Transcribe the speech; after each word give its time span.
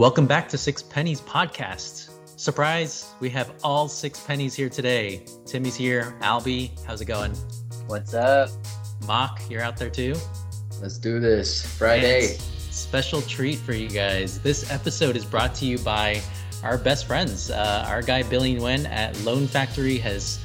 Welcome 0.00 0.26
back 0.26 0.48
to 0.48 0.56
Six 0.56 0.82
Pennies 0.82 1.20
Podcast. 1.20 2.08
Surprise, 2.36 3.12
we 3.20 3.28
have 3.28 3.52
all 3.62 3.86
six 3.86 4.18
pennies 4.18 4.54
here 4.54 4.70
today. 4.70 5.26
Timmy's 5.44 5.76
here. 5.76 6.16
Albie, 6.22 6.70
how's 6.86 7.02
it 7.02 7.04
going? 7.04 7.32
What's 7.86 8.14
up? 8.14 8.48
Mock, 9.06 9.42
you're 9.50 9.60
out 9.60 9.76
there 9.76 9.90
too? 9.90 10.14
Let's 10.80 10.96
do 10.96 11.20
this. 11.20 11.66
Friday. 11.76 12.38
Special 12.70 13.20
treat 13.20 13.58
for 13.58 13.74
you 13.74 13.90
guys. 13.90 14.40
This 14.40 14.70
episode 14.72 15.16
is 15.16 15.26
brought 15.26 15.54
to 15.56 15.66
you 15.66 15.76
by 15.80 16.22
our 16.62 16.78
best 16.78 17.06
friends. 17.06 17.50
Uh, 17.50 17.84
our 17.86 18.00
guy 18.00 18.22
Billy 18.22 18.56
Nguyen 18.56 18.88
at 18.88 19.20
Loan 19.20 19.46
Factory 19.46 19.98
has 19.98 20.38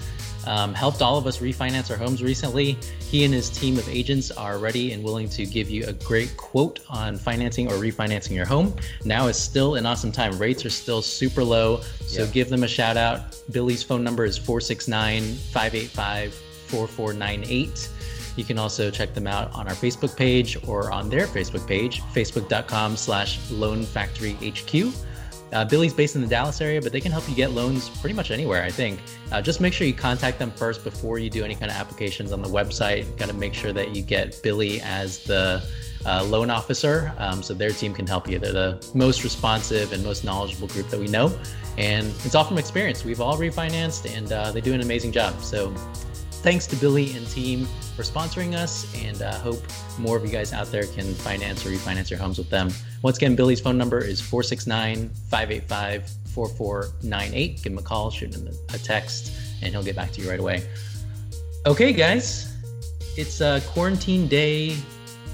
um, 0.48 0.74
helped 0.74 1.02
all 1.02 1.18
of 1.18 1.28
us 1.28 1.40
refinance 1.40 1.92
our 1.92 1.98
homes 1.98 2.22
recently. 2.22 2.78
He 3.00 3.24
and 3.24 3.34
his 3.34 3.50
team 3.50 3.78
of 3.78 3.88
agents 3.90 4.32
are 4.32 4.58
ready 4.58 4.94
and 4.94 5.04
willing 5.04 5.30
to 5.30 5.46
give 5.46 5.70
you 5.70 5.86
a 5.86 5.94
great 5.94 6.36
quote 6.38 6.80
on 6.90 7.18
financing 7.18 7.72
or 7.72 7.76
refinancing 7.76 8.36
your 8.36 8.46
home. 8.46 8.74
Now 9.04 9.28
is 9.28 9.38
still 9.38 9.76
an 9.76 9.86
awesome 9.86 10.12
time. 10.12 10.38
Rates 10.38 10.66
are 10.66 10.70
still 10.70 11.02
super 11.02 11.44
low. 11.44 11.82
So 12.08 12.24
yep. 12.24 12.34
give 12.34 12.50
them 12.50 12.64
a 12.64 12.68
shout 12.68 12.98
out. 12.98 13.40
Billy's 13.52 13.84
phone 13.84 14.04
number 14.04 14.26
is 14.26 14.38
469 14.38 15.24
585 15.36 16.34
4498. 16.34 17.90
You 18.36 18.44
can 18.44 18.58
also 18.58 18.92
check 18.92 19.14
them 19.14 19.28
out 19.28 19.54
on 19.54 19.68
our 19.68 19.74
Facebook 19.74 20.16
page 20.16 20.58
or 20.68 20.92
on 20.92 21.10
their 21.10 21.26
Facebook 21.26 21.66
page, 21.68 22.02
facebook.com 22.14 22.98
slash 22.98 23.40
loan 23.50 23.84
factory 23.84 24.34
HQ. 24.34 24.94
Uh, 25.54 25.64
Billy's 25.64 25.94
based 25.94 26.16
in 26.16 26.22
the 26.22 26.28
Dallas 26.28 26.60
area, 26.60 26.82
but 26.82 26.92
they 26.92 27.02
can 27.02 27.12
help 27.12 27.28
you 27.30 27.36
get 27.36 27.52
loans 27.52 27.90
pretty 27.90 28.16
much 28.16 28.32
anywhere, 28.32 28.64
I 28.64 28.72
think. 28.72 29.00
Uh, 29.32 29.42
just 29.42 29.62
make 29.62 29.74
sure 29.74 29.88
you 29.88 29.94
contact 29.94 30.40
them 30.40 30.52
first 30.52 30.84
before 30.84 31.20
you 31.20 31.30
do 31.30 31.44
any 31.44 31.56
kind 31.56 31.72
of 31.72 31.78
applications 31.78 32.32
on 32.32 32.42
the 32.42 32.50
website. 32.50 33.18
Got 33.18 33.30
to 33.30 33.34
make 33.34 33.54
sure 33.54 33.72
that 33.72 33.96
you 33.96 34.02
get 34.02 34.42
Billy 34.44 34.82
as 34.82 35.24
the 35.24 35.64
uh, 36.06 36.24
loan 36.24 36.50
officer 36.50 37.14
um, 37.18 37.42
so 37.42 37.54
their 37.54 37.72
team 37.72 37.94
can 37.94 38.06
help 38.06 38.30
you. 38.30 38.40
They're 38.40 38.54
the 38.54 38.92
most 38.94 39.24
responsive 39.24 39.92
and 39.92 40.04
most 40.04 40.24
knowledgeable 40.24 40.68
group 40.68 40.90
that 40.90 41.00
we 41.00 41.08
know. 41.08 41.38
And 41.78 42.08
it's 42.24 42.36
all 42.36 42.44
from 42.44 42.58
experience. 42.58 43.04
We've 43.04 43.22
all 43.22 43.38
refinanced 43.38 44.16
and 44.16 44.32
uh, 44.32 44.52
they 44.52 44.62
do 44.62 44.74
an 44.74 44.82
amazing 44.82 45.12
job. 45.12 45.42
So 45.42 45.74
thanks 46.46 46.68
to 46.68 46.76
Billy 46.76 47.12
and 47.18 47.28
team 47.28 47.66
for 47.96 48.04
sponsoring 48.04 48.54
us, 48.54 48.86
and 49.04 49.24
uh, 49.24 49.34
hope 49.40 49.64
more 49.98 50.16
of 50.16 50.24
you 50.24 50.30
guys 50.30 50.54
out 50.54 50.68
there 50.68 50.86
can 50.86 51.12
finance 51.16 51.66
or 51.66 51.70
refinance 51.70 52.12
your 52.12 52.20
homes 52.20 52.38
with 52.38 52.52
them. 52.52 52.70
Once 53.02 53.18
again, 53.18 53.36
Billy's 53.36 53.60
phone 53.60 53.80
number 53.80 53.98
is 53.98 54.22
469 54.22 55.10
585 55.32 56.08
4498. 56.36 57.64
Give 57.64 57.74
him 57.74 57.80
a 57.80 57.82
call, 57.82 58.12
shoot 58.12 58.36
him 58.36 58.48
a 58.72 58.78
text, 58.78 59.34
and 59.64 59.72
he'll 59.72 59.82
get 59.82 59.96
back 59.96 60.12
to 60.12 60.22
you 60.22 60.30
right 60.30 60.40
away. 60.40 60.64
Okay, 61.66 61.92
guys, 61.92 62.56
it's 63.18 63.42
uh, 63.42 63.60
quarantine 63.66 64.28
day 64.28 64.78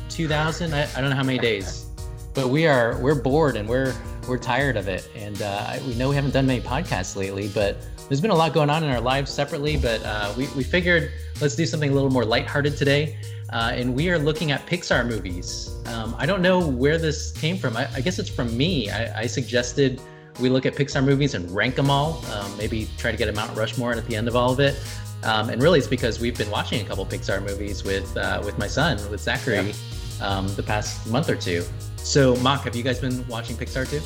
2000. 0.07 0.73
I, 0.73 0.83
I 0.95 1.01
don't 1.01 1.09
know 1.09 1.15
how 1.17 1.23
many 1.23 1.39
days, 1.39 1.87
but 2.33 2.47
we 2.47 2.67
are 2.67 2.97
we're 3.01 3.15
bored 3.15 3.57
and 3.57 3.67
we're 3.67 3.93
we're 4.29 4.37
tired 4.37 4.77
of 4.77 4.87
it, 4.87 5.09
and 5.13 5.41
uh, 5.41 5.77
we 5.85 5.93
know 5.95 6.07
we 6.07 6.15
haven't 6.15 6.31
done 6.31 6.47
many 6.47 6.61
podcasts 6.61 7.17
lately, 7.17 7.49
but 7.49 7.83
there's 8.11 8.19
been 8.19 8.29
a 8.29 8.35
lot 8.35 8.51
going 8.51 8.69
on 8.69 8.83
in 8.83 8.89
our 8.89 8.99
lives 8.99 9.31
separately, 9.31 9.77
but 9.77 10.03
uh, 10.03 10.33
we, 10.35 10.45
we 10.47 10.65
figured 10.65 11.13
let's 11.39 11.55
do 11.55 11.65
something 11.65 11.91
a 11.91 11.93
little 11.93 12.09
more 12.09 12.25
lighthearted 12.25 12.75
today. 12.75 13.15
Uh, 13.53 13.71
and 13.73 13.95
we 13.95 14.09
are 14.09 14.19
looking 14.19 14.51
at 14.51 14.65
Pixar 14.65 15.07
movies. 15.07 15.73
Um, 15.85 16.13
I 16.17 16.25
don't 16.25 16.41
know 16.41 16.59
where 16.59 16.97
this 16.97 17.31
came 17.31 17.57
from. 17.57 17.77
I, 17.77 17.87
I 17.93 18.01
guess 18.01 18.19
it's 18.19 18.27
from 18.27 18.57
me. 18.57 18.89
I, 18.89 19.21
I, 19.21 19.27
suggested 19.27 20.01
we 20.41 20.49
look 20.49 20.65
at 20.65 20.75
Pixar 20.75 21.01
movies 21.05 21.35
and 21.35 21.49
rank 21.51 21.75
them 21.75 21.89
all, 21.89 22.21
um, 22.33 22.57
maybe 22.57 22.89
try 22.97 23.11
to 23.11 23.17
get 23.17 23.29
a 23.29 23.31
Mount 23.31 23.55
Rushmore 23.55 23.93
at 23.93 24.05
the 24.05 24.17
end 24.17 24.27
of 24.27 24.35
all 24.35 24.51
of 24.51 24.59
it. 24.59 24.77
Um, 25.23 25.49
and 25.49 25.61
really, 25.61 25.79
it's 25.79 25.87
because 25.87 26.19
we've 26.19 26.37
been 26.37 26.51
watching 26.51 26.81
a 26.81 26.83
couple 26.83 27.05
Pixar 27.05 27.41
movies 27.41 27.85
with 27.85 28.17
uh, 28.17 28.41
with 28.43 28.57
my 28.57 28.67
son, 28.67 28.97
with 29.09 29.21
Zachary, 29.21 29.55
yeah. 29.55 29.73
Um, 30.21 30.53
the 30.55 30.63
past 30.63 31.09
month 31.09 31.29
or 31.29 31.37
two. 31.37 31.63
So, 31.95 32.35
Mock, 32.37 32.65
have 32.65 32.75
you 32.75 32.83
guys 32.83 32.99
been 32.99 33.25
watching 33.29 33.55
Pixar 33.55 33.89
too? 33.89 34.01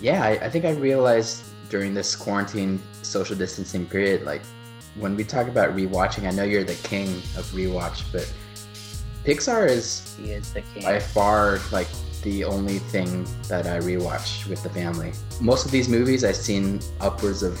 Yeah, 0.00 0.24
I, 0.24 0.30
I 0.46 0.48
think 0.48 0.64
I 0.64 0.70
realized 0.70 1.53
during 1.74 1.92
this 1.92 2.14
quarantine 2.14 2.80
social 3.02 3.34
distancing 3.34 3.84
period, 3.84 4.22
like 4.22 4.42
when 4.94 5.16
we 5.16 5.24
talk 5.24 5.48
about 5.48 5.74
rewatching, 5.74 6.24
I 6.24 6.30
know 6.30 6.44
you're 6.44 6.62
the 6.62 6.80
king 6.88 7.08
of 7.36 7.44
rewatch, 7.46 8.04
but 8.12 8.32
Pixar 9.24 9.68
is, 9.68 10.16
he 10.16 10.30
is 10.30 10.52
the 10.52 10.60
king. 10.60 10.84
by 10.84 11.00
far 11.00 11.58
like 11.72 11.88
the 12.22 12.44
only 12.44 12.78
thing 12.78 13.26
that 13.48 13.66
I 13.66 13.80
rewatch 13.80 14.48
with 14.48 14.62
the 14.62 14.68
family. 14.68 15.10
Most 15.40 15.66
of 15.66 15.72
these 15.72 15.88
movies 15.88 16.22
I've 16.22 16.36
seen 16.36 16.78
upwards 17.00 17.42
of 17.42 17.58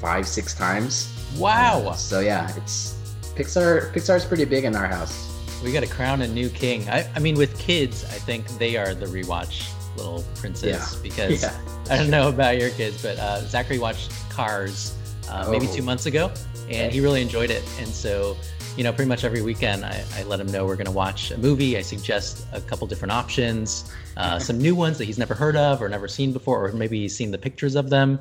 five, 0.00 0.28
six 0.28 0.54
times. 0.54 1.12
Wow. 1.36 1.88
Um, 1.88 1.96
so 1.96 2.20
yeah, 2.20 2.56
it's 2.56 2.94
Pixar. 3.34 3.92
Pixar's 3.92 4.24
pretty 4.24 4.44
big 4.44 4.62
in 4.62 4.76
our 4.76 4.86
house. 4.86 5.28
We 5.64 5.72
got 5.72 5.80
to 5.80 5.88
crown 5.88 6.22
a 6.22 6.28
new 6.28 6.50
king. 6.50 6.88
I, 6.88 7.10
I 7.16 7.18
mean, 7.18 7.34
with 7.34 7.58
kids, 7.58 8.04
I 8.04 8.18
think 8.28 8.46
they 8.58 8.76
are 8.76 8.94
the 8.94 9.06
rewatch 9.06 9.72
little 9.96 10.24
princes 10.34 10.64
yeah. 10.64 10.84
because 11.02 11.42
yeah, 11.42 11.58
I 11.90 11.96
don't 11.96 12.10
know 12.10 12.28
about 12.28 12.58
your 12.58 12.70
kids, 12.70 13.02
but 13.02 13.18
uh, 13.18 13.40
Zachary 13.42 13.78
watched 13.78 14.12
Cars 14.30 14.96
uh, 15.30 15.44
oh. 15.46 15.50
maybe 15.50 15.66
two 15.68 15.82
months 15.82 16.06
ago, 16.06 16.32
and 16.70 16.92
he 16.92 17.00
really 17.00 17.22
enjoyed 17.22 17.50
it. 17.50 17.64
And 17.78 17.88
so, 17.88 18.36
you 18.76 18.84
know, 18.84 18.92
pretty 18.92 19.08
much 19.08 19.24
every 19.24 19.42
weekend, 19.42 19.84
I, 19.84 20.04
I 20.14 20.22
let 20.24 20.40
him 20.40 20.46
know 20.48 20.66
we're 20.66 20.76
going 20.76 20.86
to 20.86 20.92
watch 20.92 21.30
a 21.30 21.38
movie. 21.38 21.76
I 21.76 21.82
suggest 21.82 22.46
a 22.52 22.60
couple 22.60 22.86
different 22.86 23.12
options, 23.12 23.92
uh, 24.16 24.38
some 24.48 24.58
new 24.58 24.74
ones 24.74 24.98
that 24.98 25.04
he's 25.04 25.18
never 25.18 25.34
heard 25.34 25.56
of 25.56 25.82
or 25.82 25.88
never 25.88 26.08
seen 26.08 26.32
before, 26.32 26.66
or 26.66 26.72
maybe 26.72 27.00
he's 27.00 27.16
seen 27.16 27.30
the 27.30 27.38
pictures 27.38 27.74
of 27.74 27.90
them. 27.90 28.20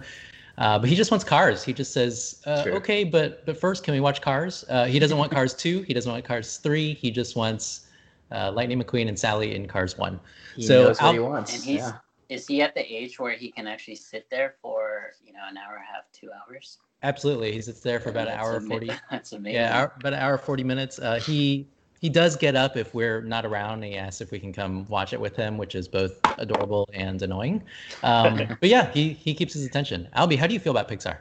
Uh, 0.58 0.80
but 0.80 0.88
he 0.88 0.96
just 0.96 1.12
wants 1.12 1.26
cars. 1.26 1.64
He 1.64 1.74
just 1.74 1.92
says, 1.92 2.42
uh, 2.46 2.64
sure. 2.64 2.74
"Okay, 2.76 3.04
but 3.04 3.46
but 3.46 3.60
first, 3.60 3.84
can 3.84 3.94
we 3.94 4.00
watch 4.00 4.22
Cars?" 4.22 4.64
Uh, 4.70 4.86
he 4.86 5.00
doesn't 5.00 5.18
want 5.18 5.32
Cars 5.38 5.54
two. 5.54 5.82
He 5.82 5.94
doesn't 5.94 6.10
want 6.10 6.24
Cars 6.24 6.58
three. 6.58 6.94
He 6.94 7.12
just 7.12 7.36
wants 7.36 7.88
uh, 8.32 8.52
Lightning 8.54 8.82
McQueen 8.82 9.10
and 9.10 9.20
Sally 9.20 9.54
in 9.54 9.68
Cars 9.68 9.98
one. 9.98 10.20
He 10.56 10.64
so 10.64 10.86
knows 10.86 11.02
what 11.02 11.14
he 11.14 11.20
wants. 11.20 11.54
And 11.54 11.64
he's 11.64 11.80
yeah. 11.80 11.98
is 12.30 12.48
he 12.48 12.62
at 12.62 12.74
the 12.74 12.82
age 12.82 13.20
where 13.20 13.34
he 13.34 13.52
can 13.52 13.68
actually 13.68 13.96
sit 13.96 14.30
there 14.30 14.56
for 14.62 15.12
you 15.26 15.34
know 15.34 15.40
an 15.50 15.58
hour 15.58 15.76
and 15.76 15.84
a 15.84 15.94
half, 15.94 16.12
two 16.12 16.30
hours? 16.32 16.80
Absolutely, 17.04 17.52
he 17.52 17.62
sits 17.62 17.82
there 17.82 18.00
for 18.00 18.10
about 18.10 18.28
an 18.28 18.40
hour 18.40 18.60
forty. 18.62 18.90
That's 19.12 19.34
amazing. 19.34 19.56
Yeah, 19.56 19.78
hour, 19.78 19.94
about 20.00 20.14
an 20.14 20.20
hour 20.20 20.38
forty 20.38 20.64
minutes. 20.64 21.00
Uh, 21.00 21.20
he 21.20 21.68
he 22.06 22.10
does 22.10 22.36
get 22.36 22.56
up 22.56 22.78
if 22.78 22.94
we're 22.94 23.22
not 23.22 23.46
around. 23.46 23.84
And 23.84 23.86
he 23.86 23.98
asks 23.98 24.22
if 24.22 24.32
we 24.32 24.40
can 24.40 24.54
come 24.54 24.86
watch 24.88 25.14
it 25.14 25.20
with 25.20 25.36
him, 25.36 25.58
which 25.58 25.76
is 25.76 25.88
both 25.88 26.20
adorable 26.38 26.88
and 26.94 27.22
annoying. 27.22 27.64
Um, 28.04 28.42
but 28.60 28.70
yeah, 28.70 28.92
he 28.92 29.14
he 29.14 29.34
keeps 29.34 29.54
his 29.54 29.66
attention. 29.66 30.08
Albie, 30.16 30.38
how 30.38 30.48
do 30.48 30.54
you 30.54 30.60
feel 30.60 30.72
about 30.72 30.88
Pixar? 30.88 31.18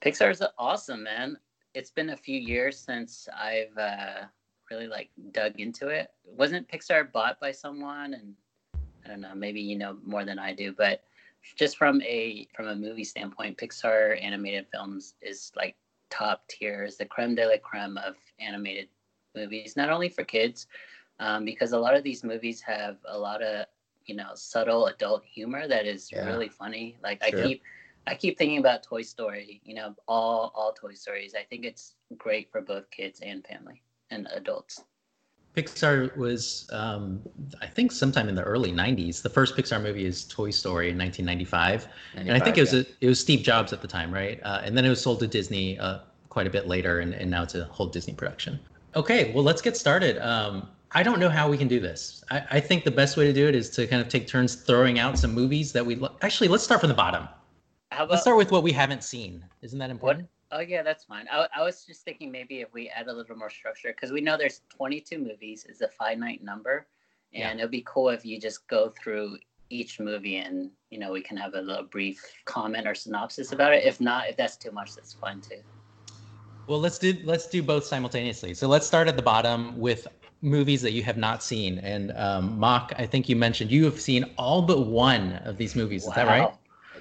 Pixar's 0.00 0.42
awesome, 0.56 1.02
man. 1.02 1.36
It's 1.74 1.90
been 1.90 2.10
a 2.10 2.16
few 2.16 2.38
years 2.38 2.78
since 2.78 3.28
I've 3.36 3.76
uh, 3.76 4.24
really 4.70 4.86
like 4.86 5.10
dug 5.32 5.58
into 5.60 5.88
it. 5.88 6.10
Wasn't 6.24 6.68
Pixar 6.68 7.12
bought 7.12 7.40
by 7.40 7.52
someone? 7.52 8.14
And 8.14 8.34
I 9.04 9.08
don't 9.08 9.20
know, 9.20 9.34
maybe 9.34 9.60
you 9.60 9.76
know 9.76 9.98
more 10.04 10.24
than 10.24 10.38
I 10.38 10.52
do, 10.52 10.72
but 10.72 11.02
just 11.56 11.76
from 11.76 12.02
a 12.02 12.46
from 12.54 12.68
a 12.68 12.76
movie 12.76 13.04
standpoint, 13.04 13.58
Pixar 13.58 14.22
animated 14.22 14.66
films 14.72 15.14
is 15.22 15.52
like 15.56 15.76
top 16.10 16.46
tier, 16.48 16.84
is 16.84 16.96
the 16.96 17.06
creme 17.06 17.34
de 17.34 17.46
la 17.46 17.56
creme 17.62 17.96
of 17.98 18.16
animated 18.40 18.88
movies. 19.34 19.76
Not 19.76 19.90
only 19.90 20.08
for 20.08 20.24
kids, 20.24 20.66
um, 21.20 21.44
because 21.44 21.72
a 21.72 21.78
lot 21.78 21.94
of 21.94 22.02
these 22.02 22.24
movies 22.24 22.60
have 22.62 22.96
a 23.06 23.18
lot 23.18 23.42
of 23.42 23.66
you 24.06 24.14
know 24.14 24.30
subtle 24.34 24.86
adult 24.86 25.24
humor 25.24 25.68
that 25.68 25.86
is 25.86 26.10
yeah. 26.12 26.26
really 26.26 26.48
funny. 26.48 26.96
Like 27.02 27.22
sure. 27.24 27.38
I 27.38 27.42
keep 27.42 27.62
I 28.06 28.14
keep 28.14 28.38
thinking 28.38 28.58
about 28.58 28.82
Toy 28.82 29.02
Story. 29.02 29.60
You 29.64 29.74
know, 29.74 29.94
all 30.06 30.52
all 30.54 30.72
Toy 30.72 30.94
Stories. 30.94 31.34
I 31.38 31.44
think 31.44 31.64
it's 31.64 31.94
great 32.16 32.50
for 32.50 32.60
both 32.60 32.90
kids 32.90 33.20
and 33.22 33.46
family 33.46 33.82
and 34.10 34.28
adults. 34.34 34.82
Pixar 35.56 36.16
was, 36.16 36.68
um, 36.72 37.20
I 37.60 37.66
think, 37.66 37.90
sometime 37.90 38.28
in 38.28 38.34
the 38.34 38.44
early 38.44 38.70
'90s. 38.70 39.22
The 39.22 39.30
first 39.30 39.56
Pixar 39.56 39.82
movie 39.82 40.04
is 40.04 40.24
Toy 40.24 40.50
Story 40.50 40.90
in 40.90 40.98
1995, 40.98 41.88
and 42.14 42.30
I 42.32 42.38
think 42.38 42.58
it 42.58 42.60
was 42.60 42.74
yeah. 42.74 42.80
a, 42.80 42.84
it 43.00 43.08
was 43.08 43.18
Steve 43.18 43.40
Jobs 43.40 43.72
at 43.72 43.82
the 43.82 43.88
time, 43.88 44.12
right? 44.12 44.40
Uh, 44.44 44.60
and 44.62 44.76
then 44.76 44.84
it 44.84 44.88
was 44.88 45.00
sold 45.00 45.18
to 45.20 45.26
Disney 45.26 45.78
uh, 45.78 45.98
quite 46.28 46.46
a 46.46 46.50
bit 46.50 46.68
later, 46.68 47.00
and, 47.00 47.12
and 47.14 47.30
now 47.30 47.42
it's 47.42 47.56
a 47.56 47.64
whole 47.64 47.86
Disney 47.86 48.14
production. 48.14 48.60
Okay, 48.94 49.32
well, 49.32 49.42
let's 49.42 49.60
get 49.60 49.76
started. 49.76 50.18
Um, 50.18 50.68
I 50.92 51.02
don't 51.02 51.18
know 51.18 51.28
how 51.28 51.50
we 51.50 51.58
can 51.58 51.68
do 51.68 51.80
this. 51.80 52.24
I, 52.30 52.44
I, 52.52 52.60
think 52.60 52.84
the 52.84 52.90
best 52.90 53.16
way 53.16 53.26
to 53.26 53.32
do 53.32 53.46
it 53.46 53.54
is 53.54 53.68
to 53.70 53.86
kind 53.86 54.00
of 54.00 54.08
take 54.08 54.26
turns 54.26 54.54
throwing 54.54 54.98
out 54.98 55.18
some 55.18 55.34
movies 55.34 55.72
that 55.72 55.84
we 55.84 55.96
lo- 55.96 56.16
actually. 56.22 56.48
Let's 56.48 56.64
start 56.64 56.80
from 56.80 56.88
the 56.88 56.94
bottom. 56.94 57.28
About, 57.92 58.10
let's 58.10 58.22
start 58.22 58.36
with 58.38 58.50
what 58.52 58.62
we 58.62 58.72
haven't 58.72 59.04
seen. 59.04 59.44
Isn't 59.60 59.78
that 59.78 59.90
important? 59.90 60.28
What, 60.50 60.58
Oh 60.58 60.60
yeah, 60.60 60.82
that's 60.82 61.04
fine. 61.04 61.26
I, 61.30 61.46
I 61.54 61.62
was 61.62 61.84
just 61.84 62.02
thinking 62.02 62.30
maybe 62.30 62.60
if 62.60 62.72
we 62.72 62.88
add 62.88 63.08
a 63.08 63.12
little 63.12 63.36
more 63.36 63.50
structure 63.50 63.88
because 63.88 64.12
we 64.12 64.20
know 64.20 64.36
there's 64.36 64.62
22 64.70 65.18
movies 65.18 65.66
is 65.68 65.82
a 65.82 65.88
finite 65.88 66.42
number, 66.42 66.86
and 67.34 67.58
yeah. 67.58 67.62
it'd 67.62 67.70
be 67.70 67.84
cool 67.86 68.08
if 68.08 68.24
you 68.24 68.40
just 68.40 68.66
go 68.68 68.92
through 69.02 69.38
each 69.70 70.00
movie 70.00 70.38
and 70.38 70.70
you 70.88 70.98
know 70.98 71.12
we 71.12 71.20
can 71.20 71.36
have 71.36 71.52
a 71.52 71.60
little 71.60 71.84
brief 71.84 72.24
comment 72.46 72.86
or 72.86 72.94
synopsis 72.94 73.52
about 73.52 73.74
it. 73.74 73.84
If 73.84 74.00
not, 74.00 74.28
if 74.28 74.36
that's 74.36 74.56
too 74.56 74.70
much, 74.70 74.94
that's 74.94 75.12
fine 75.12 75.40
too. 75.40 75.60
Well, 76.66 76.80
let's 76.80 76.98
do 76.98 77.14
let's 77.24 77.46
do 77.46 77.62
both 77.62 77.84
simultaneously. 77.84 78.54
So 78.54 78.68
let's 78.68 78.86
start 78.86 79.06
at 79.06 79.16
the 79.16 79.22
bottom 79.22 79.78
with 79.78 80.06
movies 80.40 80.80
that 80.82 80.92
you 80.92 81.02
have 81.02 81.18
not 81.18 81.42
seen. 81.42 81.78
And 81.78 82.12
um, 82.12 82.58
Mock, 82.58 82.92
I 82.96 83.04
think 83.06 83.28
you 83.28 83.36
mentioned 83.36 83.70
you 83.70 83.84
have 83.84 84.00
seen 84.00 84.24
all 84.38 84.62
but 84.62 84.86
one 84.86 85.34
of 85.44 85.58
these 85.58 85.76
movies. 85.76 86.04
Wow. 86.04 86.10
Is 86.10 86.16
that 86.16 86.26
right? 86.26 86.54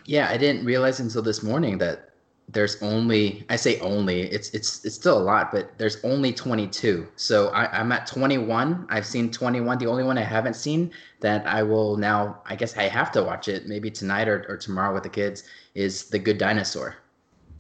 Yeah, 0.06 0.30
I 0.30 0.38
didn't 0.38 0.66
realize 0.66 1.00
until 1.00 1.22
this 1.22 1.44
morning 1.44 1.78
that 1.80 2.17
there's 2.50 2.82
only 2.82 3.46
I 3.50 3.58
say 3.58 3.80
only 3.82 4.22
it's 4.22 4.50
it's 4.52 4.86
it's 4.86 4.96
still 4.96 5.18
a 5.18 5.22
lot, 5.22 5.52
but 5.52 5.78
there's 5.78 6.04
only 6.04 6.32
22. 6.32 7.08
So 7.16 7.50
I, 7.50 7.68
I'm 7.78 7.92
at 7.92 8.08
21. 8.08 8.88
I've 8.90 9.06
seen 9.06 9.30
21. 9.32 9.78
The 9.78 9.86
only 9.88 10.04
one 10.04 10.18
I 10.18 10.24
haven't 10.24 10.56
seen 10.56 10.92
that 11.20 11.46
I 11.46 11.62
will 11.64 11.98
now 11.98 12.42
I 12.46 12.56
guess 12.56 12.78
I 12.78 12.84
have 12.84 13.12
to 13.14 13.24
watch 13.24 13.48
it 13.50 13.68
maybe 13.68 13.92
tonight 13.92 14.28
or, 14.30 14.46
or 14.48 14.58
tomorrow 14.58 14.94
with 14.94 15.04
the 15.04 15.10
kids 15.10 15.44
is 15.76 16.06
The 16.06 16.20
Good 16.20 16.38
Dinosaur. 16.38 16.96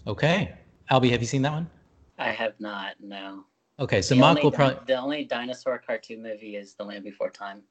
Okay, 0.05 0.53
Albie, 0.89 1.11
have 1.11 1.19
you 1.21 1.27
seen 1.27 1.41
that 1.41 1.51
one? 1.51 1.69
I 2.17 2.31
have 2.31 2.53
not. 2.59 2.95
No. 3.01 3.43
Okay, 3.79 4.01
so 4.01 4.15
the 4.15 4.21
Mock 4.21 4.29
only 4.29 4.43
will 4.43 4.51
di- 4.51 4.57
probably. 4.57 4.79
the 4.87 4.95
only 4.95 5.23
dinosaur 5.25 5.77
cartoon 5.85 6.23
movie 6.23 6.55
is 6.55 6.75
The 6.75 6.83
Land 6.83 7.03
Before 7.03 7.29
Time. 7.29 7.61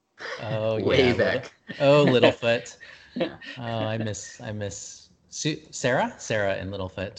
Oh 0.42 0.80
Way 0.84 1.08
yeah, 1.08 1.14
back. 1.14 1.52
Oh, 1.80 2.04
Littlefoot. 2.04 2.76
oh, 3.20 3.30
I 3.58 3.96
miss 3.96 4.38
I 4.42 4.52
miss 4.52 5.05
Su- 5.36 5.60
Cera, 5.70 6.14
Cera, 6.18 6.54
and 6.54 6.72
Littlefoot. 6.72 7.18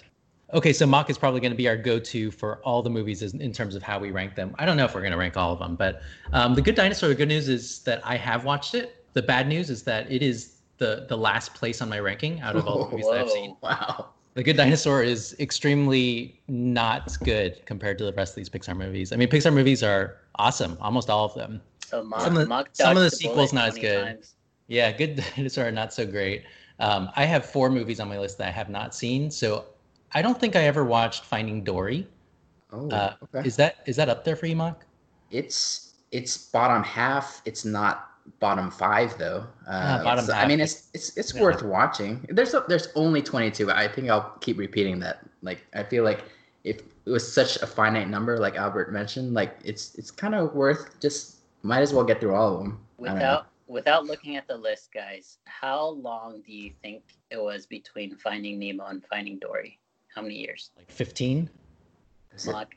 Okay, 0.54 0.74
so 0.74 0.88
Mock 0.88 1.10
is 1.12 1.18
probably 1.20 1.40
going 1.40 1.52
to 1.52 1.58
be 1.58 1.68
our 1.68 1.78
go-to 1.78 2.32
for 2.32 2.58
all 2.64 2.82
the 2.82 2.90
movies 2.90 3.22
in 3.22 3.40
in 3.42 3.52
terms 3.54 3.76
of 3.76 3.84
how 3.84 4.00
we 4.00 4.10
rank 4.12 4.34
them. 4.34 4.56
I 4.58 4.66
don't 4.66 4.76
know 4.76 4.86
if 4.86 4.96
we're 4.96 5.02
going 5.02 5.12
to 5.12 5.18
rank 5.18 5.38
all 5.38 5.54
of 5.54 5.60
them, 5.60 5.76
but 5.76 6.02
um, 6.34 6.56
the 6.56 6.62
Good 6.64 6.74
Dinosaur. 6.76 7.10
The 7.10 7.16
good 7.16 7.28
news 7.28 7.48
is 7.48 7.80
that 7.84 8.02
I 8.04 8.18
have 8.18 8.44
watched 8.44 8.74
it. 8.74 9.06
The 9.14 9.22
bad 9.22 9.48
news 9.48 9.70
is 9.70 9.84
that 9.84 10.12
it 10.12 10.24
is 10.24 10.54
the 10.80 11.06
the 11.08 11.18
last 11.18 11.54
place 11.54 11.80
on 11.82 11.90
my 11.90 12.00
ranking 12.00 12.40
out 12.42 12.56
of 12.56 12.66
all 12.66 12.86
the 12.86 12.90
movies 12.92 13.06
that 13.12 13.20
I've 13.20 13.30
seen. 13.30 13.56
Wow. 13.62 14.10
The 14.34 14.44
Good 14.44 14.56
Dinosaur 14.58 15.04
is 15.04 15.36
extremely 15.40 16.40
not 16.48 17.16
good 17.24 17.64
compared 17.66 17.98
to 18.00 18.04
the 18.06 18.14
rest 18.14 18.32
of 18.34 18.36
these 18.38 18.50
Pixar 18.50 18.76
movies. 18.78 19.12
I 19.12 19.16
mean, 19.16 19.28
Pixar 19.30 19.52
movies 19.54 19.82
are 19.84 20.18
awesome, 20.36 20.78
almost 20.80 21.10
all 21.10 21.26
of 21.26 21.34
them. 21.36 21.60
So 21.86 22.04
Mock, 22.04 22.22
Some 22.22 22.38
of 22.38 22.48
the- 22.48 22.66
some 22.74 22.92
of 22.92 22.98
dodged 22.98 23.12
the 23.14 23.16
sequels 23.16 23.52
not 23.54 23.70
as 23.70 23.78
good. 23.78 24.04
times. 24.06 24.36
Yeah, 24.68 24.92
Good 24.92 25.24
Dinosaur 25.36 25.68
are 25.68 25.72
not 25.72 25.92
so 25.94 26.06
great. 26.06 26.44
Um, 26.80 27.10
I 27.16 27.26
have 27.26 27.46
four 27.46 27.70
movies 27.70 28.00
on 28.00 28.08
my 28.10 28.20
list 28.20 28.38
that 28.38 28.48
I 28.48 28.52
have 28.52 28.70
not 28.70 28.94
seen, 28.94 29.32
so 29.32 29.66
I 30.14 30.22
don't 30.22 30.40
think 30.40 30.56
I 30.56 30.64
ever 30.64 30.84
watched 30.84 31.24
Finding 31.26 31.64
Dory. 31.64 32.08
Oh, 32.72 32.90
Uh, 32.92 33.16
okay. 33.24 33.48
Is 33.48 33.56
that 33.56 33.78
is 33.88 33.96
that 33.96 34.10
up 34.10 34.24
there 34.24 34.36
for 34.36 34.46
you, 34.46 34.56
Mock? 34.56 34.86
It's 35.32 35.94
it's 36.12 36.38
bottom 36.38 36.84
half. 36.84 37.42
It's 37.46 37.66
not 37.66 38.10
bottom 38.40 38.70
five 38.70 39.18
though. 39.18 39.46
Uh, 39.68 39.98
Ah, 40.00 40.04
bottom 40.04 40.26
so, 40.26 40.34
I 40.34 40.46
mean, 40.48 40.60
it's 40.60 40.90
it's 40.94 41.16
it's 41.18 41.34
Yeah. 41.34 41.42
worth 41.42 41.64
watching. 41.64 42.26
There's 42.30 42.54
a, 42.54 42.64
there's 42.68 42.90
only 42.96 43.22
22. 43.22 43.72
I 43.72 43.88
think 43.88 44.10
I'll 44.10 44.32
keep 44.42 44.58
repeating 44.60 45.00
that. 45.00 45.26
Like 45.42 45.66
I 45.74 45.84
feel 45.84 46.04
like 46.04 46.24
if 46.64 46.82
it 47.06 47.10
was 47.10 47.30
such 47.32 47.56
a 47.62 47.68
finite 47.68 48.10
number, 48.10 48.38
like 48.38 48.56
Albert 48.56 48.92
mentioned, 48.92 49.34
like 49.34 49.58
it's 49.64 49.96
it's 49.96 50.12
kind 50.12 50.36
of 50.36 50.54
worth 50.54 51.00
just 51.00 51.38
might 51.64 51.82
as 51.82 51.94
well 51.94 52.04
get 52.04 52.20
through 52.20 52.36
all 52.36 52.54
of 52.56 52.60
them. 52.60 52.80
I 53.02 53.06
don't 53.06 53.08
know. 53.08 53.14
Without 53.14 53.48
without 53.68 54.06
looking 54.06 54.36
at 54.36 54.48
the 54.48 54.56
list, 54.58 54.92
guys, 54.94 55.38
how 55.46 55.88
long 55.90 56.42
do 56.46 56.52
you 56.54 56.72
think 56.82 57.04
it 57.30 57.42
was 57.42 57.66
between 57.66 58.16
Finding 58.16 58.60
Nemo 58.60 58.86
and 58.86 59.04
Finding 59.06 59.38
Dory? 59.40 59.80
How 60.14 60.22
many 60.22 60.36
years? 60.36 60.72
Like 60.78 60.90
15? 60.92 61.50
Is 62.36 62.48
it 62.48 62.52
Mock? 62.52 62.74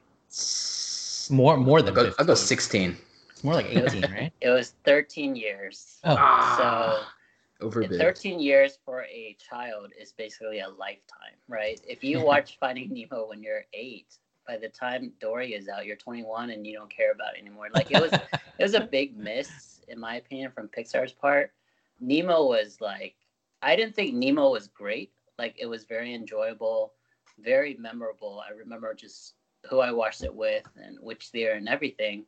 More 1.30 1.56
more 1.56 1.78
I'll 1.78 1.84
than 1.84 1.94
go, 1.94 2.12
I'll 2.18 2.24
go 2.24 2.34
16. 2.34 2.96
It's 3.30 3.44
more 3.44 3.54
like 3.54 3.66
18, 3.66 4.02
right? 4.12 4.32
It 4.40 4.50
was 4.50 4.74
13 4.84 5.36
years. 5.36 5.98
Oh, 6.04 6.16
Ah, 6.18 7.12
overbid. 7.60 7.98
13 7.98 8.40
years 8.40 8.78
for 8.84 9.04
a 9.04 9.36
child 9.38 9.92
is 10.00 10.12
basically 10.12 10.60
a 10.60 10.68
lifetime, 10.68 11.36
right? 11.48 11.80
If 11.88 12.02
you 12.02 12.20
watch 12.30 12.58
Finding 12.58 12.92
Nemo 12.92 13.28
when 13.28 13.42
you're 13.42 13.64
eight, 13.72 14.16
by 14.46 14.56
the 14.56 14.68
time 14.68 15.12
Dory 15.20 15.54
is 15.54 15.68
out, 15.68 15.86
you're 15.86 15.96
21 15.96 16.50
and 16.50 16.66
you 16.66 16.76
don't 16.76 16.90
care 16.90 17.12
about 17.12 17.36
it 17.36 17.40
anymore. 17.40 17.68
Like 17.72 17.90
it 17.92 18.00
was, 18.00 18.12
it 18.12 18.62
was 18.62 18.74
a 18.74 18.80
big 18.80 19.16
miss, 19.16 19.69
in 19.90 19.98
my 20.00 20.16
opinion, 20.16 20.50
from 20.50 20.68
Pixar's 20.68 21.12
part. 21.12 21.52
Nemo 22.00 22.46
was 22.46 22.80
like, 22.80 23.16
I 23.62 23.76
didn't 23.76 23.94
think 23.94 24.14
Nemo 24.14 24.50
was 24.50 24.68
great. 24.68 25.12
Like 25.38 25.54
it 25.58 25.66
was 25.66 25.84
very 25.84 26.14
enjoyable, 26.14 26.92
very 27.38 27.76
memorable. 27.78 28.42
I 28.46 28.52
remember 28.52 28.94
just 28.94 29.34
who 29.68 29.80
I 29.80 29.92
watched 29.92 30.24
it 30.24 30.34
with 30.34 30.64
and 30.82 30.98
which 31.00 31.28
theater 31.28 31.54
and 31.54 31.68
everything. 31.68 32.24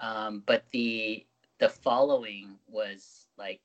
Um, 0.00 0.42
but 0.46 0.64
the 0.72 1.24
the 1.58 1.68
following 1.68 2.56
was 2.68 3.26
like 3.38 3.60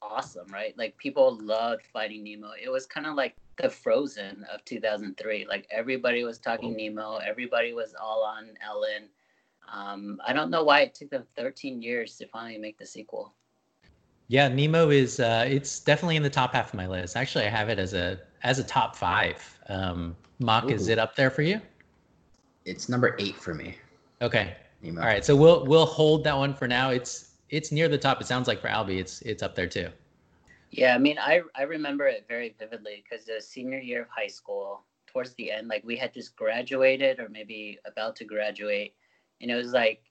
awesome, 0.00 0.46
right? 0.48 0.76
Like 0.76 0.96
people 0.96 1.38
loved 1.40 1.86
Finding 1.86 2.24
Nemo. 2.24 2.50
It 2.62 2.70
was 2.70 2.86
kind 2.86 3.06
of 3.06 3.14
like 3.14 3.36
the 3.56 3.70
Frozen 3.70 4.44
of 4.52 4.64
2003. 4.64 5.46
Like 5.46 5.66
everybody 5.70 6.24
was 6.24 6.38
talking 6.38 6.74
Nemo. 6.76 7.18
Everybody 7.18 7.72
was 7.72 7.94
all 8.00 8.24
on 8.24 8.50
Ellen. 8.64 9.08
Um, 9.72 10.20
I 10.26 10.32
don't 10.32 10.50
know 10.50 10.64
why 10.64 10.80
it 10.80 10.94
took 10.94 11.10
them 11.10 11.24
13 11.36 11.82
years 11.82 12.16
to 12.18 12.26
finally 12.28 12.58
make 12.58 12.78
the 12.78 12.86
sequel. 12.86 13.34
Yeah, 14.28 14.48
Nemo 14.48 14.90
is 14.90 15.20
uh, 15.20 15.44
it's 15.46 15.80
definitely 15.80 16.16
in 16.16 16.22
the 16.22 16.30
top 16.30 16.54
half 16.54 16.68
of 16.68 16.74
my 16.74 16.86
list. 16.86 17.16
Actually, 17.16 17.44
I 17.44 17.50
have 17.50 17.68
it 17.68 17.78
as 17.78 17.92
a 17.92 18.18
as 18.42 18.58
a 18.58 18.64
top 18.64 18.96
five. 18.96 19.58
Um, 19.68 20.16
Mock, 20.38 20.70
is 20.70 20.88
it 20.88 20.98
up 20.98 21.14
there 21.14 21.30
for 21.30 21.42
you? 21.42 21.60
It's 22.64 22.88
number 22.88 23.14
eight 23.18 23.36
for 23.36 23.54
me. 23.54 23.76
Okay. 24.22 24.56
Nemo. 24.82 25.00
All 25.00 25.06
right. 25.06 25.24
So 25.24 25.36
we'll 25.36 25.66
we'll 25.66 25.86
hold 25.86 26.24
that 26.24 26.36
one 26.36 26.54
for 26.54 26.66
now. 26.66 26.90
It's 26.90 27.32
it's 27.50 27.70
near 27.70 27.88
the 27.88 27.98
top. 27.98 28.20
It 28.20 28.26
sounds 28.26 28.48
like 28.48 28.60
for 28.60 28.68
Albie, 28.68 28.98
it's 28.98 29.20
it's 29.22 29.42
up 29.42 29.54
there 29.54 29.66
too. 29.66 29.88
Yeah, 30.70 30.94
I 30.94 30.98
mean, 30.98 31.18
I 31.18 31.42
I 31.54 31.62
remember 31.62 32.06
it 32.06 32.24
very 32.26 32.54
vividly 32.58 33.04
because 33.04 33.26
the 33.26 33.40
senior 33.40 33.78
year 33.78 34.02
of 34.02 34.08
high 34.08 34.28
school, 34.28 34.84
towards 35.06 35.34
the 35.34 35.52
end, 35.52 35.68
like 35.68 35.84
we 35.84 35.96
had 35.96 36.14
just 36.14 36.34
graduated 36.34 37.20
or 37.20 37.28
maybe 37.28 37.78
about 37.84 38.16
to 38.16 38.24
graduate, 38.24 38.94
and 39.42 39.50
it 39.50 39.56
was 39.56 39.72
like 39.72 40.02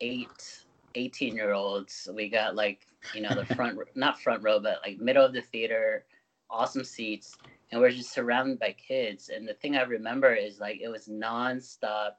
eight 0.00 0.64
18 0.94 1.34
year 1.34 1.52
olds. 1.52 2.08
We 2.14 2.28
got 2.28 2.54
like 2.54 2.86
you 3.14 3.22
know 3.22 3.34
the 3.34 3.46
front, 3.54 3.78
not 3.94 4.20
front 4.20 4.42
row, 4.42 4.60
but 4.60 4.80
like 4.84 4.98
middle 4.98 5.24
of 5.24 5.32
the 5.32 5.42
theater, 5.42 6.04
awesome 6.50 6.84
seats, 6.84 7.36
and 7.72 7.80
we're 7.80 7.90
just 7.90 8.12
surrounded 8.12 8.58
by 8.58 8.72
kids. 8.72 9.30
And 9.30 9.48
the 9.48 9.54
thing 9.54 9.76
I 9.76 9.82
remember 9.82 10.34
is 10.34 10.60
like 10.60 10.80
it 10.80 10.88
was 10.88 11.08
nonstop 11.08 12.12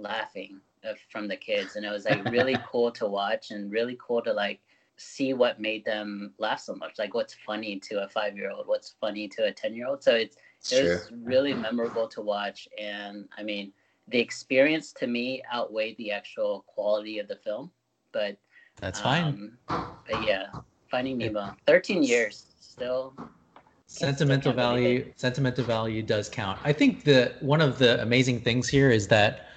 laughing 0.00 0.60
from 1.10 1.28
the 1.28 1.36
kids, 1.36 1.76
and 1.76 1.84
it 1.84 1.90
was 1.90 2.06
like 2.06 2.24
really 2.30 2.56
cool 2.70 2.90
to 2.92 3.06
watch 3.06 3.50
and 3.50 3.70
really 3.70 3.98
cool 4.04 4.22
to 4.22 4.32
like 4.32 4.60
see 4.96 5.32
what 5.32 5.60
made 5.60 5.84
them 5.84 6.32
laugh 6.38 6.60
so 6.60 6.74
much. 6.74 6.98
Like 6.98 7.14
what's 7.14 7.34
funny 7.46 7.78
to 7.80 8.04
a 8.04 8.08
five 8.08 8.36
year 8.36 8.50
old, 8.50 8.66
what's 8.66 8.94
funny 9.00 9.28
to 9.28 9.46
a 9.46 9.52
10 9.52 9.74
year 9.74 9.86
old. 9.86 10.02
So 10.02 10.14
it's, 10.14 10.36
It's 10.58 10.72
it 10.72 10.82
was 10.82 11.12
really 11.24 11.54
memorable 11.54 12.06
to 12.08 12.20
watch. 12.20 12.68
And 12.78 13.26
I 13.38 13.42
mean, 13.42 13.72
the 14.10 14.18
experience 14.18 14.92
to 14.94 15.06
me 15.06 15.42
outweighed 15.52 15.96
the 15.96 16.10
actual 16.10 16.64
quality 16.66 17.18
of 17.18 17.28
the 17.28 17.36
film. 17.36 17.70
But 18.12 18.36
That's 18.80 19.00
fine. 19.00 19.24
um, 19.68 19.92
but 20.08 20.26
yeah, 20.26 20.46
Finding 20.90 21.18
Nemo, 21.18 21.54
13 21.66 22.02
years 22.02 22.46
still. 22.58 23.14
sentimental 23.86 24.52
still 24.52 24.64
value 24.64 25.12
sentimental 25.16 25.64
value 25.64 26.00
does 26.02 26.28
count 26.28 26.58
i 26.64 26.72
think 26.72 27.02
the 27.04 27.32
one 27.40 27.60
of 27.60 27.78
the 27.78 28.00
amazing 28.02 28.40
things 28.40 28.68
here 28.68 28.88
is 28.88 29.08
that 29.08 29.48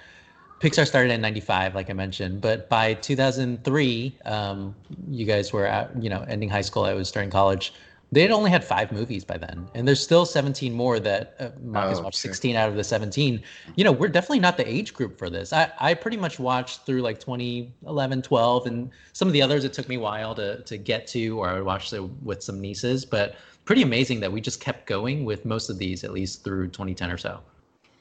pixar 0.60 0.84
started 0.86 1.12
in 1.12 1.20
95 1.20 1.74
like 1.76 1.88
i 1.88 1.92
mentioned 1.92 2.40
but 2.40 2.68
by 2.68 2.94
2003 2.94 4.18
um, 4.24 4.74
you 5.08 5.24
guys 5.24 5.52
were 5.52 5.66
at 5.66 5.90
you 6.02 6.10
know 6.10 6.24
ending 6.28 6.48
high 6.48 6.60
school 6.60 6.84
i 6.84 6.92
was 6.92 7.08
starting 7.08 7.30
college 7.30 7.72
they 8.12 8.22
had 8.22 8.30
only 8.30 8.50
had 8.50 8.64
five 8.64 8.92
movies 8.92 9.24
by 9.24 9.36
then 9.36 9.66
and 9.74 9.86
there's 9.86 10.02
still 10.02 10.24
17 10.24 10.72
more 10.72 11.00
that 11.00 11.34
uh, 11.40 11.50
Mark 11.62 11.88
has 11.88 12.00
Oh, 12.00 12.04
watched 12.04 12.18
sure. 12.18 12.30
16 12.30 12.56
out 12.56 12.68
of 12.68 12.76
the 12.76 12.84
17 12.84 13.42
you 13.76 13.84
know 13.84 13.92
we're 13.92 14.08
definitely 14.08 14.40
not 14.40 14.56
the 14.56 14.68
age 14.68 14.94
group 14.94 15.18
for 15.18 15.28
this 15.30 15.52
i, 15.52 15.70
I 15.80 15.94
pretty 15.94 16.16
much 16.16 16.38
watched 16.38 16.86
through 16.86 17.02
like 17.02 17.18
2011 17.20 18.22
12 18.22 18.66
and 18.66 18.90
some 19.12 19.28
of 19.28 19.32
the 19.32 19.42
others 19.42 19.64
it 19.64 19.72
took 19.72 19.88
me 19.88 19.96
a 19.96 20.00
while 20.00 20.34
to, 20.36 20.62
to 20.62 20.76
get 20.76 21.06
to 21.08 21.38
or 21.38 21.48
i 21.48 21.54
would 21.54 21.64
watch 21.64 21.92
it 21.92 22.00
with 22.22 22.42
some 22.42 22.60
nieces 22.60 23.04
but 23.04 23.36
pretty 23.64 23.82
amazing 23.82 24.20
that 24.20 24.30
we 24.30 24.40
just 24.40 24.60
kept 24.60 24.86
going 24.86 25.24
with 25.24 25.44
most 25.44 25.70
of 25.70 25.78
these 25.78 26.04
at 26.04 26.12
least 26.12 26.44
through 26.44 26.68
2010 26.68 27.10
or 27.10 27.18
so 27.18 27.40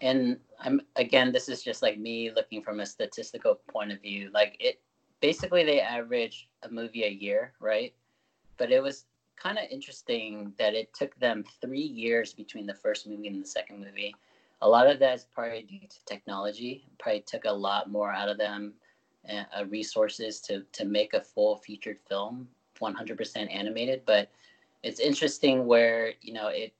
and 0.01 0.37
I'm 0.59 0.81
again, 0.95 1.31
this 1.31 1.49
is 1.49 1.63
just 1.63 1.81
like 1.81 1.97
me 1.97 2.31
looking 2.31 2.61
from 2.61 2.79
a 2.79 2.85
statistical 2.85 3.59
point 3.67 3.91
of 3.91 4.01
view. 4.01 4.29
Like 4.33 4.55
it, 4.59 4.81
basically, 5.21 5.63
they 5.63 5.81
average 5.81 6.49
a 6.63 6.69
movie 6.69 7.03
a 7.03 7.09
year, 7.09 7.53
right? 7.59 7.93
But 8.57 8.71
it 8.71 8.81
was 8.81 9.05
kind 9.35 9.57
of 9.57 9.65
interesting 9.69 10.53
that 10.57 10.73
it 10.73 10.93
took 10.93 11.17
them 11.19 11.43
three 11.61 11.81
years 11.81 12.33
between 12.33 12.65
the 12.65 12.73
first 12.73 13.07
movie 13.07 13.27
and 13.27 13.41
the 13.41 13.47
second 13.47 13.79
movie. 13.79 14.15
A 14.61 14.67
lot 14.67 14.87
of 14.89 14.99
that 14.99 15.15
is 15.15 15.25
probably 15.33 15.63
due 15.63 15.87
to 15.87 16.05
technology. 16.05 16.85
Probably 16.99 17.21
took 17.21 17.45
a 17.45 17.51
lot 17.51 17.91
more 17.91 18.11
out 18.11 18.29
of 18.29 18.37
them, 18.37 18.73
uh, 19.29 19.43
uh, 19.57 19.65
resources 19.65 20.39
to 20.41 20.63
to 20.71 20.85
make 20.85 21.13
a 21.13 21.21
full 21.21 21.57
featured 21.57 21.99
film, 21.99 22.47
100% 22.79 23.53
animated. 23.53 24.03
But 24.05 24.29
it's 24.83 24.99
interesting 24.99 25.65
where 25.65 26.13
you 26.21 26.33
know 26.33 26.47
it 26.47 26.73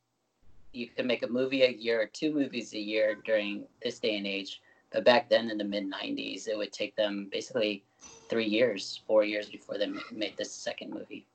you 0.71 0.87
can 0.87 1.05
make 1.05 1.23
a 1.23 1.27
movie 1.27 1.63
a 1.63 1.71
year 1.71 2.01
or 2.01 2.07
two 2.07 2.33
movies 2.33 2.73
a 2.73 2.79
year 2.79 3.15
during 3.25 3.65
this 3.83 3.99
day 3.99 4.17
and 4.17 4.27
age. 4.27 4.61
But 4.91 5.05
back 5.05 5.29
then 5.29 5.49
in 5.49 5.57
the 5.57 5.63
mid 5.63 5.85
90s, 5.85 6.47
it 6.47 6.57
would 6.57 6.71
take 6.71 6.95
them 6.95 7.27
basically 7.31 7.83
three 8.29 8.45
years, 8.45 9.01
four 9.07 9.23
years 9.23 9.49
before 9.49 9.77
they 9.77 9.91
made 10.11 10.35
this 10.37 10.51
second 10.51 10.91
movie. 10.91 11.25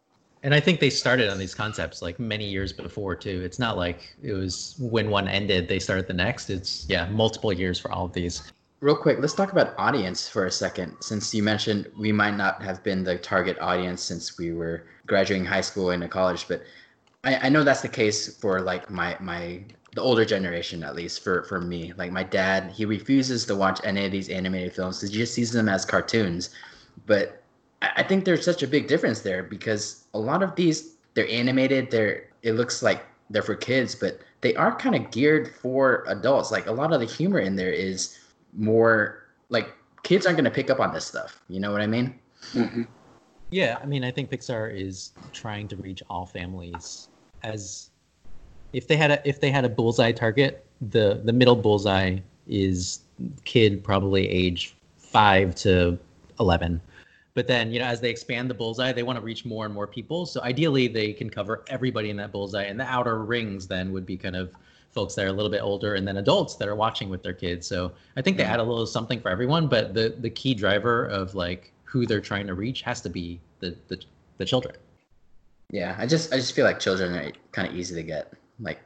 And 0.43 0.55
i 0.55 0.61
think 0.61 0.81
they 0.81 0.91
started 0.91 1.29
on 1.29 1.39
these 1.39 1.55
concepts 1.55 2.03
like 2.03 2.19
many 2.19 2.49
years 2.49 2.73
before 2.73 3.15
too 3.15 3.41
it's 3.45 3.59
not 3.59 3.77
like 3.77 4.15
it 4.23 4.33
was 4.33 4.75
when 4.79 5.11
one 5.11 5.29
ended 5.29 5.69
they 5.69 5.79
started 5.79 6.07
the 6.07 6.13
next 6.13 6.51
it's 6.51 6.87
yeah 6.89 7.09
multiple 7.09 7.53
years 7.53 7.79
for 7.79 7.91
all 7.93 8.05
of 8.05 8.13
these 8.13 8.53
Real 8.81 8.95
quick, 8.95 9.19
let's 9.19 9.35
talk 9.35 9.51
about 9.51 9.75
audience 9.77 10.29
for 10.29 10.47
a 10.47 10.53
second. 10.53 10.95
Since 11.01 11.35
you 11.35 11.43
mentioned 11.43 11.91
we 11.99 12.13
might 12.13 12.37
not 12.37 12.63
have 12.63 12.85
been 12.85 13.03
the 13.03 13.19
target 13.19 13.59
audience 13.61 14.01
since 14.03 14.39
we 14.39 14.53
were 14.53 14.85
graduating 15.05 15.45
high 15.45 15.63
school 15.63 15.91
into 15.91 16.07
college, 16.07 16.47
but 16.47 16.63
I, 17.25 17.47
I 17.47 17.49
know 17.49 17.65
that's 17.65 17.81
the 17.81 17.89
case 17.89 18.37
for 18.37 18.61
like 18.61 18.89
my 18.89 19.17
my 19.19 19.65
the 19.97 20.01
older 20.01 20.25
generation 20.25 20.85
at 20.85 20.95
least 20.95 21.25
for 21.25 21.43
for 21.45 21.61
me. 21.61 21.93
Like 21.97 22.13
my 22.13 22.23
dad, 22.23 22.71
he 22.71 22.85
refuses 22.85 23.45
to 23.47 23.57
watch 23.57 23.81
any 23.83 24.07
of 24.07 24.13
these 24.13 24.29
animated 24.29 24.73
films 24.73 24.99
because 24.99 25.11
he 25.11 25.19
just 25.19 25.35
sees 25.35 25.51
them 25.51 25.69
as 25.69 25.85
cartoons. 25.85 26.51
But 27.07 27.43
I 27.83 27.91
I 27.97 28.03
think 28.03 28.25
there's 28.25 28.45
such 28.45 28.63
a 28.63 28.69
big 28.69 28.89
difference 28.89 29.21
there 29.21 29.43
because 29.43 30.05
a 30.15 30.19
lot 30.19 30.43
of 30.43 30.55
these 30.57 30.95
they're 31.15 31.29
animated. 31.29 31.91
They're 31.91 32.29
it 32.43 32.53
looks 32.53 32.83
like 32.83 33.05
they're 33.31 33.43
for 33.43 33.55
kids, 33.55 33.95
but 33.95 34.21
they 34.41 34.55
are 34.55 34.75
kind 34.77 34.95
of 34.95 35.11
geared 35.11 35.55
for 35.55 36.05
adults. 36.09 36.51
Like 36.51 36.67
a 36.67 36.73
lot 36.73 36.93
of 36.93 37.01
the 37.01 37.07
humor 37.07 37.41
in 37.41 37.57
there 37.57 37.73
is 37.73 38.19
more 38.57 39.25
like 39.49 39.69
kids 40.03 40.27
aren't 40.27 40.37
going 40.37 40.45
to 40.45 40.51
pick 40.51 40.71
up 40.71 40.81
on 40.81 40.93
this 40.93 41.05
stuff. 41.05 41.43
You 41.49 41.61
know 41.61 41.73
what 41.73 41.81
I 41.81 41.87
mean? 41.87 42.19
Mm-hmm. 42.53 42.83
Yeah, 43.51 43.79
I 43.83 43.87
mean, 43.87 44.05
I 44.05 44.11
think 44.11 44.31
Pixar 44.31 44.75
is 44.75 45.13
trying 45.33 45.69
to 45.69 45.77
reach 45.77 46.03
all 46.11 46.27
families. 46.27 47.09
As 47.43 47.91
if 48.73 48.87
they 48.87 48.97
had 48.97 49.11
a 49.11 49.29
if 49.29 49.41
they 49.41 49.51
had 49.51 49.65
a 49.65 49.69
bullseye 49.69 50.13
target, 50.13 50.67
the 50.81 51.21
the 51.25 51.33
middle 51.33 51.57
bullseye 51.57 52.19
is 52.47 53.01
kid 53.45 53.83
probably 53.83 54.29
age 54.29 54.77
five 54.97 55.55
to 55.57 55.99
eleven. 56.41 56.81
But 57.39 57.47
then, 57.47 57.71
you 57.71 57.79
know, 57.79 57.85
as 57.85 58.01
they 58.01 58.11
expand 58.11 58.51
the 58.51 58.55
bullseye, 58.55 58.91
they 58.91 59.05
want 59.05 59.17
to 59.17 59.25
reach 59.25 59.45
more 59.45 59.65
and 59.65 59.73
more 59.73 59.87
people. 59.87 60.27
So 60.27 60.43
ideally, 60.43 60.89
they 60.89 61.13
can 61.13 61.31
cover 61.31 61.63
everybody 61.69 62.11
in 62.11 62.17
that 62.17 62.33
bullseye. 62.33 62.65
And 62.65 62.81
the 62.81 62.85
outer 62.85 63.23
rings 63.25 63.69
then 63.69 63.93
would 63.93 64.05
be 64.05 64.17
kind 64.17 64.35
of 64.35 64.53
folks 64.91 65.15
that 65.15 65.25
are 65.25 65.29
a 65.29 65.33
little 65.33 65.49
bit 65.49 65.63
older, 65.63 65.95
and 65.95 66.05
then 66.09 66.17
adults 66.17 66.57
that 66.57 66.67
are 66.67 66.75
watching 66.75 67.09
with 67.09 67.23
their 67.23 67.33
kids. 67.33 67.65
So 67.65 67.93
I 68.17 68.23
think 68.23 68.39
they 68.39 68.43
Yeah. 68.43 68.55
add 68.55 68.59
a 68.59 68.65
little 68.65 68.87
something 68.89 69.21
for 69.21 69.29
everyone. 69.31 69.69
But 69.69 69.95
the 69.95 70.17
the 70.19 70.31
key 70.31 70.53
driver 70.53 71.05
of 71.07 71.37
like 71.37 71.71
who 71.85 72.07
they're 72.07 72.21
trying 72.21 72.49
to 72.49 72.55
reach 72.55 72.83
has 72.83 73.01
to 73.03 73.09
be 73.09 73.39
the 73.61 73.77
the, 73.87 74.01
the 74.39 74.45
children. 74.45 74.75
Yeah, 75.71 75.95
I 75.97 76.09
just 76.09 76.33
I 76.33 76.39
just 76.39 76.55
feel 76.57 76.65
like 76.65 76.81
children 76.81 77.15
are 77.15 77.31
kind 77.53 77.69
of 77.69 77.77
easy 77.77 77.95
to 77.95 78.03
get. 78.03 78.33
Like 78.59 78.81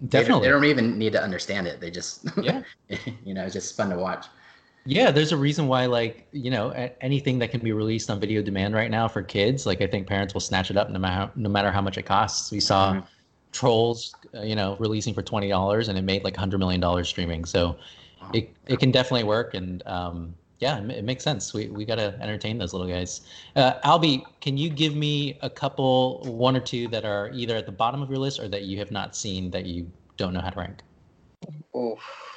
they 0.00 0.06
don't- 0.06 0.08
Definitely. 0.22 0.46
they 0.46 0.52
don't 0.52 0.64
even 0.64 0.98
need 0.98 1.12
to 1.12 1.22
understand 1.22 1.66
it. 1.66 1.80
They 1.82 1.90
just 1.90 2.26
Yeah. 2.42 2.62
you 3.26 3.34
know, 3.34 3.44
it's 3.44 3.52
just 3.52 3.76
fun 3.76 3.90
to 3.90 3.98
watch. 3.98 4.24
Yeah, 4.90 5.12
there's 5.12 5.30
a 5.30 5.36
reason 5.36 5.68
why, 5.68 5.86
like, 5.86 6.26
you 6.32 6.50
know, 6.50 6.70
anything 7.00 7.38
that 7.38 7.52
can 7.52 7.60
be 7.60 7.70
released 7.70 8.10
on 8.10 8.18
video 8.18 8.42
demand 8.42 8.74
right 8.74 8.90
now 8.90 9.06
for 9.06 9.22
kids, 9.22 9.64
like, 9.64 9.80
I 9.80 9.86
think 9.86 10.08
parents 10.08 10.34
will 10.34 10.40
snatch 10.40 10.68
it 10.68 10.76
up 10.76 10.90
no 10.90 10.98
matter 10.98 11.30
no 11.36 11.48
matter 11.48 11.70
how 11.70 11.80
much 11.80 11.96
it 11.96 12.02
costs. 12.06 12.50
We 12.50 12.58
saw 12.58 12.94
Mhm. 12.94 13.04
Trolls, 13.52 14.12
uh, 14.34 14.42
you 14.42 14.56
know, 14.56 14.76
releasing 14.80 15.14
for 15.14 15.22
twenty 15.22 15.48
dollars, 15.48 15.86
and 15.88 15.96
it 15.96 16.02
made 16.02 16.24
like 16.24 16.36
hundred 16.36 16.58
million 16.58 16.80
dollars 16.80 17.08
streaming. 17.08 17.44
So 17.44 17.76
Wow. 18.20 18.30
it 18.32 18.50
it 18.66 18.80
can 18.80 18.90
definitely 18.90 19.22
work, 19.24 19.54
and 19.54 19.80
um, 19.86 20.34
yeah, 20.58 20.82
it, 20.82 20.90
it 20.90 21.04
makes 21.04 21.22
sense. 21.22 21.54
We 21.54 21.68
we 21.68 21.84
gotta 21.84 22.18
entertain 22.20 22.58
those 22.58 22.72
little 22.72 22.88
guys. 22.88 23.20
Uh, 23.54 23.74
Albie, 23.84 24.24
can 24.40 24.56
you 24.56 24.70
give 24.70 24.96
me 24.96 25.38
a 25.42 25.50
couple, 25.50 26.20
one 26.24 26.56
or 26.56 26.60
two 26.60 26.88
that 26.88 27.04
are 27.04 27.30
either 27.32 27.54
at 27.54 27.66
the 27.66 27.72
bottom 27.72 28.02
of 28.02 28.10
your 28.10 28.18
list 28.18 28.40
or 28.40 28.48
that 28.48 28.62
you 28.62 28.78
have 28.78 28.90
not 28.90 29.14
seen 29.14 29.52
that 29.52 29.66
you 29.66 29.88
don't 30.16 30.32
know 30.34 30.40
how 30.40 30.50
to 30.50 30.58
rank? 30.58 30.82
Oof. 31.76 32.29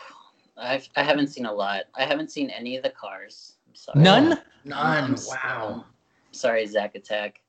I've 0.57 0.87
I 0.95 1.03
haven't 1.03 1.27
seen 1.27 1.45
a 1.45 1.53
lot. 1.53 1.83
I 1.95 2.05
haven't 2.05 2.31
seen 2.31 2.49
any 2.49 2.77
of 2.77 2.83
the 2.83 2.89
cars. 2.91 3.55
I'm 3.67 3.75
sorry. 3.75 3.99
None. 4.01 4.39
None. 4.65 5.03
I'm 5.03 5.13
s- 5.13 5.29
Wow. 5.29 5.85
Sorry, 6.31 6.65
Zack 6.65 6.95
Attack. 6.95 7.41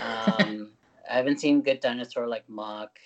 Um, 0.00 0.70
I 1.10 1.14
haven't 1.14 1.40
seen 1.40 1.60
Good 1.62 1.80
Dinosaur 1.80 2.26
like 2.26 2.48
Mock. 2.48 2.98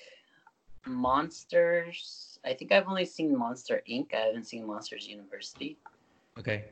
Monsters. 0.87 2.39
I 2.45 2.53
think 2.55 2.73
I've 2.73 2.89
only 2.89 3.05
seen 3.05 3.37
Monster 3.37 3.83
Inc. 3.91 4.13
I 4.15 4.19
haven't 4.27 4.45
seen 4.47 4.67
Monsters 4.67 5.07
University. 5.07 5.79
Okay. 6.39 6.65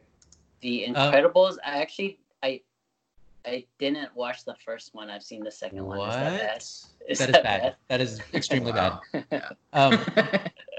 The 0.60 0.86
Uh, 0.86 1.10
Incredibles. 1.12 1.56
I 1.64 1.80
actually 1.80 2.18
I 2.42 2.60
I 3.44 3.64
didn't 3.78 4.14
watch 4.14 4.44
the 4.44 4.54
first 4.64 4.94
one. 4.94 5.10
I've 5.10 5.22
seen 5.22 5.42
the 5.42 5.50
second 5.50 5.84
one. 5.84 5.98
Is 5.98 6.14
that 6.14 6.38
bad? 6.38 6.50
What? 6.52 6.62
Is 7.08 7.18
That 7.18 7.28
is 7.28 7.32
that 7.32 7.42
bad. 7.42 7.76
That 7.88 8.00
is 8.00 8.20
extremely 8.32 8.72
bad. 8.72 8.92
Um, 9.72 9.98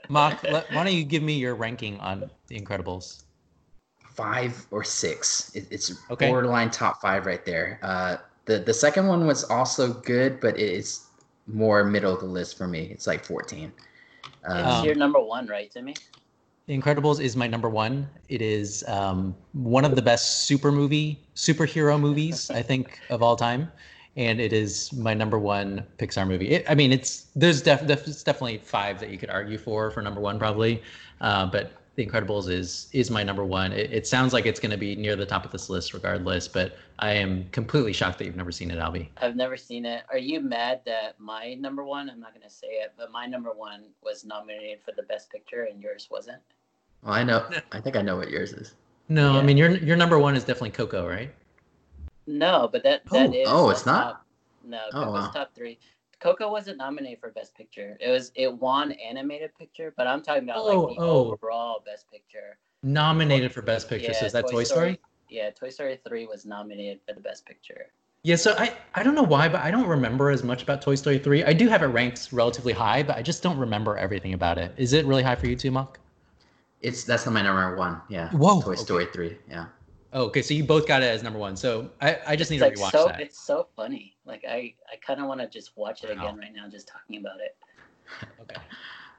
Mock, 0.09 0.43
let, 0.43 0.71
why 0.71 0.83
don't 0.83 0.93
you 0.93 1.03
give 1.03 1.23
me 1.23 1.33
your 1.33 1.55
ranking 1.55 1.99
on 1.99 2.29
The 2.47 2.59
Incredibles? 2.59 3.23
five 4.13 4.65
or 4.71 4.83
six. 4.83 5.53
It, 5.55 5.67
it's 5.71 5.91
Okay. 6.09 6.27
borderline 6.27 6.69
top 6.69 7.01
five 7.01 7.25
right 7.25 7.43
there. 7.45 7.79
Uh, 7.81 8.17
the 8.45 8.59
the 8.59 8.73
second 8.73 9.07
one 9.07 9.25
was 9.25 9.43
also 9.45 9.93
good, 9.93 10.39
but 10.39 10.59
it's 10.59 11.07
more 11.47 11.83
middle 11.83 12.13
of 12.13 12.19
the 12.19 12.25
list 12.25 12.57
for 12.57 12.67
me. 12.67 12.89
It's 12.91 13.07
like 13.07 13.25
fourteen. 13.25 13.71
it's 14.27 14.45
Um, 14.45 14.85
your 14.85 14.95
number 14.95 15.19
one, 15.19 15.47
right, 15.47 15.71
Timmy? 15.71 15.95
The 16.67 16.77
Incredibles 16.79 17.19
is 17.19 17.35
my 17.35 17.47
number 17.47 17.69
one. 17.69 18.07
It 18.29 18.41
is 18.41 18.85
um, 18.87 19.35
one 19.51 19.83
of 19.83 19.95
the 19.95 20.01
best 20.01 20.45
super 20.45 20.71
movie, 20.71 21.19
superhero 21.35 21.99
movies, 21.99 22.49
I 22.51 22.61
think, 22.61 23.01
of 23.09 23.21
all 23.21 23.35
time. 23.35 23.69
And 24.15 24.39
it 24.39 24.53
is 24.53 24.93
my 24.93 25.13
number 25.13 25.39
one 25.39 25.83
Pixar 25.97 26.27
movie. 26.27 26.49
It, 26.49 26.65
I 26.69 26.75
mean, 26.75 26.91
it's 26.91 27.27
there's 27.35 27.61
def, 27.61 27.87
def, 27.87 28.07
it's 28.07 28.23
definitely 28.23 28.59
five 28.59 28.99
that 28.99 29.09
you 29.09 29.17
could 29.17 29.29
argue 29.31 29.57
for 29.57 29.89
for 29.89 30.01
number 30.01 30.21
one, 30.21 30.37
probably. 30.37 30.83
Uh, 31.19 31.47
but 31.47 31.71
The 31.95 32.05
Incredibles 32.05 32.47
is 32.49 32.89
is 32.91 33.09
my 33.09 33.23
number 33.23 33.43
one. 33.43 33.71
It, 33.71 33.91
it 33.91 34.07
sounds 34.07 34.31
like 34.31 34.45
it's 34.45 34.59
going 34.59 34.71
to 34.71 34.77
be 34.77 34.95
near 34.95 35.15
the 35.15 35.25
top 35.25 35.45
of 35.45 35.51
this 35.51 35.69
list, 35.69 35.93
regardless. 35.95 36.47
But 36.47 36.77
I 36.99 37.13
am 37.13 37.49
completely 37.51 37.91
shocked 37.93 38.19
that 38.19 38.25
you've 38.25 38.35
never 38.35 38.51
seen 38.51 38.69
it, 38.69 38.77
Albie. 38.77 39.09
I've 39.17 39.35
never 39.35 39.57
seen 39.57 39.85
it. 39.85 40.03
Are 40.11 40.17
you 40.17 40.39
mad 40.41 40.81
that 40.85 41.19
my 41.19 41.55
number 41.55 41.83
one, 41.83 42.07
I'm 42.09 42.19
not 42.19 42.33
going 42.35 42.47
to 42.47 42.53
say 42.53 42.67
it, 42.67 42.93
but 42.97 43.11
my 43.11 43.25
number 43.25 43.51
one 43.51 43.85
was 44.03 44.23
nominated 44.25 44.79
for 44.85 44.91
the 44.95 45.03
best 45.03 45.31
picture 45.31 45.63
and 45.63 45.81
yours 45.81 46.07
wasn't? 46.11 46.41
well, 47.03 47.13
I 47.13 47.23
know. 47.23 47.49
I 47.71 47.79
think 47.79 47.95
I 47.95 48.01
know 48.01 48.17
what 48.17 48.29
yours 48.29 48.53
is. 48.53 48.75
No, 49.09 49.37
I 49.37 49.43
mean 49.43 49.57
your 49.57 49.71
your 49.71 49.97
number 49.97 50.17
one 50.17 50.35
is 50.35 50.43
definitely 50.43 50.71
Coco, 50.71 51.07
right? 51.07 51.33
No, 52.27 52.69
but 52.71 52.83
that, 52.83 53.05
that 53.11 53.29
Oh. 53.29 53.33
is. 53.33 53.47
Oh, 53.49 53.65
the 53.67 53.71
it's 53.71 53.85
not? 53.85 54.03
top- 54.03 54.25
no, 54.63 54.79
Oh, 54.93 55.05
Coco's 55.05 55.13
wow. 55.13 55.31
top 55.31 55.53
three. 55.55 55.79
Coco 56.19 56.49
wasn't 56.49 56.77
nominated 56.77 57.19
for 57.19 57.31
best 57.31 57.53
picture. 57.53 57.97
It 57.99 58.09
was 58.09 58.31
it 58.35 58.51
won 58.51 58.93
animated 58.93 59.53
picture, 59.55 59.93
but 59.97 60.07
I'm 60.07 60.21
talking 60.21 60.43
about 60.43 60.59
Oh, 60.59 60.83
like 60.83 60.95
the 60.97 61.03
oh. 61.03 61.31
overall 61.33 61.81
best 61.85 62.09
picture. 62.09 62.57
Nominated 62.81 63.53
for 63.53 63.61
Best 63.61 63.87
Picture. 63.89 64.13
so 64.13 64.25
is 64.25 64.33
that 64.33 64.45
Toy 64.45 64.51
Toy 64.51 64.63
Story? 64.63 64.93
Story. 64.93 64.99
Yeah, 65.29 65.49
Toy 65.51 65.69
Story 65.69 65.99
3 66.05 66.27
was 66.27 66.45
nominated 66.45 66.99
for 67.07 67.13
the 67.13 67.21
best 67.21 67.45
picture. 67.45 67.87
Yeah, 68.23 68.35
so 68.35 68.55
I, 68.57 68.73
I 68.95 69.03
don't 69.03 69.15
know 69.15 69.23
why, 69.23 69.47
but 69.49 69.61
I 69.61 69.71
don't 69.71 69.87
remember 69.87 70.29
as 70.29 70.43
much 70.43 70.63
about 70.63 70.81
Toy 70.81 70.95
Story 70.95 71.17
3. 71.19 71.43
I 71.45 71.53
do 71.53 71.67
have 71.69 71.81
it 71.81 71.87
ranked 71.87 72.29
relatively 72.31 72.73
high, 72.73 73.01
but 73.03 73.17
I 73.17 73.21
just 73.21 73.41
don't 73.43 73.57
remember 73.57 73.97
everything 73.97 74.33
about 74.33 74.57
it. 74.57 74.73
Is 74.77 74.93
it 74.93 75.05
really 75.05 75.23
high 75.23 75.35
for 75.35 75.47
you 75.47 75.55
too, 75.55 75.71
Mark? 75.71 75.99
It's 76.81 77.03
that's 77.05 77.25
not 77.25 77.33
my 77.33 77.41
number 77.41 77.75
one. 77.77 78.01
Yeah. 78.09 78.29
Whoa, 78.31 78.61
Toy 78.61 78.71
okay. 78.73 78.81
Story 78.81 79.07
three. 79.13 79.37
Yeah. 79.49 79.65
Oh, 80.13 80.25
okay, 80.25 80.41
so 80.43 80.53
you 80.53 80.63
both 80.63 80.87
got 80.87 81.01
it 81.01 81.07
as 81.07 81.23
number 81.23 81.39
one. 81.39 81.55
So 81.55 81.89
I, 81.99 82.17
I 82.27 82.35
just 82.35 82.51
need 82.51 82.61
It's 82.61 82.77
to 82.79 82.81
like 82.83 82.91
rewatch 82.91 82.91
so 82.91 83.07
that. 83.07 83.19
it's 83.19 83.39
so 83.39 83.67
funny. 83.75 84.15
Like 84.25 84.45
I 84.47 84.75
I 84.91 84.95
kind 85.05 85.19
of 85.19 85.27
want 85.27 85.41
to 85.41 85.47
just 85.47 85.75
watch 85.75 86.03
it 86.03 86.15
Wow. 86.15 86.23
again 86.27 86.37
right 86.37 86.53
now 86.55 86.67
just 86.69 86.87
talking 86.87 87.17
about 87.17 87.39
it. 87.41 87.55
Okay. 88.41 88.61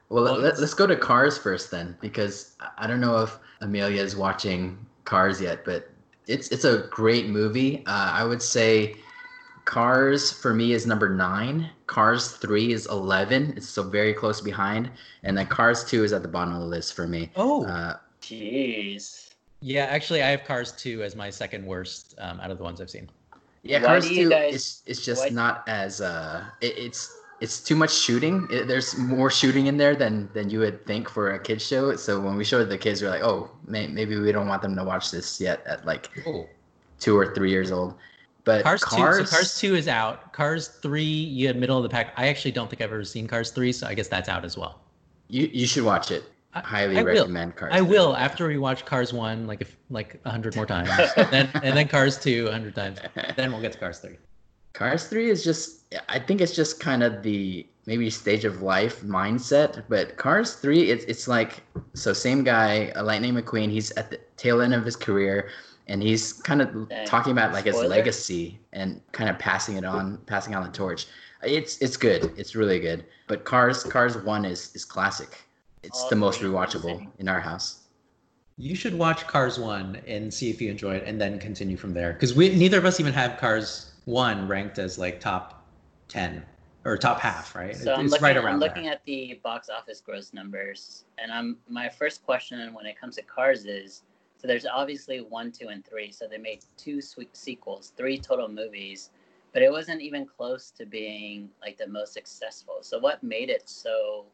Well, 0.09 0.23
Well, 0.23 0.33
let, 0.35 0.45
it's- 0.45 0.59
let's 0.61 0.73
go 0.75 0.85
to 0.87 0.95
Cars 0.95 1.37
first 1.37 1.71
then, 1.71 1.97
because 1.99 2.55
I- 2.59 2.69
I 2.85 2.87
don't 2.87 3.01
know 3.01 3.17
if 3.23 3.37
Amelia 3.61 4.01
is 4.01 4.15
watching 4.15 4.77
Cars 5.03 5.41
yet, 5.41 5.65
but 5.65 5.89
it's 6.27 6.47
it's 6.49 6.63
a 6.63 6.87
great 6.91 7.27
movie. 7.27 7.83
Uh, 7.87 8.11
I 8.13 8.23
would 8.23 8.41
say 8.41 8.95
Cars 9.65 10.31
for 10.31 10.53
me 10.53 10.73
is 10.73 10.85
number 10.85 11.09
nine. 11.09 11.69
Cars 11.87 12.33
three 12.37 12.71
is 12.71 12.85
eleven. 12.85 13.53
It's 13.57 13.67
so 13.67 13.83
very 13.83 14.13
close 14.13 14.39
behind, 14.41 14.91
and 15.23 15.35
then 15.37 15.47
Cars 15.47 15.83
two 15.83 16.03
is 16.03 16.13
at 16.13 16.21
the 16.21 16.27
bottom 16.29 16.53
of 16.53 16.61
the 16.61 16.67
list 16.67 16.93
for 16.93 17.07
me. 17.07 17.31
Oh, 17.35 17.65
Uh, 17.65 17.97
Jeez. 18.21 19.24
Yeah, 19.65 19.85
actually, 19.85 20.21
I 20.21 20.27
have 20.27 20.43
Cars 20.43 20.71
2 20.73 21.01
as 21.01 21.15
my 21.15 21.31
second 21.31 21.65
worst 21.65 22.13
um, 22.19 22.39
out 22.39 22.51
of 22.51 22.59
the 22.59 22.63
ones 22.63 22.79
I've 22.79 22.89
seen. 22.89 23.09
yeah, 23.63 23.79
Why 23.81 23.87
Cars 23.87 24.07
two 24.07 24.29
guys- 24.29 24.53
is 24.53 24.83
it's 24.85 25.03
just 25.03 25.23
why- 25.23 25.29
not 25.29 25.63
as 25.67 26.01
uh, 26.01 26.45
it, 26.61 26.77
it's 26.77 27.21
it's 27.41 27.59
too 27.59 27.75
much 27.75 27.91
shooting. 27.91 28.47
It, 28.51 28.67
there's 28.67 28.95
more 28.97 29.31
shooting 29.31 29.65
in 29.65 29.75
there 29.75 29.95
than 29.95 30.29
than 30.33 30.51
you 30.51 30.59
would 30.59 30.85
think 30.85 31.09
for 31.09 31.33
a 31.33 31.39
kids 31.39 31.65
show. 31.65 31.95
So 31.95 32.21
when 32.21 32.35
we 32.37 32.43
showed 32.43 32.69
the 32.69 32.77
kids, 32.77 33.01
we're 33.01 33.09
like, 33.09 33.23
oh, 33.23 33.49
may, 33.65 33.87
maybe 33.87 34.15
we 34.19 34.31
don't 34.31 34.47
want 34.47 34.61
them 34.61 34.75
to 34.75 34.83
watch 34.83 35.09
this 35.09 35.41
yet 35.41 35.65
at 35.65 35.83
like 35.83 36.09
two 36.99 37.17
or 37.17 37.33
three 37.33 37.49
years 37.49 37.71
old. 37.71 37.95
But 38.43 38.61
Cars, 38.61 38.83
Cars, 38.83 39.17
2. 39.17 39.25
So 39.25 39.35
Cars 39.35 39.59
2 39.59 39.75
is 39.75 39.87
out. 39.87 40.31
Cars 40.31 40.67
3, 40.67 41.03
you 41.03 41.47
had 41.47 41.57
middle 41.57 41.77
of 41.77 41.81
the 41.83 41.89
pack. 41.89 42.13
I 42.15 42.27
actually 42.27 42.51
don't 42.51 42.69
think 42.69 42.79
I've 42.83 42.93
ever 42.93 43.03
seen 43.03 43.25
Cars 43.25 43.49
3, 43.49 43.71
so 43.71 43.87
I 43.87 43.95
guess 43.95 44.07
that's 44.07 44.29
out 44.29 44.45
as 44.45 44.55
well. 44.55 44.81
you 45.27 45.49
you 45.51 45.65
should 45.65 45.83
watch 45.83 46.11
it. 46.11 46.23
I- 46.55 46.61
Highly 46.61 46.97
I 46.97 47.03
will. 47.03 47.13
recommend 47.13 47.55
Cars. 47.55 47.71
I 47.73 47.79
3. 47.79 47.87
will 47.87 48.15
after 48.15 48.47
we 48.47 48.57
watch 48.57 48.85
Cars 48.85 49.11
1 49.13 49.45
like 49.45 49.61
if 49.61 49.77
like 49.89 50.19
a 50.25 50.29
hundred 50.31 50.55
more 50.55 50.65
times. 50.65 50.89
then 51.31 51.49
and 51.61 51.77
then 51.77 51.87
Cars 51.87 52.17
2 52.17 52.47
a 52.47 52.51
hundred 52.51 52.75
times. 52.75 52.99
Then 53.35 53.51
we'll 53.51 53.61
get 53.61 53.73
to 53.73 53.77
Cars 53.77 53.99
3. 53.99 54.17
Cars 54.75 55.07
three 55.07 55.29
is 55.29 55.41
just 55.43 55.95
I 56.09 56.19
think 56.19 56.41
it's 56.41 56.53
just 56.53 56.81
kind 56.81 57.01
of 57.01 57.23
the 57.23 57.65
maybe 57.85 58.09
stage 58.09 58.43
of 58.43 58.61
life 58.61 59.01
mindset. 59.01 59.83
But 59.87 60.17
Cars 60.17 60.55
three, 60.55 60.91
it's 60.91 61.05
it's 61.05 61.29
like 61.29 61.63
so 61.93 62.11
same 62.11 62.43
guy, 62.43 62.91
uh, 62.95 63.03
Lightning 63.03 63.33
McQueen. 63.33 63.71
He's 63.71 63.91
at 63.91 64.09
the 64.09 64.19
tail 64.35 64.61
end 64.61 64.73
of 64.73 64.83
his 64.83 64.97
career, 64.97 65.49
and 65.87 66.03
he's 66.03 66.33
kind 66.33 66.61
of 66.61 66.89
Dang. 66.89 67.07
talking 67.07 67.31
about 67.31 67.53
like 67.53 67.63
his 67.65 67.75
legacy 67.77 68.59
and 68.73 68.99
kind 69.13 69.29
of 69.29 69.39
passing 69.39 69.77
it 69.77 69.85
on, 69.85 70.17
passing 70.25 70.53
on 70.55 70.63
the 70.63 70.71
torch. 70.71 71.07
It's 71.41 71.77
it's 71.81 71.95
good. 71.95 72.33
It's 72.37 72.53
really 72.53 72.79
good. 72.79 73.05
But 73.27 73.45
Cars 73.45 73.81
Cars 73.81 74.17
one 74.17 74.43
is 74.43 74.75
is 74.75 74.83
classic. 74.83 75.37
It's 75.85 76.03
All 76.03 76.09
the 76.09 76.15
most 76.15 76.41
rewatchable 76.41 77.07
in 77.19 77.27
our 77.27 77.39
house. 77.39 77.81
You 78.57 78.75
should 78.75 78.97
watch 78.97 79.27
Cars 79.27 79.59
1 79.59 80.01
and 80.07 80.33
see 80.33 80.49
if 80.49 80.59
you 80.61 80.71
enjoy 80.71 80.95
it 80.95 81.03
and 81.05 81.21
then 81.21 81.37
continue 81.39 81.77
from 81.77 81.93
there. 81.93 82.13
Because 82.13 82.33
we 82.33 82.55
neither 82.55 82.77
of 82.77 82.85
us 82.85 82.99
even 82.99 83.13
have 83.13 83.37
Cars 83.37 83.93
1 84.05 84.47
ranked 84.47 84.79
as 84.79 84.97
like 84.97 85.19
top 85.19 85.63
10 86.07 86.43
or 86.85 86.97
top 86.97 87.19
half, 87.19 87.55
right? 87.55 87.75
So 87.75 87.91
It- 87.91 87.97
I'm 87.97 88.05
it's 88.05 88.13
looking, 88.13 88.23
right 88.25 88.37
I'm 88.37 88.59
looking 88.59 88.83
there. 88.85 88.93
at 88.93 89.05
the 89.05 89.39
box 89.43 89.69
office 89.69 90.01
gross 90.01 90.33
numbers, 90.33 91.05
and 91.17 91.31
I'm 91.31 91.57
my 91.69 91.89
first 91.89 92.25
question 92.25 92.73
when 92.73 92.85
it 92.85 92.99
comes 92.99 93.15
to 93.17 93.21
Cars 93.23 93.65
is 93.65 94.03
so 94.37 94.47
there's 94.47 94.65
obviously 94.65 95.21
one, 95.21 95.51
two, 95.51 95.69
and 95.69 95.85
three. 95.85 96.11
So 96.11 96.27
they 96.27 96.37
made 96.37 96.63
two 96.77 97.01
sweet 97.01 97.35
sequels, 97.35 97.93
three 97.97 98.17
total 98.17 98.47
movies, 98.47 99.09
but 99.53 99.61
it 99.61 99.71
wasn't 99.71 100.01
even 100.01 100.25
close 100.25 100.71
to 100.71 100.85
being 100.85 101.49
like 101.61 101.77
the 101.77 101.87
most 101.87 102.13
successful. 102.13 102.77
So 102.81 102.99
what 102.99 103.21
made 103.23 103.49
it 103.49 103.69
so? 103.69 104.25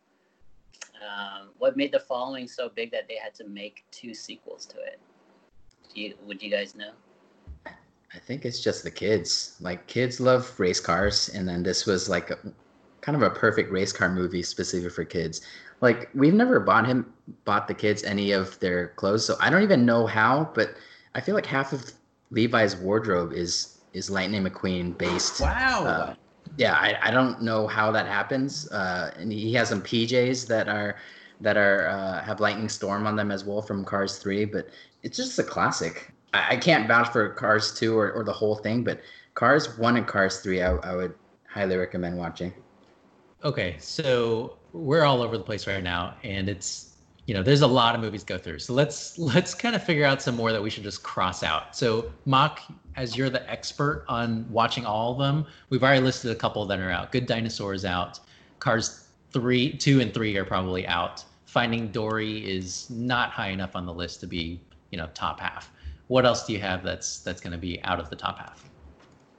Um, 1.01 1.49
what 1.57 1.75
made 1.75 1.91
the 1.91 1.99
following 1.99 2.47
so 2.47 2.69
big 2.69 2.91
that 2.91 3.07
they 3.07 3.15
had 3.15 3.33
to 3.35 3.47
make 3.47 3.83
two 3.91 4.13
sequels 4.13 4.65
to 4.67 4.77
it? 4.77 4.99
Do 5.93 6.01
you, 6.01 6.13
would 6.25 6.41
you 6.41 6.49
guys 6.49 6.75
know? 6.75 6.91
I 8.13 8.19
think 8.19 8.45
it's 8.45 8.61
just 8.61 8.83
the 8.83 8.91
kids. 8.91 9.57
Like 9.61 9.87
kids 9.87 10.19
love 10.19 10.59
race 10.59 10.79
cars, 10.79 11.29
and 11.29 11.47
then 11.47 11.63
this 11.63 11.85
was 11.85 12.09
like 12.09 12.29
a, 12.29 12.37
kind 13.01 13.15
of 13.15 13.21
a 13.21 13.29
perfect 13.29 13.71
race 13.71 13.91
car 13.91 14.09
movie 14.09 14.43
specific 14.43 14.91
for 14.91 15.05
kids. 15.05 15.41
Like 15.79 16.09
we've 16.13 16.33
never 16.33 16.59
bought 16.59 16.85
him 16.85 17.13
bought 17.45 17.67
the 17.67 17.73
kids 17.73 18.03
any 18.03 18.31
of 18.31 18.59
their 18.59 18.89
clothes, 18.89 19.25
so 19.25 19.35
I 19.39 19.49
don't 19.49 19.63
even 19.63 19.85
know 19.85 20.05
how. 20.05 20.51
But 20.53 20.75
I 21.15 21.21
feel 21.21 21.35
like 21.35 21.45
half 21.45 21.73
of 21.73 21.91
Levi's 22.31 22.75
wardrobe 22.75 23.33
is 23.33 23.79
is 23.93 24.09
Lightning 24.09 24.43
McQueen 24.43 24.97
based. 24.97 25.41
Wow. 25.41 25.85
Uh, 25.85 26.15
yeah, 26.57 26.73
I, 26.73 26.97
I 27.01 27.11
don't 27.11 27.41
know 27.41 27.67
how 27.67 27.91
that 27.91 28.05
happens. 28.05 28.69
Uh, 28.71 29.11
and 29.17 29.31
he 29.31 29.53
has 29.53 29.69
some 29.69 29.81
PJs 29.81 30.47
that 30.47 30.67
are 30.67 30.97
that 31.39 31.57
are 31.57 31.87
uh, 31.87 32.23
have 32.23 32.39
Lightning 32.39 32.69
Storm 32.69 33.07
on 33.07 33.15
them 33.15 33.31
as 33.31 33.43
well 33.43 33.61
from 33.61 33.83
Cars 33.83 34.19
Three, 34.19 34.45
but 34.45 34.69
it's 35.03 35.17
just 35.17 35.39
a 35.39 35.43
classic. 35.43 36.11
I, 36.33 36.55
I 36.55 36.57
can't 36.57 36.87
vouch 36.87 37.09
for 37.09 37.29
Cars 37.29 37.73
Two 37.73 37.97
or, 37.97 38.11
or 38.11 38.23
the 38.23 38.33
whole 38.33 38.55
thing, 38.55 38.83
but 38.83 39.01
Cars 39.33 39.77
One 39.77 39.97
and 39.97 40.07
Cars 40.07 40.39
Three, 40.39 40.61
I, 40.61 40.75
I 40.75 40.95
would 40.95 41.15
highly 41.47 41.77
recommend 41.77 42.17
watching. 42.17 42.53
Okay, 43.43 43.75
so 43.79 44.57
we're 44.71 45.03
all 45.03 45.21
over 45.21 45.37
the 45.37 45.43
place 45.43 45.65
right 45.65 45.83
now, 45.83 46.15
and 46.23 46.47
it's 46.47 46.90
you 47.31 47.37
know 47.37 47.43
there's 47.43 47.61
a 47.61 47.67
lot 47.67 47.95
of 47.95 48.01
movies 48.01 48.23
to 48.23 48.33
go 48.33 48.37
through. 48.37 48.59
So 48.59 48.73
let's 48.73 49.17
let's 49.17 49.55
kind 49.55 49.73
of 49.73 49.81
figure 49.81 50.03
out 50.03 50.21
some 50.21 50.35
more 50.35 50.51
that 50.51 50.61
we 50.61 50.69
should 50.69 50.83
just 50.83 51.01
cross 51.01 51.43
out. 51.43 51.73
So 51.77 52.11
Mock, 52.25 52.59
as 52.97 53.15
you're 53.15 53.29
the 53.29 53.49
expert 53.49 54.03
on 54.09 54.45
watching 54.49 54.85
all 54.85 55.13
of 55.13 55.17
them, 55.17 55.45
we've 55.69 55.81
already 55.81 56.01
listed 56.01 56.31
a 56.31 56.35
couple 56.35 56.65
that 56.65 56.77
are 56.77 56.91
out. 56.91 57.13
Good 57.13 57.27
Dinosaurs 57.27 57.85
out. 57.85 58.19
Cars 58.59 59.07
three, 59.31 59.71
two, 59.71 60.01
and 60.01 60.13
three 60.13 60.35
are 60.35 60.43
probably 60.43 60.85
out. 60.87 61.23
Finding 61.45 61.87
Dory 61.87 62.39
is 62.39 62.89
not 62.89 63.29
high 63.29 63.47
enough 63.47 63.77
on 63.77 63.85
the 63.85 63.93
list 63.93 64.19
to 64.19 64.27
be 64.27 64.59
you 64.89 64.97
know 64.97 65.07
top 65.13 65.39
half. 65.39 65.71
What 66.07 66.25
else 66.25 66.45
do 66.45 66.51
you 66.51 66.59
have 66.59 66.83
that's 66.83 67.19
that's 67.19 67.39
going 67.39 67.53
to 67.53 67.57
be 67.57 67.81
out 67.85 68.01
of 68.01 68.09
the 68.09 68.17
top 68.17 68.39
half? 68.39 68.69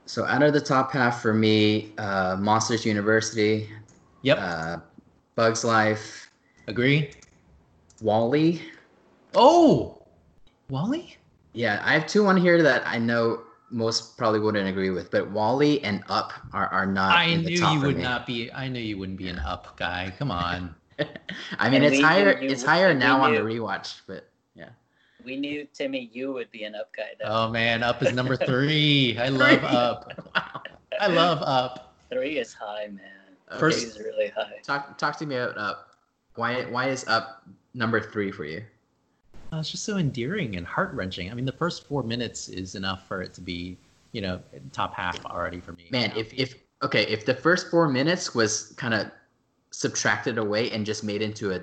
So 0.07 0.25
out 0.25 0.41
of 0.41 0.53
the 0.53 0.61
top 0.61 0.91
half 0.91 1.21
for 1.21 1.35
me, 1.35 1.93
uh, 1.99 2.37
Monsters 2.39 2.87
University, 2.87 3.69
Yep, 4.23 4.37
uh, 4.41 4.77
Bugs 5.35 5.63
Life, 5.63 6.31
agree. 6.67 7.11
WALL-E. 8.03 8.61
Oh, 9.33 10.03
WALL-E. 10.69 11.15
Yeah, 11.53 11.81
I 11.85 11.93
have 11.93 12.05
two 12.05 12.25
on 12.27 12.35
here 12.37 12.61
that 12.61 12.83
I 12.85 12.97
know 12.97 13.41
most 13.71 14.17
probably 14.17 14.39
wouldn't 14.39 14.67
agree 14.67 14.89
with, 14.89 15.09
but 15.09 15.31
WALL-E 15.31 15.79
and 15.81 16.03
Up 16.09 16.33
are, 16.51 16.67
are 16.67 16.85
not. 16.85 17.15
I 17.15 17.23
in 17.25 17.43
the 17.43 17.51
knew 17.51 17.59
top 17.59 17.73
you 17.75 17.79
for 17.79 17.87
would 17.87 17.97
me. 17.97 18.03
not 18.03 18.27
be. 18.27 18.51
I 18.51 18.67
knew 18.67 18.79
you 18.79 18.97
wouldn't 18.97 19.17
be 19.17 19.29
an 19.29 19.39
up 19.39 19.75
guy. 19.77 20.13
Come 20.19 20.31
on. 20.31 20.75
I 21.57 21.69
mean, 21.69 21.81
And 21.83 21.93
it's 21.93 22.03
higher. 22.03 22.29
It's 22.29 22.61
higher 22.63 22.89
we 22.93 22.99
now 22.99 23.21
on 23.21 23.33
the 23.33 23.41
rewatch, 23.41 24.01
but 24.05 24.27
yeah. 24.55 24.69
We 25.25 25.37
knew 25.37 25.65
Timmy, 25.73 26.09
you 26.13 26.33
would 26.33 26.51
be 26.51 26.65
an 26.65 26.75
up 26.75 26.93
guy. 26.95 27.11
Though. 27.19 27.25
Oh 27.47 27.49
man, 27.49 27.81
up 27.83 28.03
is 28.03 28.13
number 28.13 28.35
three. 28.45 29.17
I 29.17 29.29
love 29.29 29.63
up. 29.63 30.11
Wow. 30.35 30.61
I 31.01 31.07
love 31.07 31.39
up. 31.41 31.95
Three 32.11 32.37
is 32.37 32.53
high, 32.53 32.87
man. 32.87 33.59
First- 33.59 33.79
Three 33.79 33.89
is 33.89 33.99
really 33.99 34.29
high. 34.29 34.59
Talk 34.61 34.97
talk 34.99 35.17
to 35.17 35.25
me 35.25 35.35
about 35.35 35.57
Up. 35.57 35.89
Why 36.35 36.63
why 36.65 36.89
is 36.89 37.07
Up 37.07 37.43
number 37.73 37.99
three 37.99 38.31
for 38.31 38.45
you? 38.45 38.63
Oh, 39.51 39.59
it's 39.59 39.69
just 39.69 39.83
so 39.83 39.97
endearing 39.97 40.55
and 40.55 40.65
heart 40.65 40.93
wrenching. 40.93 41.29
I 41.29 41.33
mean, 41.35 41.45
the 41.45 41.51
first 41.51 41.87
four 41.87 42.03
minutes 42.03 42.49
is 42.49 42.75
enough 42.75 43.07
for 43.07 43.21
it 43.21 43.33
to 43.35 43.41
be, 43.41 43.77
you 44.11 44.21
know, 44.21 44.41
top 44.71 44.95
half 44.95 45.23
already 45.25 45.59
for 45.59 45.73
me. 45.73 45.85
Man, 45.91 46.11
if 46.15 46.33
if 46.33 46.55
okay, 46.81 47.03
if 47.03 47.25
the 47.25 47.35
first 47.35 47.69
four 47.69 47.87
minutes 47.87 48.33
was 48.33 48.73
kind 48.77 48.93
of 48.93 49.11
subtracted 49.71 50.37
away 50.37 50.71
and 50.71 50.85
just 50.85 51.03
made 51.03 51.21
into 51.21 51.51
a 51.51 51.61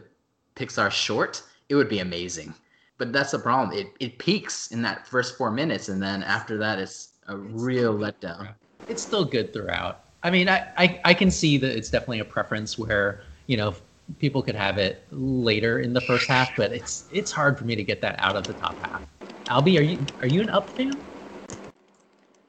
Pixar 0.56 0.90
short, 0.90 1.42
it 1.68 1.74
would 1.74 1.88
be 1.88 2.00
amazing. 2.00 2.54
But 2.98 3.12
that's 3.12 3.32
the 3.32 3.38
problem. 3.38 3.76
It 3.76 3.88
it 3.98 4.18
peaks 4.18 4.70
in 4.70 4.82
that 4.82 5.06
first 5.06 5.36
four 5.36 5.50
minutes, 5.50 5.88
and 5.88 6.00
then 6.02 6.22
after 6.22 6.58
that, 6.58 6.78
it's 6.78 7.14
a 7.26 7.36
real 7.36 7.94
letdown. 7.96 8.54
it's 8.88 9.02
still 9.02 9.24
good 9.24 9.52
throughout. 9.52 10.04
I 10.22 10.30
mean, 10.30 10.48
I, 10.48 10.68
I 10.76 11.00
I 11.06 11.14
can 11.14 11.30
see 11.30 11.56
that 11.58 11.76
it's 11.76 11.90
definitely 11.90 12.20
a 12.20 12.24
preference 12.24 12.78
where 12.78 13.22
you 13.46 13.56
know 13.56 13.74
people 14.18 14.42
could 14.42 14.54
have 14.54 14.78
it 14.78 15.06
later 15.10 15.80
in 15.80 15.92
the 15.92 16.00
first 16.00 16.28
half, 16.28 16.56
but 16.56 16.72
it's 16.72 17.04
it's 17.12 17.30
hard 17.30 17.58
for 17.58 17.64
me 17.64 17.76
to 17.76 17.84
get 17.84 18.00
that 18.02 18.16
out 18.18 18.36
of 18.36 18.46
the 18.46 18.54
top 18.54 18.74
half. 18.80 19.02
Albie, 19.46 19.78
are 19.78 19.82
you 19.82 19.98
are 20.20 20.28
you 20.28 20.40
an 20.40 20.50
up 20.50 20.70
fan? 20.70 20.96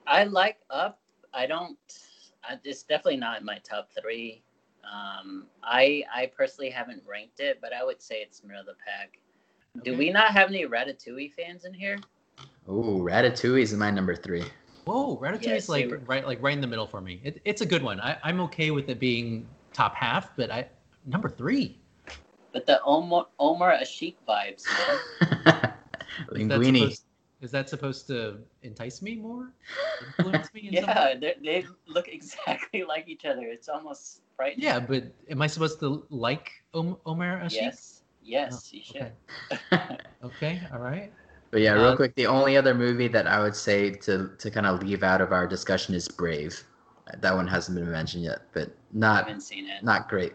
I 0.07 0.23
like 0.25 0.57
up. 0.69 0.99
I 1.33 1.45
don't. 1.45 1.77
I, 2.43 2.57
it's 2.63 2.83
definitely 2.83 3.17
not 3.17 3.39
in 3.39 3.45
my 3.45 3.59
top 3.59 3.89
three. 3.99 4.43
Um, 4.83 5.45
I 5.63 6.03
I 6.13 6.31
personally 6.35 6.69
haven't 6.69 7.03
ranked 7.07 7.39
it, 7.39 7.59
but 7.61 7.73
I 7.73 7.83
would 7.83 8.01
say 8.01 8.17
it's 8.17 8.43
middle 8.43 8.61
of 8.61 8.65
the 8.65 8.75
pack. 8.85 9.19
Do 9.83 9.95
we 9.97 10.09
not 10.09 10.31
have 10.31 10.49
any 10.49 10.65
Ratatouille 10.65 11.33
fans 11.33 11.65
in 11.65 11.73
here? 11.73 11.97
Ooh, 12.69 13.01
Ratatouille 13.03 13.61
is 13.61 13.73
my 13.73 13.91
number 13.91 14.15
three. 14.15 14.43
Whoa, 14.85 15.17
Ratatouille 15.17 15.47
Yeah, 15.47 15.55
is 15.55 15.69
like 15.69 15.85
see, 15.85 15.93
right 16.07 16.25
like 16.25 16.41
right 16.41 16.53
in 16.53 16.61
the 16.61 16.67
middle 16.67 16.87
for 16.87 17.01
me. 17.01 17.21
It, 17.23 17.41
it's 17.45 17.61
a 17.61 17.65
good 17.65 17.83
one. 17.83 17.99
I, 18.01 18.17
I'm 18.23 18.39
okay 18.41 18.71
with 18.71 18.89
it 18.89 18.99
being 18.99 19.47
top 19.73 19.95
half, 19.95 20.35
but 20.35 20.51
I 20.51 20.67
number 21.05 21.29
three. 21.29 21.79
But 22.53 22.65
the 22.65 22.81
Omar 22.83 23.27
Omer 23.39 23.71
Asik 23.79 24.15
vibes, 24.27 24.65
man. 24.67 25.73
Is 26.35 26.47
that, 26.49 26.63
supposed, 26.63 27.03
is 27.41 27.51
that 27.51 27.69
supposed 27.69 28.07
to 28.07 28.37
entice 28.61 29.01
me 29.01 29.15
more? 29.15 29.51
Influence 30.05 30.53
me? 30.53 30.67
In 30.67 30.73
yeah, 30.83 31.15
they 31.15 31.35
they 31.43 31.65
look 31.87 32.07
exactly 32.07 32.83
like 32.87 33.07
each 33.07 33.25
other. 33.25 33.47
It's 33.47 33.69
almost 33.69 34.21
frightening. 34.35 34.63
Yeah, 34.63 34.79
but 34.79 35.05
am 35.29 35.41
I 35.41 35.47
supposed 35.47 35.79
to 35.79 36.05
like 36.09 36.51
Om- 36.73 36.97
Omer 37.05 37.41
Asik? 37.43 37.53
Yes. 37.55 38.03
Yes, 38.23 38.69
Oh, 38.71 38.77
you 38.77 38.83
should. 38.83 39.11
okay. 39.73 39.97
Okay, 40.23 40.61
all 40.71 40.79
right. 40.79 41.11
But 41.49 41.61
yeah, 41.61 41.73
real 41.73 41.93
Uh, 41.93 41.95
quick, 41.95 42.13
the 42.15 42.27
only 42.27 42.55
other 42.55 42.75
movie 42.75 43.07
that 43.07 43.25
I 43.25 43.41
would 43.41 43.55
say 43.55 43.89
to 44.05 44.29
to 44.37 44.51
kind 44.51 44.67
of 44.67 44.83
leave 44.83 45.01
out 45.01 45.21
of 45.21 45.31
our 45.31 45.47
discussion 45.47 45.95
is 45.95 46.07
Brave. 46.07 46.63
That 47.19 47.33
one 47.33 47.47
hasn't 47.47 47.75
been 47.79 47.89
mentioned 47.89 48.23
yet, 48.23 48.41
but 48.53 48.69
I 48.69 48.73
not 48.93 49.25
haven't 49.25 49.41
seen 49.41 49.65
it. 49.67 49.81
not 49.83 50.07
great. 50.07 50.33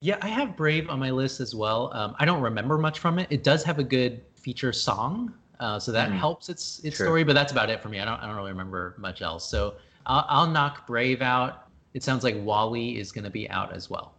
Yeah, 0.00 0.18
I 0.22 0.28
have 0.28 0.56
Brave 0.56 0.90
on 0.90 1.00
my 1.00 1.10
list 1.10 1.40
as 1.40 1.54
well. 1.54 1.90
Um, 1.92 2.14
I 2.18 2.24
don't 2.24 2.40
remember 2.40 2.78
much 2.78 3.00
from 3.00 3.18
it. 3.18 3.26
It 3.30 3.42
does 3.42 3.64
have 3.64 3.80
a 3.80 3.84
good 3.84 4.22
feature 4.36 4.72
song, 4.72 5.34
uh, 5.58 5.78
so 5.80 5.90
that 5.90 6.10
Mm. 6.10 6.14
helps 6.18 6.48
its 6.48 6.78
its 6.84 6.96
True. 6.96 7.06
story. 7.06 7.24
But 7.24 7.32
that's 7.34 7.50
about 7.50 7.68
it 7.68 7.82
for 7.82 7.88
me. 7.88 7.98
I 7.98 8.04
don't 8.04 8.20
I 8.22 8.26
don't 8.26 8.36
really 8.36 8.52
remember 8.52 8.94
much 8.98 9.22
else. 9.22 9.48
So 9.48 9.74
I'll, 10.06 10.24
I'll 10.28 10.46
knock 10.46 10.86
Brave 10.86 11.20
out. 11.20 11.66
It 11.94 12.04
sounds 12.04 12.22
like 12.22 12.36
WALL-E 12.44 12.98
is 12.98 13.10
going 13.10 13.24
to 13.24 13.30
be 13.30 13.50
out 13.50 13.72
as 13.72 13.90
well. 13.90 14.14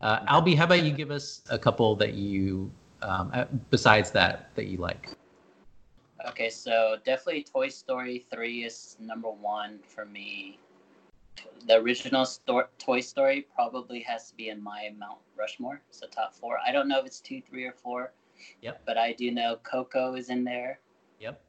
Uh, 0.00 0.20
Albie, 0.26 0.56
how 0.56 0.64
about 0.64 0.82
you 0.82 0.90
give 0.90 1.10
us 1.12 1.42
a 1.50 1.58
couple 1.58 1.94
that 1.96 2.14
you 2.14 2.72
um, 3.02 3.30
uh, 3.32 3.44
besides 3.70 4.10
that 4.12 4.50
that 4.56 4.66
you 4.66 4.78
like? 4.78 5.10
Okay, 6.26 6.50
so 6.50 6.96
definitely 7.04 7.44
Toy 7.44 7.68
Story 7.68 8.18
3 8.30 8.64
is 8.64 8.96
number 8.98 9.30
one 9.30 9.78
for 9.86 10.04
me. 10.04 10.58
The 11.66 11.76
original 11.76 12.24
sto- 12.24 12.68
Toy 12.78 13.00
Story 13.00 13.46
probably 13.54 14.00
has 14.00 14.28
to 14.30 14.34
be 14.36 14.48
in 14.48 14.62
my 14.62 14.90
Mount 14.98 15.18
Rushmore, 15.38 15.80
so 15.90 16.06
top 16.06 16.34
four. 16.34 16.58
I 16.66 16.72
don't 16.72 16.88
know 16.88 16.98
if 17.00 17.06
it's 17.06 17.20
two, 17.20 17.40
three, 17.42 17.64
or 17.64 17.72
four. 17.72 18.12
Yep. 18.62 18.82
But 18.86 18.96
I 18.96 19.12
do 19.12 19.30
know 19.30 19.56
Coco 19.62 20.14
is 20.14 20.30
in 20.30 20.44
there, 20.44 20.80
Yep. 21.20 21.40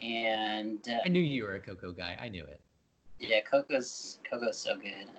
and 0.00 0.78
uh, 0.88 0.98
I 1.04 1.08
knew 1.08 1.20
you 1.20 1.44
were 1.44 1.54
a 1.56 1.60
Coco 1.60 1.92
guy. 1.92 2.16
I 2.20 2.28
knew 2.28 2.44
it. 2.44 2.60
yeah, 3.18 3.40
Coco's 3.42 4.18
Coco's 4.28 4.58
so 4.58 4.76
good. 4.76 5.10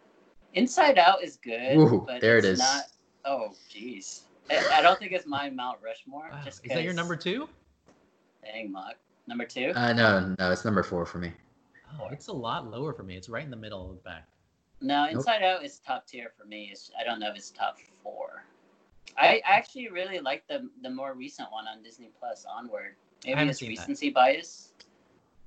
Inside 0.53 0.97
Out 0.97 1.23
is 1.23 1.37
good, 1.37 1.77
Ooh, 1.77 2.03
but 2.05 2.19
there 2.21 2.37
it 2.37 2.45
it's 2.45 2.59
not. 2.59 2.83
Oh, 3.25 3.49
jeez. 3.73 4.21
I, 4.49 4.79
I 4.79 4.81
don't 4.81 4.97
think 4.99 5.11
it's 5.11 5.27
my 5.27 5.49
Mount 5.49 5.77
Rushmore. 5.83 6.29
Wow. 6.31 6.41
Just 6.43 6.65
Is 6.65 6.71
that 6.73 6.83
your 6.83 6.93
number 6.93 7.15
two? 7.15 7.47
Dang, 8.43 8.71
Mock. 8.71 8.95
Number 9.27 9.45
two. 9.45 9.71
Uh, 9.75 9.93
no, 9.93 10.35
no, 10.39 10.51
it's 10.51 10.65
number 10.65 10.81
four 10.83 11.05
for 11.05 11.19
me. 11.19 11.31
Oh, 11.99 12.07
it's 12.11 12.27
a 12.27 12.33
lot 12.33 12.69
lower 12.69 12.93
for 12.93 13.03
me. 13.03 13.15
It's 13.17 13.29
right 13.29 13.43
in 13.43 13.51
the 13.51 13.57
middle 13.57 13.89
of 13.89 13.95
the 13.97 14.01
back. 14.03 14.27
No, 14.81 15.05
Nope. 15.05 15.15
Inside 15.15 15.43
Out 15.43 15.63
is 15.63 15.79
top 15.79 16.07
tier 16.07 16.31
for 16.37 16.45
me. 16.45 16.69
It's, 16.71 16.91
I 16.99 17.03
don't 17.03 17.19
know 17.19 17.29
if 17.29 17.35
it's 17.35 17.51
top 17.51 17.77
four. 18.03 18.43
I 19.17 19.41
actually 19.45 19.89
really 19.89 20.19
like 20.19 20.47
the 20.47 20.69
the 20.83 20.89
more 20.89 21.13
recent 21.13 21.51
one 21.51 21.67
on 21.67 21.83
Disney 21.83 22.09
Plus, 22.17 22.45
Onward. 22.49 22.95
Maybe 23.25 23.33
haven't 23.35 23.49
it's 23.49 23.59
seen 23.59 23.75
that. 23.75 23.81
recency 23.81 24.09
bias. 24.09 24.69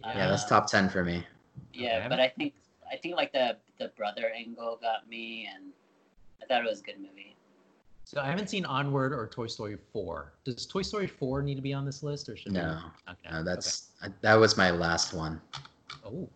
Yeah, 0.05 0.29
that's 0.29 0.45
Uh, 0.45 0.49
top 0.49 0.67
ten 0.67 0.89
for 0.91 1.03
me. 1.03 1.27
Yeah, 1.73 1.99
Okay. 1.99 2.09
but 2.09 2.21
I 2.21 2.29
think 2.29 2.53
I 2.93 2.97
think 2.97 3.17
like 3.17 3.33
the 3.33 3.57
the 3.79 3.89
brother 3.97 4.31
angle 4.37 4.79
got 4.81 5.09
me, 5.09 5.49
and 5.53 5.73
I 6.43 6.47
thought 6.47 6.63
it 6.65 6.69
was 6.69 6.81
a 6.81 6.85
good 6.85 7.01
movie. 7.01 7.37
So 8.05 8.21
I 8.21 8.27
haven't 8.27 8.51
seen 8.51 8.67
Onward 8.67 9.15
or 9.15 9.27
Toy 9.27 9.47
Story 9.47 9.79
4. 9.95 10.35
Does 10.45 10.67
Toy 10.67 10.83
Story 10.83 11.07
4 11.07 11.41
need 11.43 11.55
to 11.55 11.63
be 11.63 11.73
on 11.73 11.87
this 11.87 12.03
list 12.03 12.29
or 12.29 12.37
should 12.37 12.49
it- 12.53 12.61
No, 12.61 12.79
Okay. 13.09 13.31
no, 13.33 13.43
that's 13.43 13.93
uh, 14.03 14.11
that 14.21 14.35
was 14.35 14.59
my 14.59 14.71
last 14.71 15.15
one. 15.15 15.41
Okay. 16.05 16.17
Oh. 16.17 16.31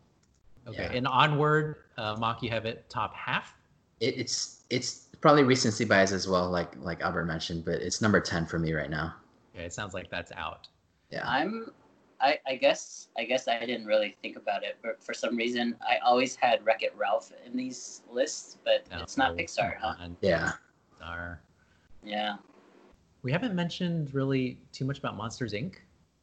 Okay. 0.69 0.83
Yeah. 0.83 0.93
And 0.93 1.07
Onward, 1.07 1.77
uh, 1.97 2.17
Mock, 2.19 2.43
you 2.43 2.51
have 2.51 2.67
it 2.67 2.89
top 2.91 3.15
half. 3.15 3.55
It, 4.01 4.19
it's 4.19 4.65
it's 4.71 5.09
probably 5.21 5.43
recency 5.43 5.85
bias 5.85 6.13
as 6.13 6.29
well, 6.29 6.51
like 6.51 6.73
like 6.81 7.01
Albert 7.01 7.25
mentioned, 7.25 7.65
but 7.65 7.77
it's 7.77 8.03
number 8.03 8.21
ten 8.21 8.47
for 8.47 8.59
me 8.59 8.73
right 8.73 8.91
now. 8.91 9.15
Okay, 9.55 9.65
it 9.65 9.73
sounds 9.73 9.95
like 9.95 10.11
that's 10.11 10.33
out. 10.33 10.69
Yeah. 11.11 11.27
I'm. 11.27 11.73
I, 12.21 12.39
I 12.49 12.57
guess 12.57 13.09
I 13.17 13.25
guess 13.25 13.47
I 13.47 13.61
didn't 13.61 13.87
really 13.87 14.17
think 14.21 14.37
about 14.37 14.65
it, 14.65 14.77
but 14.83 15.03
for 15.03 15.15
some 15.15 15.37
reason 15.37 15.77
I 15.89 15.99
always 16.05 16.35
had 16.35 16.65
Wreck 16.67 16.83
It 16.83 16.93
Ralph 16.97 17.33
in 17.47 17.57
these 17.57 18.03
lists, 18.11 18.59
but 18.65 18.85
No, 18.91 19.03
it's 19.03 19.17
not 19.17 19.37
Pixar, 19.37 19.77
huh? 19.81 19.95
Yeah. 20.21 20.53
Pixar. 21.01 21.39
Yeah. 22.03 22.37
We 23.23 23.31
haven't 23.31 23.55
mentioned 23.55 24.13
really 24.15 24.59
too 24.73 24.85
much 24.85 24.99
about 24.99 25.17
Monsters 25.17 25.53
Inc. 25.53 25.77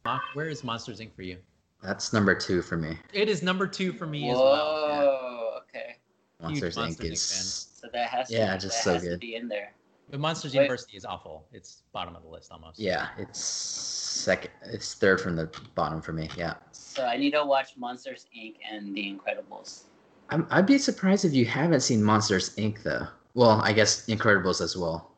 Mock, 0.04 0.22
where 0.34 0.48
is 0.50 0.62
Monsters 0.62 1.00
Inc. 1.00 1.14
for 1.14 1.22
you? 1.22 1.38
That's 1.82 2.12
number 2.12 2.34
two 2.34 2.62
for 2.62 2.76
me. 2.76 2.98
It 3.12 3.28
is 3.28 3.42
number 3.42 3.66
two 3.66 3.92
for 3.92 4.06
me 4.06 4.24
Whoa. 4.24 4.32
as 4.32 4.38
well. 4.38 4.54
Oh, 4.56 5.58
okay. 5.68 5.96
Monsters 6.42 6.76
Monsters 6.76 7.06
Inc. 7.06 7.10
Inc. 7.10 7.12
is 7.12 7.68
So 7.80 7.88
that 7.92 8.08
has 8.08 8.28
to. 8.28 8.34
Yeah, 8.34 8.56
just 8.56 8.78
that 8.78 8.84
so 8.84 8.92
has 8.94 9.02
to 9.02 9.08
good. 9.10 9.20
be 9.20 9.36
in 9.36 9.48
there. 9.48 9.72
But 10.10 10.20
Monsters 10.20 10.52
Wait. 10.54 10.62
University 10.62 10.96
is 10.96 11.04
awful. 11.04 11.46
It's 11.52 11.82
bottom 11.92 12.14
of 12.16 12.22
the 12.22 12.28
list 12.28 12.52
almost. 12.52 12.78
yeah, 12.78 13.08
it's 13.18 13.40
second. 13.40 14.50
It's 14.64 14.94
third 14.94 15.20
from 15.20 15.36
the 15.36 15.50
bottom 15.74 16.00
for 16.00 16.12
me. 16.12 16.28
Yeah. 16.36 16.54
So 16.72 17.04
I 17.04 17.16
need 17.16 17.32
to 17.32 17.44
watch 17.44 17.76
Monsters 17.76 18.26
Inc. 18.36 18.56
and 18.70 18.94
The 18.94 19.02
Incredibles. 19.12 19.82
I'm, 20.30 20.46
I'd 20.50 20.66
be 20.66 20.78
surprised 20.78 21.24
if 21.24 21.32
you 21.32 21.44
haven't 21.44 21.80
seen 21.80 22.02
Monsters 22.02 22.54
Inc. 22.56 22.82
though. 22.82 23.06
Well, 23.34 23.60
I 23.62 23.72
guess 23.72 24.06
Incredibles 24.06 24.60
as 24.60 24.76
well. 24.76 25.12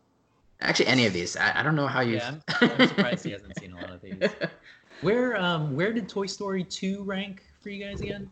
Actually, 0.60 0.86
any 0.88 1.06
of 1.06 1.12
these. 1.12 1.36
I, 1.36 1.60
I 1.60 1.62
don't 1.62 1.76
know 1.76 1.86
how 1.86 2.00
you. 2.00 2.16
Yeah, 2.16 2.34
I'm, 2.60 2.70
I'm 2.72 2.88
surprised 2.88 3.24
he 3.24 3.30
hasn't 3.30 3.58
seen 3.60 3.72
a 3.72 3.76
lot 3.76 3.90
of 3.90 4.00
these. 4.00 4.18
Where 5.00 5.36
um 5.36 5.74
where 5.76 5.92
did 5.92 6.08
Toy 6.08 6.26
Story 6.26 6.64
2 6.64 7.02
rank 7.04 7.44
for 7.60 7.70
you 7.70 7.84
guys 7.84 8.00
again? 8.00 8.30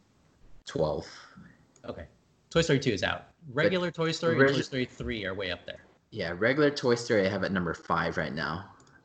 Twelve. 0.67 1.07
Okay. 1.85 2.07
Toy 2.51 2.63
Story 2.63 2.81
2 2.81 2.91
is 2.91 3.03
out. 3.03 3.27
Regular 3.53 3.91
Toy 3.91 4.11
Story 4.13 4.39
and 4.39 4.55
Toy 4.55 4.61
Story 4.63 4.85
3 4.85 5.25
are 5.27 5.35
way 5.35 5.51
up 5.51 5.65
there. 5.65 5.79
Yeah, 6.11 6.33
regular 6.37 6.71
Toy 6.71 6.95
Story 6.97 7.27
I 7.27 7.31
have 7.31 7.45
at 7.45 7.53
number 7.53 7.75
five 7.75 8.17
right 8.17 8.35
now, 8.35 8.65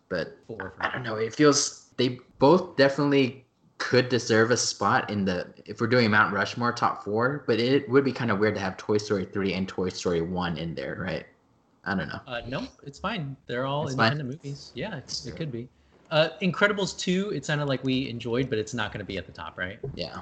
but 0.10 0.38
Four 0.47 0.74
I 0.80 0.89
don't 0.89 1.04
know. 1.04 1.15
It 1.15 1.36
feels 1.36 1.89
they 1.97 2.19
both 2.39 2.78
definitely 2.78 3.45
could 3.78 4.10
deserve 4.10 4.52
a 4.52 4.58
spot 4.58 5.10
in 5.10 5.26
the 5.26 5.47
if 5.65 5.82
we're 5.82 5.88
doing 5.88 6.10
Mount 6.10 6.34
Rushmore 6.34 6.71
top 6.71 7.04
four, 7.04 7.43
but 7.47 7.60
it 7.60 7.88
would 7.89 8.04
be 8.04 8.12
kind 8.12 8.32
of 8.32 8.39
weird 8.39 8.56
to 8.56 8.62
have 8.62 8.78
Toy 8.78 8.97
Story 8.97 9.26
three 9.26 9.54
and 9.54 9.67
Toy 9.67 9.89
Story 9.89 10.21
one 10.21 10.58
in 10.58 10.74
there, 10.74 10.97
right? 11.00 11.26
I 11.84 11.95
don't 11.95 12.08
know. 12.08 12.19
Uh, 12.28 12.41
no, 12.47 12.67
it's 12.84 13.00
fine. 13.00 13.36
They're 13.47 13.65
all 13.65 13.86
It's 13.88 13.95
fine? 13.95 14.13
independent 14.13 14.43
movies. 14.43 14.71
Yeah, 14.76 14.97
it's, 14.97 15.26
it 15.26 15.36
could 15.36 15.52
be. 15.52 15.67
Uh, 16.12 16.30
Incredibles 16.41 16.97
2, 17.00 17.32
it 17.32 17.45
sounded 17.45 17.65
like 17.65 17.84
we 17.84 18.10
enjoyed, 18.10 18.50
but 18.50 18.60
it's 18.60 18.74
not 18.74 18.91
going 18.91 19.00
to 19.00 19.06
be 19.06 19.17
at 19.17 19.26
the 19.26 19.32
top, 19.32 19.58
right? 19.58 19.80
Yeah. 19.95 20.21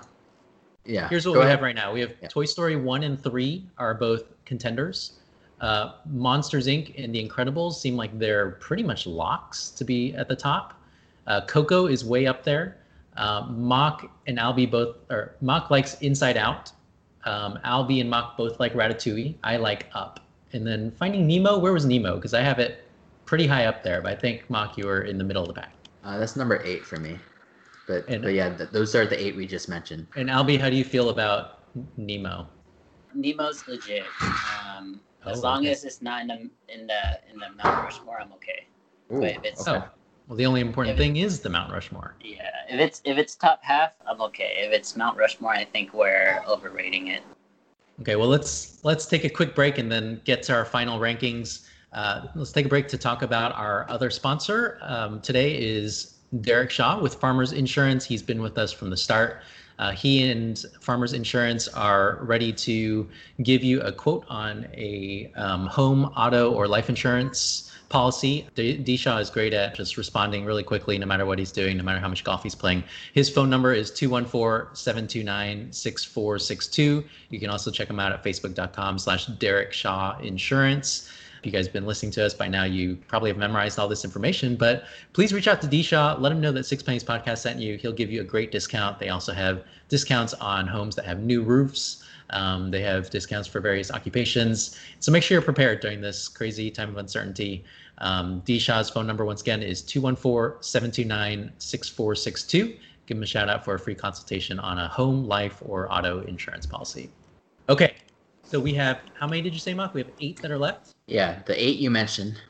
Yeah. 0.86 1.10
Here's 1.10 1.26
what 1.28 1.34
go 1.34 1.40
we 1.40 1.46
ahead. 1.46 1.58
have 1.58 1.64
right 1.64 1.76
now. 1.76 1.92
We 1.92 2.00
have 2.02 2.14
Yeah. 2.22 2.28
Toy 2.30 2.46
Story 2.46 2.76
1 2.76 3.04
and 3.04 3.22
3 3.22 3.66
are 3.78 3.94
both 3.96 4.24
contenders. 4.46 5.20
Uh, 5.62 5.94
Monsters 6.06 6.68
Inc. 6.68 6.94
and 7.04 7.14
The 7.14 7.28
Incredibles 7.28 7.74
seem 7.74 7.96
like 7.98 8.18
they're 8.18 8.52
pretty 8.62 8.84
much 8.84 9.06
locks 9.08 9.72
to 9.72 9.84
be 9.84 10.14
at 10.14 10.28
the 10.30 10.36
top. 10.36 10.80
Uh, 11.28 11.42
Coco 11.48 11.88
is 11.88 12.06
way 12.06 12.28
up 12.28 12.44
there. 12.44 12.78
Uh, 13.18 13.46
Mock 13.50 14.10
and 14.28 14.38
Albie 14.38 14.70
both, 14.70 14.96
or 15.10 15.36
Mock 15.42 15.70
likes 15.70 15.96
Inside 16.02 16.38
Out. 16.38 16.72
Um, 17.26 17.60
Albie 17.66 18.00
and 18.00 18.10
Mock 18.10 18.38
both 18.38 18.60
like 18.60 18.74
Ratatouille. 18.74 19.36
I 19.44 19.58
like 19.58 19.88
Up. 19.94 20.22
And 20.54 20.66
then 20.66 20.92
Finding 20.92 21.28
Nemo, 21.28 21.58
where 21.60 21.74
was 21.74 21.86
Nemo? 21.86 22.16
Because 22.16 22.34
I 22.34 22.42
have 22.42 22.60
it 22.60 22.86
pretty 23.26 23.46
high 23.46 23.66
up 23.66 23.84
there, 23.84 24.02
but 24.02 24.12
I 24.12 24.16
think 24.16 24.50
Mock, 24.50 24.78
you 24.78 24.88
were 24.88 25.02
in 25.02 25.18
the 25.18 25.24
middle 25.24 25.44
of 25.44 25.48
the 25.50 25.54
pack. 25.54 25.74
Uh, 26.10 26.18
that's 26.18 26.36
number 26.36 26.60
eight 26.64 26.84
for 26.84 26.98
me. 26.98 27.20
But 27.88 28.08
And- 28.10 28.24
but 28.24 28.34
yeah, 28.34 28.50
th- 28.56 28.72
those 28.72 28.96
are 28.96 29.06
the 29.06 29.20
eight 29.24 29.36
we 29.36 29.46
just 29.46 29.70
mentioned. 29.70 30.08
And 30.16 30.28
Albie, 30.30 30.60
how 30.60 30.70
do 30.70 30.76
you 30.76 30.84
feel 30.84 31.10
about 31.10 31.60
Nemo? 31.98 32.48
Nemo's 33.14 33.68
legit. 33.68 34.06
Um, 34.68 35.02
as 35.26 35.40
Oh, 35.40 35.42
long 35.42 35.60
okay. 35.60 35.72
as 35.72 35.84
it's 35.84 36.02
not 36.02 36.22
in 36.22 36.28
the 36.28 36.50
in 36.74 36.88
the 36.88 37.20
in 37.32 37.38
the 37.40 37.50
Mount 37.64 37.84
Rushmore, 37.84 38.20
I'm 38.20 38.32
okay. 38.34 38.66
Ooh, 39.12 39.20
Wait, 39.20 39.38
it's- 39.38 39.68
okay. 39.68 39.78
Oh, 39.86 39.90
well, 40.28 40.38
the 40.38 40.46
only 40.48 40.62
important 40.62 40.98
thing 40.98 41.18
is 41.18 41.42
the 41.42 41.50
Mount 41.50 41.72
Rushmore. 41.72 42.16
Yeah, 42.22 42.50
if 42.68 42.80
it's 42.80 43.02
if 43.06 43.18
it's 43.20 43.36
top 43.36 43.64
half, 43.64 43.94
I'm 44.08 44.22
okay. 44.22 44.54
If 44.66 44.72
it's 44.72 44.96
Mount 44.96 45.16
Rushmore, 45.18 45.54
I 45.54 45.66
think 45.66 45.94
we're 45.94 46.42
overrating 46.48 47.08
it. 47.08 47.22
Okay, 48.02 48.16
well 48.16 48.30
let's 48.30 48.80
let's 48.84 49.06
take 49.06 49.26
a 49.26 49.30
quick 49.30 49.54
break 49.54 49.78
and 49.78 49.92
then 49.92 50.22
get 50.24 50.42
to 50.44 50.54
our 50.54 50.66
final 50.66 51.00
rankings. 51.00 51.68
Uh, 51.94 52.28
let's 52.36 52.52
take 52.52 52.66
a 52.66 52.70
break 52.70 52.88
to 52.90 52.98
talk 52.98 53.22
about 53.22 53.54
our 53.56 53.90
other 53.90 54.10
sponsor. 54.10 54.78
Um, 54.82 55.22
today 55.22 55.58
is 55.58 56.16
Derek 56.42 56.70
Shaw 56.70 57.00
with 57.00 57.16
Farmers 57.16 57.52
Insurance. 57.52 58.06
He's 58.06 58.22
been 58.22 58.42
with 58.42 58.58
us 58.58 58.72
from 58.72 58.90
the 58.90 58.98
start. 58.98 59.42
Uh, 59.80 59.92
he 59.92 60.30
and 60.30 60.66
Farmers 60.82 61.14
Insurance 61.14 61.68
are 61.70 62.20
ready 62.22 62.52
to 62.52 63.08
give 63.44 63.64
you 63.64 63.82
a 63.82 63.92
quote 63.92 64.26
on 64.28 64.68
a 64.74 65.32
um, 65.36 65.68
home, 65.68 66.06
auto, 66.18 66.52
or 66.52 66.68
life 66.68 66.90
insurance 66.90 67.74
policy. 67.88 68.48
D- 68.56 68.78
D. 68.78 68.98
Shaw 68.98 69.18
is 69.18 69.30
great 69.30 69.54
at 69.54 69.74
just 69.74 69.98
responding 69.98 70.46
really 70.46 70.64
quickly, 70.64 70.98
no 70.98 71.06
matter 71.06 71.26
what 71.26 71.40
he's 71.40 71.52
doing, 71.52 71.78
no 71.78 71.84
matter 71.84 72.00
how 72.00 72.10
much 72.10 72.24
golf 72.24 72.44
he's 72.44 72.56
playing. 72.56 72.84
His 73.14 73.30
phone 73.30 73.50
number 73.50 73.74
is 73.74 73.90
214 73.90 74.76
729 74.76 75.72
6462. 75.72 77.04
You 77.30 77.40
can 77.40 77.50
also 77.50 77.72
check 77.72 77.90
him 77.90 78.00
out 78.00 78.12
at 78.12 78.24
facebook.com 78.24 79.00
slash 79.00 79.26
Derek 79.28 79.74
Shaw 79.74 80.20
Insurance. 80.20 81.10
If 81.40 81.46
you 81.46 81.52
guys 81.52 81.68
have 81.68 81.74
been 81.74 81.86
listening 81.86 82.12
to 82.14 82.26
us 82.26 82.34
by 82.34 82.50
now, 82.50 82.66
you 82.66 82.98
probably 83.08 83.30
have 83.30 83.38
memorized 83.38 83.80
all 83.80 83.88
this 83.88 84.04
information, 84.04 84.58
but 84.58 84.84
please 85.14 85.32
reach 85.32 85.48
out 85.48 85.62
to 85.62 85.68
D 85.68 85.82
Shaw. 85.82 86.18
Let 86.20 86.34
him 86.34 86.42
know 86.42 86.52
that 86.52 86.66
Six 86.66 86.84
Pennies 86.84 87.04
Podcast 87.04 87.40
sent 87.40 87.60
you. 87.60 87.78
He'll 87.78 87.94
give 87.94 88.12
you 88.12 88.20
a 88.20 88.26
great 88.26 88.52
discount. 88.52 89.00
They 89.00 89.08
also 89.08 89.32
have 89.32 89.64
discounts 89.88 90.34
on 90.36 90.68
homes 90.68 90.96
that 90.98 91.06
have 91.06 91.20
new 91.20 91.42
roofs. 91.42 92.04
Um, 92.32 92.70
they 92.72 92.82
have 92.82 93.10
discounts 93.10 93.48
for 93.48 93.62
various 93.62 93.90
occupations. 93.90 94.78
So 95.00 95.12
make 95.12 95.24
sure 95.24 95.36
you're 95.36 95.42
prepared 95.42 95.80
during 95.80 96.02
this 96.02 96.28
crazy 96.28 96.70
time 96.70 96.90
of 96.90 96.98
uncertainty. 96.98 97.64
Um, 98.00 98.42
D 98.42 98.60
Shaw's 98.60 98.90
phone 98.90 99.08
number, 99.08 99.24
once 99.26 99.42
again, 99.42 99.64
is 99.64 99.82
214 99.82 100.62
729 100.62 101.52
6462. 101.58 102.78
Give 103.06 103.18
him 103.18 103.24
a 103.24 103.26
shout 103.26 103.50
out 103.50 103.66
for 103.66 103.74
a 103.74 103.80
free 103.80 103.96
consultation 103.96 104.60
on 104.60 104.78
a 104.78 104.88
home, 104.88 105.26
life, 105.26 105.64
or 105.66 105.92
auto 105.92 106.22
insurance 106.22 106.66
policy. 106.66 107.10
Okay, 107.68 107.96
so 108.50 108.60
we 108.60 108.74
have 108.74 109.00
how 109.14 109.28
many 109.28 109.42
did 109.44 109.54
you 109.54 109.60
say, 109.60 109.74
Mark? 109.76 109.94
We 109.94 110.02
have 110.02 110.10
eight 110.20 110.42
that 110.42 110.50
are 110.50 110.58
left. 110.58 110.96
Yeah, 111.06 111.42
the 111.46 111.62
eight 111.64 111.78
you 111.78 111.92
mentioned. 111.92 112.42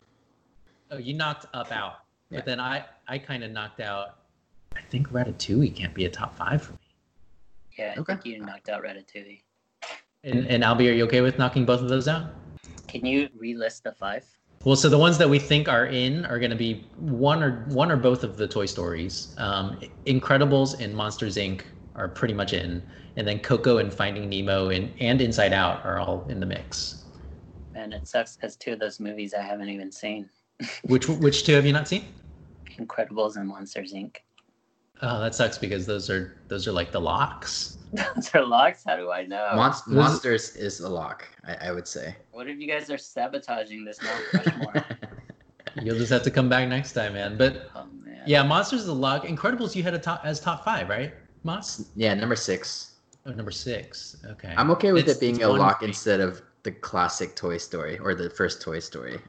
Oh, 0.92 0.98
you 0.98 1.14
knocked 1.14 1.46
up 1.54 1.72
out, 1.72 1.96
Yeah. 2.30 2.38
but 2.38 2.46
then 2.46 2.60
I 2.60 2.86
I 3.08 3.18
kind 3.20 3.44
of 3.44 3.52
knocked 3.52 3.82
out. 3.82 4.16
I 4.76 4.82
think 4.90 5.10
Ratatouille 5.10 5.76
can't 5.76 5.94
be 5.94 6.06
a 6.06 6.10
top 6.10 6.36
five 6.38 6.62
for 6.62 6.74
me. 6.74 6.80
Yeah, 7.78 7.94
I 7.98 8.00
Okay. 8.00 8.14
think 8.14 8.26
you 8.26 8.40
knocked 8.40 8.70
out 8.70 8.82
Ratatouille. 8.84 9.42
And 10.24 10.48
and 10.48 10.64
Albie, 10.64 10.90
are 10.90 10.94
you 10.94 11.04
okay 11.06 11.20
with 11.22 11.38
knocking 11.38 11.66
both 11.66 11.82
of 11.82 11.90
those 11.90 12.08
out? 12.08 12.34
Can 12.88 13.06
you 13.06 13.28
relist 13.38 13.84
the 13.84 13.92
five? 13.92 14.26
Well, 14.64 14.76
so 14.76 14.90
the 14.90 14.98
ones 14.98 15.18
that 15.18 15.30
we 15.30 15.40
think 15.40 15.70
are 15.70 15.86
in 15.86 16.26
are 16.26 16.38
going 16.40 16.50
to 16.52 16.58
be 16.58 16.86
one 16.98 17.42
or 17.44 17.64
one 17.70 17.92
or 17.92 17.96
both 17.98 18.24
of 18.24 18.36
the 18.38 18.46
Toy 18.48 18.66
Stories. 18.66 19.34
Um, 19.38 19.80
Incredibles 20.06 20.80
and 20.82 20.94
Monsters 20.94 21.36
Inc. 21.38 21.62
are 22.00 22.08
pretty 22.08 22.34
much 22.34 22.54
in, 22.54 22.82
and 23.18 23.28
then 23.28 23.40
Coco 23.40 23.78
and 23.78 23.94
Finding 23.94 24.30
Nemo 24.30 24.70
and, 24.70 24.92
and 25.00 25.22
Inside 25.22 25.54
Out 25.54 25.86
are 25.86 26.00
all 26.00 26.26
in 26.30 26.40
the 26.40 26.46
mix. 26.46 27.04
And 27.76 27.94
it 27.94 28.08
sucks 28.08 28.36
because 28.36 28.56
two 28.56 28.74
of 28.74 28.80
those 28.80 29.00
movies 29.00 29.34
I 29.34 29.42
haven't 29.42 29.70
even 29.70 29.92
seen. 29.92 30.30
Which 30.84 31.08
which 31.08 31.46
two 31.46 31.54
have 31.54 31.66
you 31.66 31.72
not 31.72 31.88
seen? 31.88 32.06
Incredibles 32.78 33.38
and 33.38 33.48
Monsters 33.48 33.94
Inc. 33.94 34.18
Oh, 35.02 35.22
that 35.22 35.34
sucks 35.34 35.58
because 35.58 35.86
those 35.86 36.10
are 36.10 36.36
those 36.50 36.68
are 36.68 36.74
like 36.74 36.92
the 36.92 37.00
locks. 37.00 37.78
Those 38.16 38.30
are 38.36 38.46
locks. 38.46 38.84
How 38.86 38.98
do 38.98 39.10
I 39.10 39.26
know? 39.26 39.50
Monst- 39.56 39.88
Monsters 39.88 40.56
is 40.56 40.80
a 40.82 40.88
lock, 40.90 41.28
I, 41.44 41.70
I 41.70 41.72
would 41.72 41.88
say. 41.88 42.16
what 42.30 42.48
if 42.48 42.60
you 42.60 42.68
guys 42.68 42.92
are 42.92 43.00
sabotaging 43.00 43.84
this 43.84 44.00
Mount 44.04 44.24
Rushmore? 44.32 44.86
You'll 45.82 45.98
just 45.98 46.12
have 46.12 46.22
to 46.24 46.30
come 46.30 46.50
back 46.50 46.68
next 46.70 46.94
time, 46.94 47.14
man. 47.14 47.36
But 47.36 47.70
oh 47.74 47.88
man. 48.06 48.22
yeah, 48.28 48.44
Monsters 48.44 48.82
is 48.82 48.88
a 48.90 48.94
lock. 48.94 49.24
Incredibles 49.24 49.76
you 49.76 49.82
had 49.82 49.96
a 49.96 50.00
top 50.00 50.22
as 50.24 50.40
top 50.40 50.64
five, 50.64 50.88
right? 50.88 51.14
Moss? 51.43 51.86
yeah, 51.95 52.13
number 52.13 52.36
six. 52.36 52.95
Oh, 53.25 53.32
number 53.32 53.52
six. 53.52 54.17
Okay. 54.25 54.54
I'm 54.58 54.71
okay 54.71 54.91
with 54.91 55.04
It's- 55.04 55.17
it 55.17 55.19
being 55.19 55.43
a 55.43 55.49
lock 55.49 55.80
for 55.80 55.86
me. 55.86 55.89
instead 55.89 56.19
of 56.19 56.41
the 56.63 56.71
classic 56.71 57.36
Toy 57.36 57.58
Story 57.58 57.97
or 57.99 58.13
the 58.15 58.30
first 58.30 58.62
Toy 58.62 58.80
Story. 58.80 59.19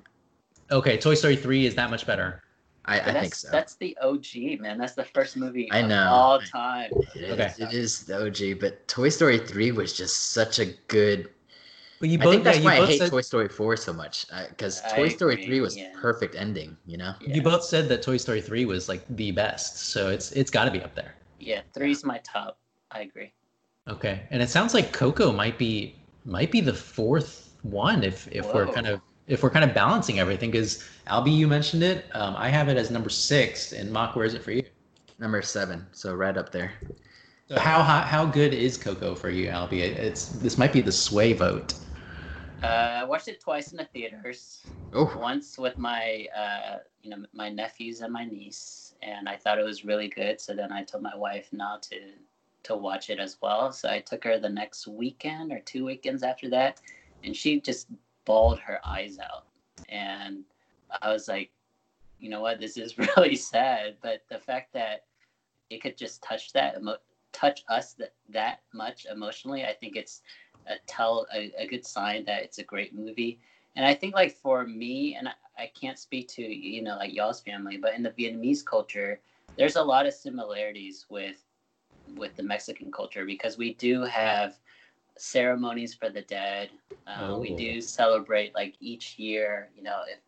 Okay, 0.70 0.96
Toy 0.98 1.14
Story 1.14 1.36
three 1.36 1.66
is 1.66 1.74
that 1.74 1.90
much 1.90 2.06
better. 2.06 2.42
I, 2.86 2.98
I 3.00 3.20
think 3.20 3.34
so. 3.34 3.48
That's 3.52 3.76
the 3.76 3.96
OG, 4.00 4.58
man. 4.60 4.78
That's 4.78 4.94
the 4.94 5.04
first 5.04 5.36
movie 5.36 5.70
I 5.70 5.80
of 5.80 5.88
know. 5.88 6.08
all 6.10 6.40
time. 6.40 6.90
It 7.14 7.22
is, 7.22 7.32
Okay. 7.32 7.52
it 7.58 7.72
is 7.72 8.04
the 8.04 8.26
OG, 8.26 8.58
but 8.60 8.88
Toy 8.88 9.10
Story 9.10 9.38
3 9.38 9.70
was 9.72 9.92
just 9.92 10.30
such 10.32 10.58
a 10.58 10.66
good. 10.88 11.28
But 12.00 12.08
you 12.08 12.18
both, 12.18 12.28
I 12.28 12.30
think 12.30 12.44
that's 12.44 12.58
yeah, 12.58 12.64
why 12.64 12.76
you 12.78 12.82
I 12.82 12.86
hate 12.86 12.98
said, 12.98 13.10
Toy 13.10 13.20
Story 13.20 13.48
4 13.48 13.76
so 13.76 13.92
much 13.92 14.24
uh, 14.32 14.44
because 14.48 14.80
I 14.82 14.96
Toy 14.96 15.08
Story 15.08 15.34
agree, 15.34 15.46
3 15.46 15.60
was 15.60 15.76
yeah. 15.76 15.92
perfect 16.00 16.34
ending, 16.34 16.76
you 16.86 16.96
know? 16.96 17.14
Yeah, 17.20 17.34
you 17.34 17.42
both 17.42 17.62
said 17.62 17.88
that 17.90 18.02
Toy 18.02 18.16
Story 18.16 18.40
three 18.40 18.64
was 18.64 18.88
like 18.88 19.04
the 19.16 19.30
best, 19.32 19.76
so 19.92 20.08
it's 20.08 20.32
it's 20.32 20.50
got 20.50 20.64
to 20.64 20.70
be 20.70 20.80
up 20.80 20.94
there. 20.94 21.14
Yeah. 21.40 21.61
three 21.74 21.87
Three's 21.87 22.05
my 22.05 22.18
top. 22.18 22.59
I 22.90 23.03
agree. 23.03 23.33
Okay, 23.88 24.22
and 24.31 24.42
it 24.42 24.50
sounds 24.50 24.74
like 24.74 24.92
Coco 24.92 25.33
might 25.33 25.59
be 25.59 25.96
might 26.24 26.50
be 26.50 26.61
the 26.61 26.74
fourth 26.74 27.55
one 27.62 28.03
if 28.05 28.29
if 28.31 28.53
we're 28.55 28.66
kind 28.66 28.87
of 28.87 29.00
if 29.26 29.42
we're 29.42 29.50
kind 29.50 29.64
of 29.64 29.74
balancing 29.74 30.18
everything. 30.18 30.50
Because 30.50 30.85
Albie, 31.07 31.37
you 31.37 31.48
mentioned 31.48 31.83
it. 31.83 32.05
Um, 32.12 32.35
I 32.37 32.48
have 32.48 32.68
it 32.68 32.76
as 32.76 32.90
number 32.90 33.11
six, 33.11 33.72
and 33.72 33.90
Mock, 33.90 34.16
where 34.16 34.24
is 34.24 34.35
it 34.35 34.42
for 34.42 34.53
you? 34.53 34.62
Number 35.18 35.42
seven, 35.42 35.87
so 35.92 36.14
right 36.14 36.37
up 36.37 36.53
there. 36.53 36.72
So 37.48 37.59
how 37.59 37.83
how, 37.83 38.00
how 38.00 38.24
good 38.26 38.55
is 38.55 38.76
Coco 38.76 39.14
for 39.14 39.31
you, 39.31 39.48
Albie? 39.48 39.81
It's 39.81 40.26
this 40.26 40.57
might 40.57 40.72
be 40.72 40.81
the 40.81 40.92
sway 40.92 41.33
vote. 41.33 41.74
Uh, 42.62 43.00
I 43.00 43.05
watched 43.05 43.29
it 43.29 43.40
twice 43.40 43.72
in 43.72 43.79
the 43.79 43.87
theaters. 43.87 44.62
Oh, 44.92 45.11
Once 45.18 45.57
with 45.57 45.79
my, 45.79 46.26
uh, 46.37 46.79
you 47.03 47.09
know, 47.11 47.24
my 47.33 47.48
nephews 47.48 48.03
and 48.03 48.12
my 48.12 48.24
niece, 48.24 48.89
and 49.02 49.28
I 49.28 49.36
thought 49.36 49.58
it 49.58 49.64
was 49.64 49.84
really 49.84 50.08
good. 50.08 50.40
So 50.40 50.54
then 50.54 50.72
I 50.72 50.84
told 50.84 51.02
my 51.02 51.16
wife 51.16 51.48
not 51.52 51.82
to 51.84 52.00
to 52.62 52.76
watch 52.76 53.08
it 53.08 53.18
as 53.18 53.38
well. 53.40 53.72
So 53.72 53.88
I 53.88 54.00
took 54.00 54.22
her 54.24 54.38
the 54.38 54.48
next 54.48 54.86
weekend 54.86 55.50
or 55.50 55.60
two 55.60 55.84
weekends 55.84 56.22
after 56.22 56.48
that, 56.50 56.80
and 57.24 57.34
she 57.34 57.60
just 57.60 57.88
bawled 58.26 58.58
her 58.60 58.80
eyes 58.86 59.18
out. 59.18 59.46
And 59.88 60.44
I 61.00 61.10
was 61.12 61.26
like, 61.26 61.50
you 62.18 62.28
know 62.28 62.42
what, 62.42 62.60
this 62.60 62.76
is 62.76 62.98
really 63.16 63.36
sad. 63.36 63.96
But 64.02 64.22
the 64.28 64.38
fact 64.38 64.72
that 64.74 65.04
it 65.70 65.80
could 65.82 65.96
just 65.96 66.22
touch 66.22 66.52
that 66.52 66.76
emo- 66.76 66.98
touch 67.32 67.64
us 67.68 67.94
that 67.94 68.12
that 68.28 68.60
much 68.74 69.06
emotionally, 69.10 69.64
I 69.64 69.72
think 69.72 69.96
it's 69.96 70.22
a 70.66 70.74
tell 70.86 71.26
a, 71.34 71.52
a 71.56 71.66
good 71.66 71.86
sign 71.86 72.24
that 72.26 72.42
it's 72.42 72.58
a 72.58 72.64
great 72.64 72.94
movie. 72.94 73.40
And 73.76 73.85
I 73.87 73.94
think 73.94 74.14
like 74.14 74.33
for 74.33 74.66
me, 74.66 75.14
and 75.16 75.28
I, 75.28 75.33
I 75.59 75.72
can't 75.80 75.98
speak 75.98 76.28
to 76.30 76.42
you 76.42 76.83
know 76.83 76.96
like 76.96 77.14
y'all's 77.14 77.40
family, 77.40 77.76
but 77.78 77.94
in 77.94 78.02
the 78.02 78.11
Vietnamese 78.11 78.64
culture, 78.64 79.20
there's 79.56 79.76
a 79.76 79.83
lot 79.83 80.06
of 80.06 80.14
similarities 80.14 81.06
with 81.09 81.44
with 82.06 82.37
the 82.37 82.42
Mexican 82.42 82.90
culture 82.92 83.24
because 83.24 83.59
we 83.59 83.74
do 83.74 84.02
have 84.02 84.59
ceremonies 85.16 85.94
for 85.94 86.09
the 86.11 86.22
dead. 86.22 86.70
Uh, 87.06 87.37
We 87.38 87.52
Oh. 87.52 87.54
do 87.54 87.80
celebrate 87.80 88.54
like 88.54 88.76
each 88.80 89.18
year. 89.18 89.70
You 89.76 89.83
know, 89.83 90.02
if 90.09 90.20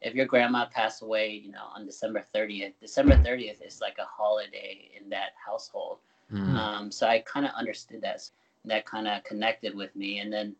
if 0.00 0.14
your 0.14 0.26
grandma 0.26 0.66
passed 0.66 1.02
away, 1.02 1.32
you 1.32 1.50
know, 1.50 1.66
on 1.74 1.86
December 1.86 2.20
30th, 2.20 2.78
December 2.80 3.16
30th 3.16 3.60
is 3.62 3.80
like 3.80 3.98
a 3.98 4.04
holiday 4.04 4.90
in 5.00 5.08
that 5.10 5.32
household. 5.44 5.98
mm, 6.30 6.56
Um, 6.56 6.90
so 6.90 7.06
I 7.06 7.20
kind 7.20 7.46
of 7.46 7.52
understood 7.52 8.02
that. 8.02 8.20
That 8.64 8.84
kind 8.86 9.08
of 9.08 9.24
connected 9.24 9.74
with 9.74 9.94
me. 9.96 10.18
And 10.18 10.32
then 10.32 10.56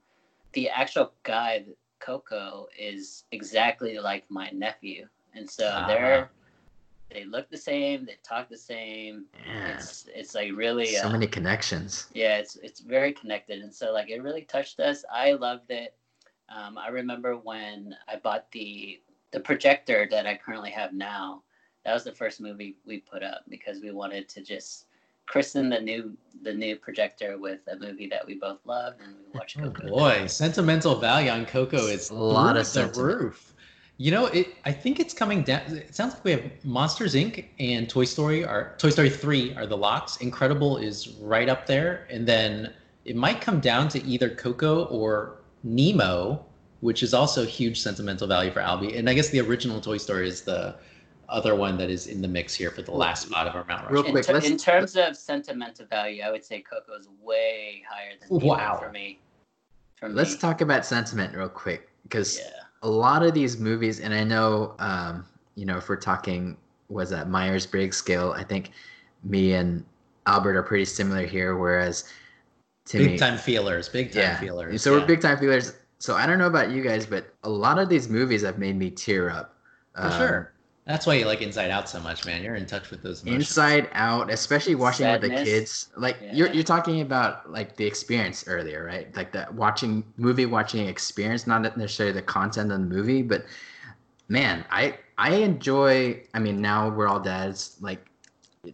the 0.52 0.68
actual 0.70 1.12
guy, 1.22 1.64
Coco, 2.00 2.66
is 2.78 3.24
exactly 3.32 3.98
like 3.98 4.24
my 4.30 4.50
nephew. 4.50 5.06
And 5.34 5.48
so 5.48 5.70
Ah. 5.72 5.86
they're 5.86 6.30
they 7.12 7.24
look 7.24 7.50
the 7.50 7.56
same, 7.58 8.06
they 8.06 8.16
talk 8.22 8.48
the 8.48 8.56
same. 8.56 9.26
yeah. 9.46 9.74
It's 9.74 10.08
it's 10.14 10.34
like 10.34 10.52
really 10.54 10.86
so 10.86 11.08
uh, 11.08 11.12
many 11.12 11.26
connections. 11.26 12.06
yeah, 12.14 12.36
it's 12.38 12.56
it's 12.56 12.80
very 12.80 13.12
connected, 13.12 13.60
and 13.62 13.72
so 13.74 13.92
like 13.92 14.10
it 14.10 14.22
really 14.22 14.42
touched 14.42 14.80
us. 14.80 15.04
I 15.12 15.32
loved 15.32 15.70
it. 15.70 15.94
Um, 16.48 16.78
I 16.78 16.88
remember 16.88 17.36
when 17.36 17.96
I 18.08 18.16
bought 18.16 18.50
the 18.52 19.00
the 19.32 19.40
projector 19.40 20.08
that 20.10 20.26
I 20.26 20.36
currently 20.36 20.70
have 20.70 20.92
now. 20.92 21.42
That 21.84 21.94
was 21.94 22.04
the 22.04 22.12
first 22.12 22.40
movie 22.40 22.76
we 22.84 22.98
put 22.98 23.22
up 23.22 23.42
because 23.48 23.80
we 23.80 23.90
wanted 23.90 24.28
to 24.30 24.42
just 24.42 24.86
christen 25.30 25.68
the 25.68 25.80
new 25.80 26.16
the 26.42 26.52
new 26.52 26.74
projector 26.76 27.38
with 27.38 27.60
a 27.68 27.76
movie 27.76 28.08
that 28.08 28.26
we 28.26 28.34
both 28.34 28.58
love, 28.64 28.94
and 29.04 29.14
we 29.14 29.38
watched 29.38 29.58
Oh 29.60 29.70
Coco. 29.70 29.88
boy, 29.88 30.26
sentimental 30.26 30.96
value 30.96 31.30
on 31.30 31.44
Coco 31.46 31.86
is 31.86 32.10
A 32.10 32.14
lot 32.14 32.56
of 32.56 32.72
the 32.72 32.86
roof. 33.00 33.52
You 33.98 34.10
know, 34.10 34.26
it. 34.26 34.54
I 34.64 34.72
think 34.72 34.98
it's 34.98 35.12
coming 35.12 35.42
down. 35.42 35.60
It 35.68 35.94
sounds 35.94 36.14
like 36.14 36.24
we 36.24 36.30
have 36.30 36.42
Monsters 36.64 37.14
Inc. 37.14 37.44
and 37.58 37.88
Toy 37.88 38.06
Story. 38.06 38.42
Are 38.44 38.74
Toy 38.78 38.88
Story 38.88 39.10
three 39.10 39.54
are 39.54 39.66
the 39.66 39.76
locks. 39.76 40.16
Incredible 40.16 40.78
is 40.78 41.08
right 41.20 41.48
up 41.50 41.66
there, 41.66 42.06
and 42.10 42.26
then 42.26 42.72
it 43.04 43.16
might 43.16 43.42
come 43.42 43.60
down 43.60 43.88
to 43.88 44.02
either 44.04 44.30
Coco 44.30 44.86
or 44.86 45.36
Nemo, 45.62 46.42
which 46.80 47.02
is 47.02 47.12
also 47.12 47.44
huge 47.44 47.78
sentimental 47.78 48.26
value 48.26 48.50
for 48.50 48.60
Albie. 48.60 48.98
And 48.98 49.10
I 49.10 49.12
guess 49.12 49.28
the 49.28 49.40
original 49.40 49.80
Toy 49.82 49.98
Story 49.98 50.26
is 50.26 50.40
the 50.40 50.76
other 51.30 51.54
one 51.54 51.78
that 51.78 51.90
is 51.90 52.06
in 52.08 52.20
the 52.20 52.28
mix 52.28 52.54
here 52.54 52.70
for 52.70 52.82
the 52.82 52.90
last 52.90 53.26
spot 53.28 53.46
of 53.46 53.54
our 53.54 53.64
Mount 53.64 53.90
Real 53.90 54.02
Rushmore. 54.02 54.06
In, 54.06 54.12
quick, 54.12 54.26
ter- 54.26 54.32
let's- 54.34 54.46
in 54.48 54.56
terms 54.58 54.96
of 54.96 55.16
sentimental 55.16 55.86
value, 55.86 56.22
I 56.22 56.30
would 56.30 56.44
say 56.44 56.60
Coco 56.60 56.94
is 56.98 57.08
way 57.22 57.82
higher 57.88 58.12
than 58.20 58.38
Nemo 58.38 58.46
Wow. 58.54 58.76
for 58.82 58.90
me. 58.90 59.20
For 59.96 60.08
Let's 60.08 60.36
talk 60.36 60.60
about 60.60 60.84
sentiment 60.84 61.34
real 61.36 61.48
quick 61.48 61.88
because 62.04 62.38
Yeah. 62.38 62.50
a 62.82 62.88
lot 62.88 63.22
of 63.22 63.34
these 63.34 63.58
movies, 63.58 64.00
and 64.00 64.12
I 64.14 64.24
know, 64.24 64.74
um, 64.78 65.26
you 65.54 65.66
know, 65.66 65.76
if 65.76 65.88
we're 65.88 65.96
talking, 65.96 66.56
was 66.88 67.10
that 67.10 67.28
Myers 67.28 67.66
Briggs 67.66 67.96
scale? 67.96 68.32
I 68.36 68.42
think 68.42 68.72
me 69.22 69.52
and 69.52 69.84
Albert 70.26 70.56
are 70.56 70.62
pretty 70.62 70.84
similar 70.86 71.24
here. 71.26 71.56
Whereas 71.56 72.04
Timmy, 72.86 73.08
Big 73.08 73.18
time 73.20 73.36
feelers, 73.38 73.88
big 73.88 74.10
time 74.12 74.22
yeah, 74.22 74.40
feelers. 74.40 74.82
so 74.82 74.92
yeah. 74.94 75.00
we're 75.00 75.06
big 75.06 75.20
time 75.20 75.38
feelers. 75.38 75.74
So 75.98 76.16
I 76.16 76.26
don't 76.26 76.38
know 76.38 76.46
about 76.46 76.70
you 76.70 76.82
guys, 76.82 77.04
but 77.06 77.32
a 77.44 77.48
lot 77.50 77.78
of 77.78 77.88
these 77.90 78.08
movies 78.08 78.42
have 78.42 78.58
made 78.58 78.76
me 78.76 78.90
tear 78.90 79.30
up. 79.30 79.54
For 79.94 80.02
Um, 80.02 80.12
sure. 80.12 80.52
That's 80.90 81.06
why 81.06 81.14
you 81.14 81.24
like 81.24 81.40
Inside 81.40 81.70
Out 81.70 81.88
so 81.88 82.00
much, 82.00 82.26
man. 82.26 82.42
You're 82.42 82.56
in 82.56 82.66
touch 82.66 82.90
with 82.90 83.00
those 83.00 83.22
emotions. 83.22 83.48
Inside 83.50 83.88
Out, 83.92 84.28
especially 84.28 84.74
watching 84.74 85.08
with 85.08 85.20
the 85.20 85.28
kids. 85.30 85.88
Like 85.96 86.16
Yeah. 86.20 86.34
you're 86.34 86.52
you're 86.52 86.64
talking 86.64 87.00
about 87.00 87.48
like 87.48 87.76
the 87.76 87.86
experience 87.86 88.48
earlier, 88.48 88.84
right? 88.84 89.14
Like 89.14 89.30
that 89.32 89.54
watching 89.54 90.02
movie 90.16 90.46
watching 90.46 90.88
experience, 90.88 91.46
not 91.46 91.62
necessarily 91.76 92.12
the 92.12 92.22
content 92.22 92.72
of 92.72 92.80
the 92.80 92.86
movie, 92.86 93.22
but 93.22 93.44
man, 94.28 94.64
I 94.68 94.98
I 95.16 95.34
enjoy. 95.36 96.24
I 96.34 96.40
mean, 96.40 96.60
now 96.60 96.88
we're 96.88 97.06
all 97.06 97.20
dads. 97.20 97.76
Like 97.80 98.04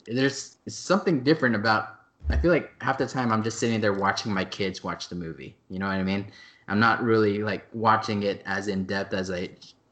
there's 0.07 0.57
something 0.68 1.22
different 1.22 1.55
about. 1.55 1.96
I 2.31 2.38
feel 2.38 2.50
like 2.50 2.72
half 2.83 2.96
the 2.96 3.07
time 3.07 3.31
I'm 3.31 3.42
just 3.42 3.59
sitting 3.59 3.79
there 3.83 3.92
watching 3.92 4.33
my 4.33 4.44
kids 4.44 4.83
watch 4.83 5.11
the 5.11 5.14
movie. 5.14 5.55
You 5.68 5.79
know 5.79 5.87
what 5.87 5.96
I 5.96 6.02
mean? 6.02 6.33
I'm 6.66 6.81
not 6.81 7.02
really 7.02 7.42
like 7.42 7.66
watching 7.74 8.22
it 8.22 8.42
as 8.46 8.68
in 8.68 8.85
depth 8.85 9.12
as 9.12 9.31
I 9.31 9.50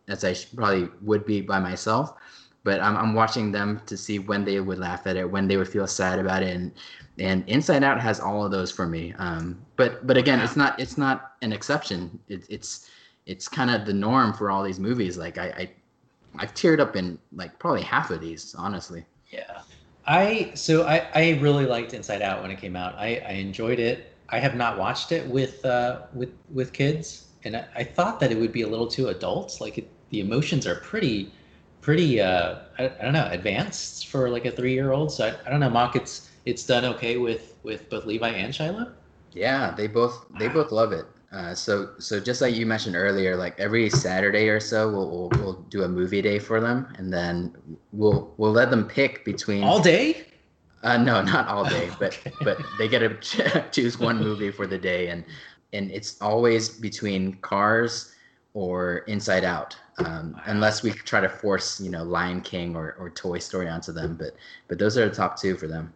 as 0.08 0.24
I 0.24 0.34
probably 0.54 0.88
would 1.02 1.24
be 1.24 1.40
by 1.40 1.58
myself 1.58 2.14
but 2.64 2.80
I'm, 2.80 2.96
I'm 2.96 3.14
watching 3.14 3.52
them 3.52 3.80
to 3.86 3.96
see 3.96 4.18
when 4.18 4.44
they 4.44 4.58
would 4.58 4.78
laugh 4.78 5.06
at 5.06 5.16
it, 5.16 5.30
when 5.30 5.46
they 5.46 5.56
would 5.58 5.68
feel 5.68 5.86
sad 5.86 6.18
about 6.18 6.42
it, 6.42 6.56
and 6.56 6.72
and 7.18 7.48
Inside 7.48 7.84
Out 7.84 8.00
has 8.00 8.18
all 8.18 8.44
of 8.44 8.50
those 8.50 8.72
for 8.72 8.86
me. 8.86 9.14
Um, 9.18 9.64
but 9.76 10.04
but 10.06 10.16
again, 10.16 10.40
it's 10.40 10.56
not 10.56 10.80
it's 10.80 10.98
not 10.98 11.32
an 11.42 11.52
exception. 11.52 12.18
It, 12.28 12.44
it's 12.48 12.90
it's 13.26 13.46
kind 13.46 13.70
of 13.70 13.86
the 13.86 13.92
norm 13.92 14.32
for 14.32 14.50
all 14.50 14.64
these 14.64 14.80
movies. 14.80 15.16
Like 15.16 15.38
I, 15.38 15.46
I 15.46 15.70
I've 16.38 16.54
teared 16.54 16.80
up 16.80 16.96
in 16.96 17.18
like 17.32 17.58
probably 17.58 17.82
half 17.82 18.10
of 18.10 18.20
these, 18.20 18.54
honestly. 18.56 19.04
Yeah. 19.30 19.60
I 20.06 20.52
so 20.54 20.84
I, 20.86 21.06
I 21.14 21.38
really 21.40 21.66
liked 21.66 21.94
Inside 21.94 22.22
Out 22.22 22.42
when 22.42 22.50
it 22.50 22.58
came 22.58 22.76
out. 22.76 22.94
I, 22.96 23.22
I 23.26 23.32
enjoyed 23.32 23.78
it. 23.78 24.12
I 24.30 24.38
have 24.38 24.56
not 24.56 24.78
watched 24.78 25.12
it 25.12 25.26
with 25.28 25.64
uh 25.66 26.02
with 26.14 26.30
with 26.50 26.72
kids, 26.72 27.26
and 27.44 27.56
I, 27.56 27.66
I 27.76 27.84
thought 27.84 28.20
that 28.20 28.32
it 28.32 28.38
would 28.38 28.52
be 28.52 28.62
a 28.62 28.68
little 28.68 28.86
too 28.86 29.08
adult. 29.08 29.60
Like 29.60 29.78
it, 29.78 29.90
the 30.10 30.20
emotions 30.20 30.66
are 30.66 30.76
pretty 30.76 31.32
pretty 31.80 32.20
uh 32.20 32.56
I, 32.78 32.84
I 32.86 33.02
don't 33.02 33.12
know 33.12 33.28
advanced 33.30 34.08
for 34.08 34.30
like 34.30 34.44
a 34.46 34.50
three 34.50 34.72
year 34.72 34.92
old. 34.92 35.12
So 35.12 35.26
I, 35.26 35.46
I 35.46 35.50
don't 35.50 35.60
know, 35.60 35.70
Mock. 35.70 35.96
It's 35.96 36.30
it's 36.44 36.64
done 36.64 36.84
okay 36.84 37.16
with 37.16 37.56
with 37.62 37.88
both 37.90 38.04
Levi 38.06 38.28
and 38.28 38.54
Shiloh. 38.54 38.92
Yeah, 39.32 39.74
they 39.76 39.86
both 39.88 40.26
they 40.38 40.48
both 40.48 40.70
love 40.72 40.92
it. 40.92 41.06
Uh, 41.32 41.54
so 41.54 41.90
so 41.98 42.20
just 42.20 42.40
like 42.40 42.54
you 42.54 42.64
mentioned 42.66 42.94
earlier, 42.94 43.36
like 43.36 43.58
every 43.58 43.90
Saturday 43.90 44.48
or 44.48 44.60
so, 44.60 44.90
we'll, 44.90 45.10
we'll 45.10 45.30
we'll 45.42 45.52
do 45.68 45.82
a 45.82 45.88
movie 45.88 46.22
day 46.22 46.38
for 46.38 46.60
them, 46.60 46.92
and 46.96 47.12
then 47.12 47.54
we'll 47.92 48.34
we'll 48.36 48.52
let 48.52 48.70
them 48.70 48.86
pick 48.86 49.24
between 49.24 49.64
All 49.64 49.82
day. 49.82 50.26
Uh, 50.82 50.98
no, 50.98 51.22
not 51.22 51.48
all 51.48 51.64
day, 51.64 51.90
but 51.98 52.14
Okay. 52.26 52.36
but 52.44 52.58
they 52.78 52.88
get 52.88 53.00
to 53.22 53.64
choose 53.72 53.98
one 53.98 54.22
movie 54.22 54.50
for 54.52 54.66
the 54.66 54.78
day, 54.78 55.08
and 55.08 55.24
and 55.72 55.90
it's 55.90 56.20
always 56.22 56.68
between 56.68 57.34
Cars 57.40 58.13
or 58.54 58.98
Inside 59.08 59.44
Out, 59.44 59.76
um, 59.98 60.40
unless 60.46 60.82
we 60.82 60.92
try 60.92 61.20
to 61.20 61.28
force 61.28 61.80
you 61.80 61.90
know 61.90 62.02
Lion 62.02 62.40
King 62.40 62.74
or, 62.74 62.94
or 62.98 63.10
Toy 63.10 63.38
Story 63.38 63.68
onto 63.68 63.92
them. 63.92 64.16
But 64.16 64.34
but 64.68 64.78
those 64.78 64.96
are 64.96 65.08
the 65.08 65.14
top 65.14 65.38
two 65.38 65.56
for 65.56 65.66
them. 65.66 65.92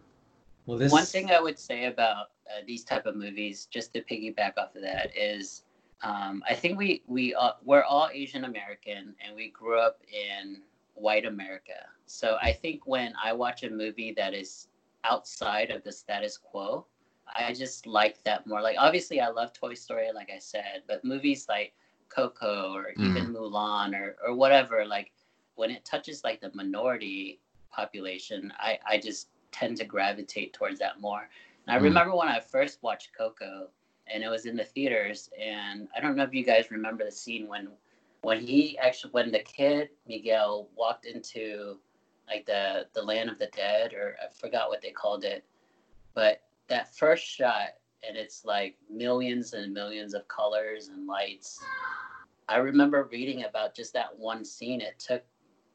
Well, 0.65 0.77
this 0.77 0.91
One 0.91 1.05
thing 1.05 1.31
I 1.31 1.39
would 1.39 1.57
say 1.57 1.85
about 1.85 2.27
uh, 2.47 2.61
these 2.67 2.83
type 2.83 3.07
of 3.07 3.15
movies, 3.15 3.67
just 3.71 3.93
to 3.93 4.01
piggyback 4.01 4.57
off 4.57 4.75
of 4.75 4.83
that, 4.83 5.09
is 5.17 5.63
um, 6.03 6.43
I 6.47 6.53
think 6.53 6.77
we 6.77 7.01
we 7.07 7.33
uh, 7.33 7.53
we're 7.63 7.83
all 7.83 8.09
Asian 8.13 8.45
American 8.45 9.15
and 9.25 9.35
we 9.35 9.49
grew 9.49 9.79
up 9.79 10.01
in 10.11 10.61
white 10.93 11.25
America. 11.25 11.87
So 12.05 12.37
I 12.41 12.51
think 12.51 12.85
when 12.85 13.13
I 13.21 13.33
watch 13.33 13.63
a 13.63 13.69
movie 13.69 14.13
that 14.17 14.33
is 14.33 14.67
outside 15.05 15.71
of 15.71 15.83
the 15.83 15.91
status 15.91 16.37
quo, 16.37 16.85
I 17.33 17.53
just 17.53 17.87
like 17.87 18.21
that 18.25 18.45
more. 18.45 18.61
Like 18.61 18.75
obviously, 18.77 19.21
I 19.21 19.29
love 19.29 19.53
Toy 19.53 19.73
Story, 19.73 20.07
like 20.13 20.29
I 20.29 20.39
said, 20.39 20.83
but 20.87 21.05
movies 21.05 21.45
like 21.47 21.73
Coco 22.09 22.73
or 22.73 22.91
even 22.97 23.33
Mulan 23.33 23.93
or 23.99 24.17
or 24.25 24.35
whatever, 24.35 24.85
like 24.85 25.11
when 25.55 25.71
it 25.71 25.85
touches 25.85 26.23
like 26.23 26.41
the 26.41 26.51
minority 26.53 27.39
population, 27.71 28.53
I 28.59 28.79
I 28.87 28.97
just 28.99 29.29
tend 29.51 29.77
to 29.77 29.85
gravitate 29.85 30.53
towards 30.53 30.79
that 30.79 30.99
more. 31.01 31.29
And 31.67 31.75
I 31.75 31.79
Mm. 31.79 31.83
remember 31.83 32.15
when 32.15 32.27
I 32.29 32.39
first 32.39 32.81
watched 32.83 33.13
Coco, 33.17 33.69
and 34.07 34.23
it 34.23 34.29
was 34.29 34.45
in 34.45 34.55
the 34.55 34.63
theaters, 34.63 35.29
and 35.39 35.87
I 35.95 35.99
don't 36.01 36.15
know 36.15 36.23
if 36.23 36.33
you 36.33 36.43
guys 36.43 36.71
remember 36.71 37.03
the 37.05 37.11
scene 37.11 37.47
when 37.47 37.69
when 38.21 38.39
he 38.41 38.77
actually 38.79 39.11
when 39.11 39.31
the 39.31 39.39
kid 39.39 39.89
Miguel 40.07 40.69
walked 40.75 41.05
into 41.05 41.79
like 42.27 42.45
the 42.45 42.87
the 42.93 43.01
land 43.03 43.29
of 43.29 43.39
the 43.39 43.47
dead 43.47 43.93
or 43.93 44.15
I 44.23 44.27
forgot 44.33 44.69
what 44.69 44.81
they 44.81 44.91
called 44.91 45.23
it, 45.23 45.45
but 46.13 46.41
that 46.67 46.95
first 46.95 47.25
shot 47.25 47.69
and 48.07 48.17
it's 48.17 48.45
like 48.45 48.75
millions 48.89 49.53
and 49.53 49.73
millions 49.73 50.13
of 50.13 50.27
colors 50.27 50.87
and 50.89 51.07
lights. 51.07 51.61
I 52.47 52.57
remember 52.57 53.07
reading 53.11 53.43
about 53.43 53.75
just 53.75 53.93
that 53.93 54.17
one 54.17 54.43
scene. 54.45 54.81
It 54.81 54.99
took 54.99 55.23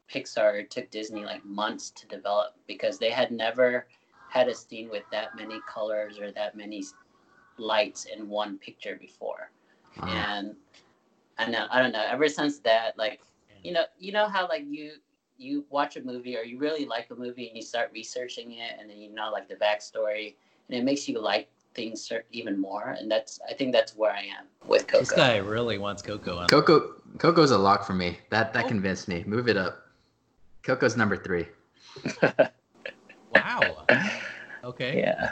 Pixar, 0.09 0.59
it 0.61 0.69
took 0.71 0.89
Disney 0.91 1.23
like 1.25 1.43
months 1.45 1.89
to 1.91 2.07
develop 2.07 2.53
because 2.67 2.97
they 2.99 3.09
had 3.11 3.31
never 3.31 3.87
had 4.29 4.47
a 4.47 4.53
scene 4.55 4.89
with 4.89 5.03
that 5.11 5.35
many 5.35 5.59
colors 5.67 6.19
or 6.19 6.31
that 6.31 6.55
many 6.55 6.83
lights 7.57 8.05
in 8.05 8.27
one 8.29 8.57
picture 8.57 8.95
before. 8.95 9.51
Uh, 10.01 10.05
And 10.07 10.55
I 11.37 11.49
know. 11.49 11.67
I 11.69 11.81
don't 11.81 11.91
know. 11.91 12.05
Ever 12.05 12.27
since 12.27 12.59
that, 12.59 12.97
like, 12.97 13.21
you 13.63 13.71
know, 13.71 13.83
you 13.97 14.11
know 14.11 14.27
how 14.27 14.47
like 14.47 14.63
you 14.67 14.93
you 15.37 15.65
watch 15.69 15.95
a 15.97 16.01
movie 16.03 16.37
or 16.37 16.43
you 16.43 16.57
really 16.57 16.85
like 16.85 17.09
a 17.11 17.15
movie 17.15 17.47
and 17.47 17.55
you 17.57 17.61
start 17.63 17.91
researching 17.93 18.53
it 18.53 18.75
and 18.79 18.89
then 18.89 18.97
you 18.97 19.13
know 19.13 19.29
like 19.31 19.47
the 19.49 19.55
backstory 19.55 20.35
and 20.67 20.77
it 20.77 20.83
makes 20.83 21.07
you 21.09 21.19
like 21.19 21.49
things 21.75 22.11
even 22.31 22.59
more 22.59 22.95
and 22.99 23.11
that's 23.11 23.39
I 23.49 23.53
think 23.53 23.73
that's 23.73 23.95
where 23.95 24.11
I 24.11 24.21
am 24.21 24.45
with 24.67 24.87
Coco. 24.87 24.99
This 24.99 25.11
guy 25.11 25.37
really 25.37 25.77
wants 25.77 26.01
Coco. 26.01 26.37
On. 26.37 26.47
Coco 26.47 26.93
Coco's 27.17 27.51
a 27.51 27.57
lock 27.57 27.85
for 27.85 27.93
me. 27.93 28.17
That 28.29 28.53
that 28.53 28.65
oh. 28.65 28.67
convinced 28.67 29.07
me. 29.07 29.23
Move 29.27 29.47
it 29.47 29.57
up. 29.57 29.85
Coco's 30.63 30.97
number 30.97 31.17
three. 31.17 31.47
wow. 33.35 33.85
Okay. 34.63 34.99
Yeah. 34.99 35.31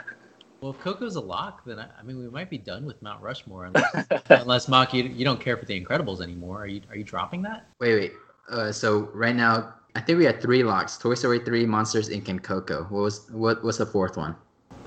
Well, 0.60 0.70
if 0.72 0.80
Coco's 0.80 1.16
a 1.16 1.20
lock, 1.20 1.64
then 1.66 1.78
I, 1.78 1.88
I 1.98 2.02
mean 2.02 2.18
we 2.18 2.28
might 2.30 2.48
be 2.48 2.58
done 2.58 2.86
with 2.86 3.02
Mount 3.02 3.20
Rushmore 3.20 3.66
unless, 3.66 4.06
unless 4.30 4.68
Mock 4.68 4.94
you, 4.94 5.04
you 5.04 5.24
don't 5.24 5.40
care 5.40 5.56
for 5.56 5.64
The 5.64 5.78
Incredibles 5.78 6.20
anymore. 6.20 6.62
Are 6.62 6.66
you 6.66 6.80
are 6.88 6.96
you 6.96 7.04
dropping 7.04 7.42
that? 7.42 7.66
Wait, 7.80 7.94
wait. 7.94 8.12
Uh, 8.48 8.70
so 8.70 9.10
right 9.12 9.34
now, 9.34 9.74
I 9.94 10.00
think 10.00 10.18
we 10.18 10.24
had 10.24 10.40
three 10.40 10.62
locks: 10.62 10.96
Toy 10.96 11.14
Story 11.14 11.40
three, 11.40 11.66
Monsters 11.66 12.08
Inc., 12.08 12.28
and 12.28 12.42
Coco. 12.42 12.84
What 12.84 13.02
was 13.02 13.30
what 13.30 13.62
was 13.62 13.78
the 13.78 13.86
fourth 13.86 14.16
one? 14.16 14.36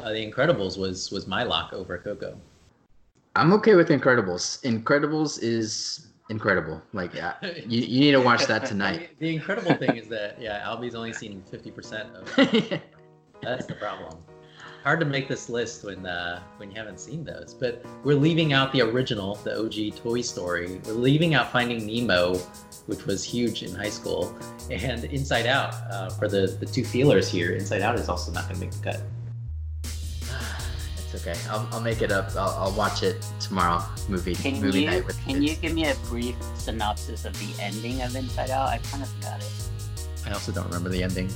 Uh, 0.08 0.14
the 0.14 0.32
Incredibles 0.32 0.78
was 0.78 1.12
was 1.12 1.28
my 1.28 1.44
lock 1.44 1.74
over 1.74 1.98
Coco. 1.98 2.40
I'm 3.36 3.52
okay 3.54 3.76
with 3.76 3.90
Incredibles. 3.90 4.62
Incredibles 4.64 5.38
is 5.42 6.08
incredible. 6.30 6.82
Like 6.94 7.14
yeah, 7.14 7.34
you, 7.42 7.82
you 7.82 8.00
need 8.00 8.12
to 8.12 8.22
watch 8.22 8.46
that 8.46 8.66
tonight. 8.66 9.10
the 9.20 9.34
incredible 9.34 9.76
thing 9.76 9.98
is 9.98 10.08
that 10.08 10.42
yeah, 10.42 10.66
Albie's 10.66 10.96
only 10.96 11.12
seen 11.12 11.44
fifty 11.52 11.72
percent 11.72 12.08
of. 12.16 12.34
That's 13.42 13.66
the 13.66 13.76
problem 13.76 14.18
hard 14.88 15.02
to 15.02 15.06
make 15.06 15.28
this 15.28 15.50
list 15.50 15.84
when 15.84 16.06
uh, 16.06 16.42
when 16.56 16.72
you 16.72 16.78
haven't 16.78 16.98
seen 16.98 17.26
those. 17.26 17.54
But 17.54 17.84
we're 18.06 18.16
leaving 18.16 18.54
out 18.54 18.72
the 18.72 18.84
original, 18.84 19.36
the 19.36 19.60
OG 19.60 19.98
Toy 20.02 20.22
Story. 20.22 20.80
We're 20.86 20.94
leaving 20.94 21.34
out 21.34 21.52
Finding 21.52 21.86
Nemo, 21.86 22.38
which 22.86 23.06
was 23.06 23.22
huge 23.22 23.64
in 23.64 23.76
high 23.76 23.90
school, 23.90 24.34
and 24.72 25.04
Inside 25.04 25.46
Out 25.46 25.74
uh, 25.92 26.10
for 26.12 26.30
the 26.30 26.56
the 26.62 26.66
two 26.66 26.86
feelers 26.86 27.30
here. 27.30 27.52
Inside 27.52 27.82
Out 27.82 28.00
is 28.00 28.08
also 28.08 28.32
not 28.32 28.44
going 28.44 28.62
to 28.62 28.62
make 28.62 28.72
the 28.72 28.92
cut. 28.92 29.02
Okay. 31.18 31.36
I'll, 31.50 31.68
I'll 31.72 31.82
make 31.82 32.02
it 32.02 32.12
up. 32.12 32.30
I'll, 32.36 32.50
I'll 32.50 32.72
watch 32.74 33.04
it 33.04 33.26
tomorrow. 33.40 33.84
Movie 34.08 34.36
can 34.36 34.62
movie 34.62 34.82
you, 34.82 34.88
night 34.88 35.06
with 35.06 35.20
Can 35.26 35.42
you 35.42 35.56
give 35.56 35.74
me 35.74 35.86
a 35.86 35.96
brief 36.10 36.36
synopsis 36.56 37.26
of 37.26 37.38
the 37.40 37.62
ending 37.62 38.02
of 38.02 38.16
Inside 38.16 38.50
Out? 38.50 38.70
I 38.70 38.78
kind 38.80 39.04
of 39.04 39.10
forgot 39.10 39.42
it. 39.42 39.52
I 40.26 40.32
also 40.32 40.52
don't 40.52 40.66
remember 40.66 40.90
the 40.90 41.04
ending. 41.04 41.30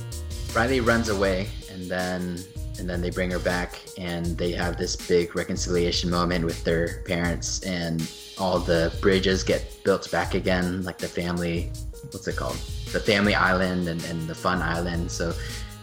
Riley 0.54 0.80
runs 0.80 1.08
away, 1.08 1.48
and 1.70 1.90
then 1.90 2.38
and 2.78 2.88
then 2.88 3.00
they 3.00 3.10
bring 3.10 3.30
her 3.30 3.38
back 3.38 3.78
and 3.98 4.26
they 4.38 4.52
have 4.52 4.76
this 4.76 4.96
big 4.96 5.36
reconciliation 5.36 6.10
moment 6.10 6.44
with 6.44 6.62
their 6.64 7.02
parents 7.02 7.62
and 7.64 8.10
all 8.38 8.58
the 8.58 8.92
bridges 9.00 9.42
get 9.42 9.78
built 9.84 10.10
back 10.10 10.34
again 10.34 10.82
like 10.82 10.98
the 10.98 11.08
family 11.08 11.70
what's 12.10 12.26
it 12.26 12.36
called 12.36 12.56
the 12.92 13.00
family 13.00 13.34
island 13.34 13.88
and, 13.88 14.02
and 14.04 14.26
the 14.26 14.34
fun 14.34 14.62
island 14.62 15.10
so 15.10 15.34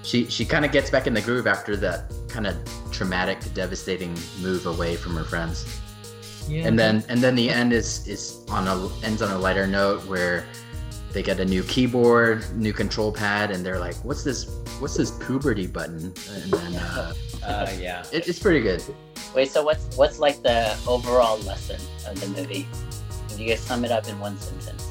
she 0.09 0.25
she 0.25 0.43
kind 0.43 0.65
of 0.65 0.71
gets 0.71 0.89
back 0.89 1.05
in 1.05 1.13
the 1.13 1.21
groove 1.21 1.45
after 1.45 1.75
that 1.77 2.11
kind 2.27 2.47
of 2.47 2.55
traumatic 2.91 3.37
devastating 3.53 4.17
move 4.41 4.65
away 4.65 4.95
from 4.95 5.15
her 5.15 5.23
friends 5.23 5.81
yeah. 6.47 6.67
and 6.67 6.79
then 6.79 7.03
and 7.09 7.21
then 7.21 7.35
the 7.35 7.49
end 7.49 7.71
is 7.71 8.07
is 8.07 8.43
on 8.49 8.67
a 8.67 9.05
ends 9.05 9.21
on 9.21 9.31
a 9.31 9.37
lighter 9.37 9.67
note 9.67 10.03
where 10.05 10.45
they 11.11 11.23
get 11.23 11.39
a 11.39 11.45
new 11.45 11.63
keyboard, 11.63 12.45
new 12.55 12.71
control 12.71 13.11
pad, 13.11 13.49
and 13.49 13.65
they're 13.65 13.79
like, 13.79 13.95
"What's 14.05 14.23
this? 14.23 14.45
What's 14.79 14.95
this 14.95 15.11
puberty 15.11 15.65
button?" 15.65 16.13
And 16.29 16.51
then, 16.51 16.75
uh, 16.75 17.13
uh, 17.43 17.71
yeah, 17.79 18.05
it, 18.11 18.27
it's 18.27 18.37
pretty 18.37 18.61
good. 18.61 18.83
Wait, 19.33 19.49
so 19.49 19.63
what's 19.63 19.97
what's 19.97 20.19
like 20.19 20.41
the 20.43 20.77
overall 20.87 21.39
lesson 21.39 21.81
of 22.07 22.19
the 22.21 22.27
movie? 22.27 22.67
If 23.29 23.39
you 23.39 23.47
guys 23.47 23.59
sum 23.59 23.85
it 23.85 23.91
up 23.91 24.07
in 24.07 24.19
one 24.19 24.37
sentence. 24.37 24.85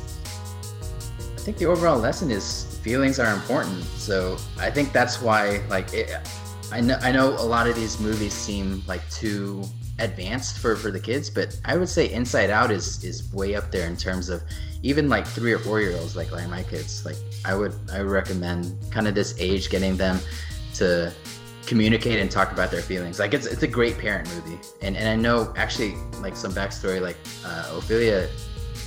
I 1.37 1.40
think 1.40 1.59
the 1.59 1.66
overall 1.66 1.98
lesson 1.98 2.31
is 2.31 2.67
feelings 2.83 3.19
are 3.19 3.33
important. 3.33 3.83
So 3.85 4.37
I 4.59 4.71
think 4.71 4.93
that's 4.93 5.21
why, 5.21 5.62
like, 5.69 5.93
it, 5.93 6.11
I 6.71 6.81
know 6.81 6.99
I 7.03 7.12
know 7.12 7.31
a 7.31 7.47
lot 7.47 7.67
of 7.67 7.75
these 7.75 7.99
movies 7.99 8.35
seem 8.35 8.83
like 8.87 9.09
too 9.11 9.64
advanced 9.99 10.59
for 10.59 10.77
for 10.77 10.91
the 10.91 11.01
kids, 11.01 11.31
but 11.31 11.59
I 11.64 11.77
would 11.77 11.88
say 11.88 12.12
Inside 12.12 12.51
Out 12.51 12.71
is 12.71 13.03
is 13.05 13.33
way 13.33 13.55
up 13.55 13.71
there 13.71 13.87
in 13.87 13.97
terms 13.97 14.29
of 14.29 14.43
even 14.83 15.09
like 15.09 15.27
three 15.27 15.53
or 15.53 15.59
four 15.59 15.81
year 15.81 15.97
olds 15.97 16.17
like 16.17 16.31
like 16.31 16.49
my 16.49 16.62
kids 16.64 17.05
like 17.05 17.17
i 17.45 17.55
would 17.55 17.75
i 17.93 18.01
would 18.01 18.11
recommend 18.11 18.77
kind 18.91 19.09
of 19.09 19.14
this 19.14 19.35
age 19.38 19.71
getting 19.71 19.97
them 19.97 20.19
to 20.75 21.12
communicate 21.67 22.19
and 22.19 22.31
talk 22.31 22.53
about 22.53 22.71
their 22.71 22.81
feelings 22.81 23.19
like 23.19 23.35
it's 23.35 23.47
it's 23.47 23.62
a 23.62 23.67
great 23.67 23.99
parent 23.99 24.29
movie 24.35 24.59
and 24.81 24.97
and 24.97 25.09
i 25.09 25.17
know 25.17 25.53
actually 25.57 25.95
like 26.21 26.37
some 26.37 26.53
backstory 26.53 27.01
like 27.01 27.17
uh, 27.45 27.77
ophelia 27.77 28.29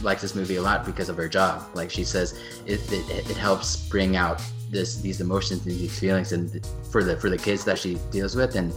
likes 0.03 0.21
this 0.21 0.35
movie 0.35 0.55
a 0.55 0.61
lot 0.61 0.85
because 0.85 1.09
of 1.09 1.17
her 1.17 1.27
job. 1.27 1.63
Like 1.73 1.89
she 1.89 2.03
says 2.03 2.39
it, 2.65 2.79
it, 2.91 3.29
it 3.29 3.37
helps 3.37 3.87
bring 3.89 4.15
out 4.15 4.41
this 4.69 5.01
these 5.01 5.21
emotions 5.21 5.65
and 5.65 5.75
these 5.75 5.99
feelings 5.99 6.31
and 6.31 6.65
for 6.89 7.03
the 7.03 7.17
for 7.17 7.29
the 7.29 7.37
kids 7.37 7.65
that 7.65 7.77
she 7.77 7.95
deals 8.09 8.35
with 8.35 8.55
and 8.55 8.73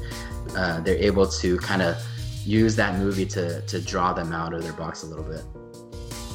uh, 0.56 0.80
they're 0.80 0.96
able 0.96 1.26
to 1.26 1.56
kind 1.58 1.82
of 1.82 1.96
use 2.44 2.76
that 2.76 2.98
movie 2.98 3.24
to 3.24 3.62
to 3.62 3.80
draw 3.80 4.12
them 4.12 4.32
out 4.32 4.52
of 4.52 4.62
their 4.62 4.72
box 4.72 5.04
a 5.04 5.06
little 5.06 5.24
bit 5.24 5.42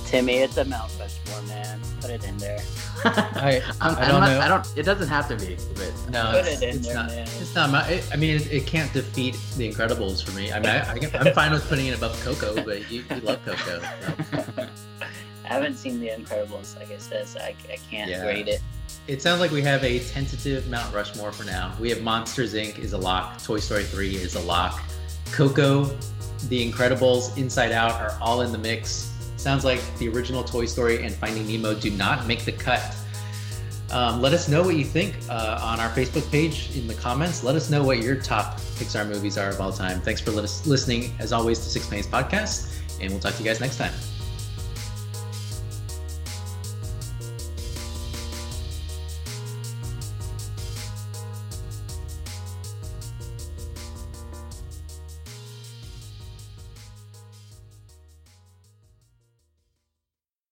Timmy, 0.10 0.38
it's 0.38 0.58
a 0.58 0.66
Mount 0.66 0.92
Rushmore, 1.00 1.42
man. 1.44 1.80
Put 2.02 2.10
it 2.10 2.28
in 2.28 2.36
there. 2.38 2.58
I, 3.06 3.62
I, 3.80 3.90
I 3.90 4.08
don't 4.08 4.22
not, 4.22 4.28
know. 4.28 4.40
I 4.40 4.48
don't. 4.48 4.68
It 4.76 4.82
doesn't 4.82 5.08
have 5.08 5.28
to 5.28 5.36
be, 5.36 5.56
but 5.76 5.94
no, 6.10 6.32
put 6.32 6.48
it 6.48 6.64
in 6.64 6.78
it's 6.78 6.88
there, 6.88 6.96
not. 6.96 7.10
man. 7.10 7.28
It's 7.28 7.54
not. 7.54 7.92
It, 7.92 8.10
I 8.12 8.16
mean, 8.16 8.38
it, 8.38 8.52
it, 8.52 8.66
can't 8.66 8.92
defeat 8.92 9.38
The 9.56 9.72
Incredibles 9.72 10.24
for 10.26 10.32
me. 10.32 10.52
I 10.52 10.60
mean, 10.60 10.70
I, 10.70 11.26
am 11.28 11.34
fine 11.36 11.52
with 11.52 11.70
putting 11.70 11.86
it 11.86 11.96
above 11.96 12.20
Coco, 12.24 12.56
but 12.56 12.90
you, 12.90 13.04
you 13.08 13.22
love 13.22 13.40
Coco. 13.46 13.80
So. 14.32 14.68
I 15.46 15.48
haven't 15.48 15.78
seen 15.78 16.00
The 16.00 16.10
Incredibles, 16.10 16.76
like 16.80 16.92
I 16.92 16.98
said, 16.98 17.28
so 17.28 17.40
I, 17.40 17.54
I 17.72 17.78
can't 17.92 18.10
yeah. 18.10 18.24
grade 18.24 18.48
it. 18.48 18.64
It 19.06 19.22
sounds 19.22 19.40
like 19.40 19.52
we 19.52 19.62
have 19.62 19.84
a 19.84 20.00
tentative 20.00 20.68
Mount 20.72 20.92
Rushmore 20.92 21.32
for 21.32 21.44
now. 21.44 21.76
We 21.80 21.92
have 21.92 22.02
Monsters 22.02 22.56
Inc. 22.56 22.80
is 22.80 22.94
a 22.94 22.98
lock. 22.98 23.44
Toy 23.44 23.60
Story 23.60 23.84
3 23.84 24.16
is 24.16 24.34
a 24.34 24.42
lock. 24.42 24.82
Coco, 25.32 25.84
The 26.48 26.72
Incredibles, 26.72 27.38
Inside 27.38 27.74
Out 27.74 27.92
are 28.02 28.18
all 28.20 28.42
in 28.42 28.52
the 28.52 28.58
mix. 28.58 29.09
Sounds 29.40 29.64
like 29.64 29.82
the 30.00 30.10
original 30.10 30.44
Toy 30.44 30.66
Story 30.66 31.02
and 31.02 31.16
Finding 31.16 31.48
Nemo 31.48 31.74
do 31.74 31.92
not 31.92 32.28
make 32.28 32.44
the 32.44 32.52
cut. 32.52 32.94
Um, 33.90 34.22
let 34.22 34.34
us 34.34 34.50
know 34.50 34.64
what 34.64 34.76
you 34.76 34.84
think 34.84 35.16
uh, 35.30 35.60
on 35.64 35.80
our 35.80 35.90
Facebook 35.92 36.30
page 36.30 36.76
in 36.76 36.88
the 36.88 36.94
comments. 36.94 37.42
Let 37.42 37.56
us 37.56 37.70
know 37.70 37.82
what 37.82 38.00
your 38.00 38.18
top 38.18 38.58
Pixar 38.76 39.08
movies 39.08 39.38
are 39.38 39.50
of 39.50 39.62
all 39.62 39.72
time. 39.72 40.02
Thanks 40.02 40.20
for 40.20 40.32
listening, 40.32 41.14
as 41.20 41.32
always, 41.32 41.58
to 41.60 41.70
Six 41.70 41.88
Pennies 41.88 42.06
Podcast, 42.06 42.78
and 43.00 43.12
we'll 43.12 43.22
talk 43.22 43.34
to 43.36 43.40
you 43.42 43.48
guys 43.48 43.62
next 43.62 43.78
time. 43.78 43.94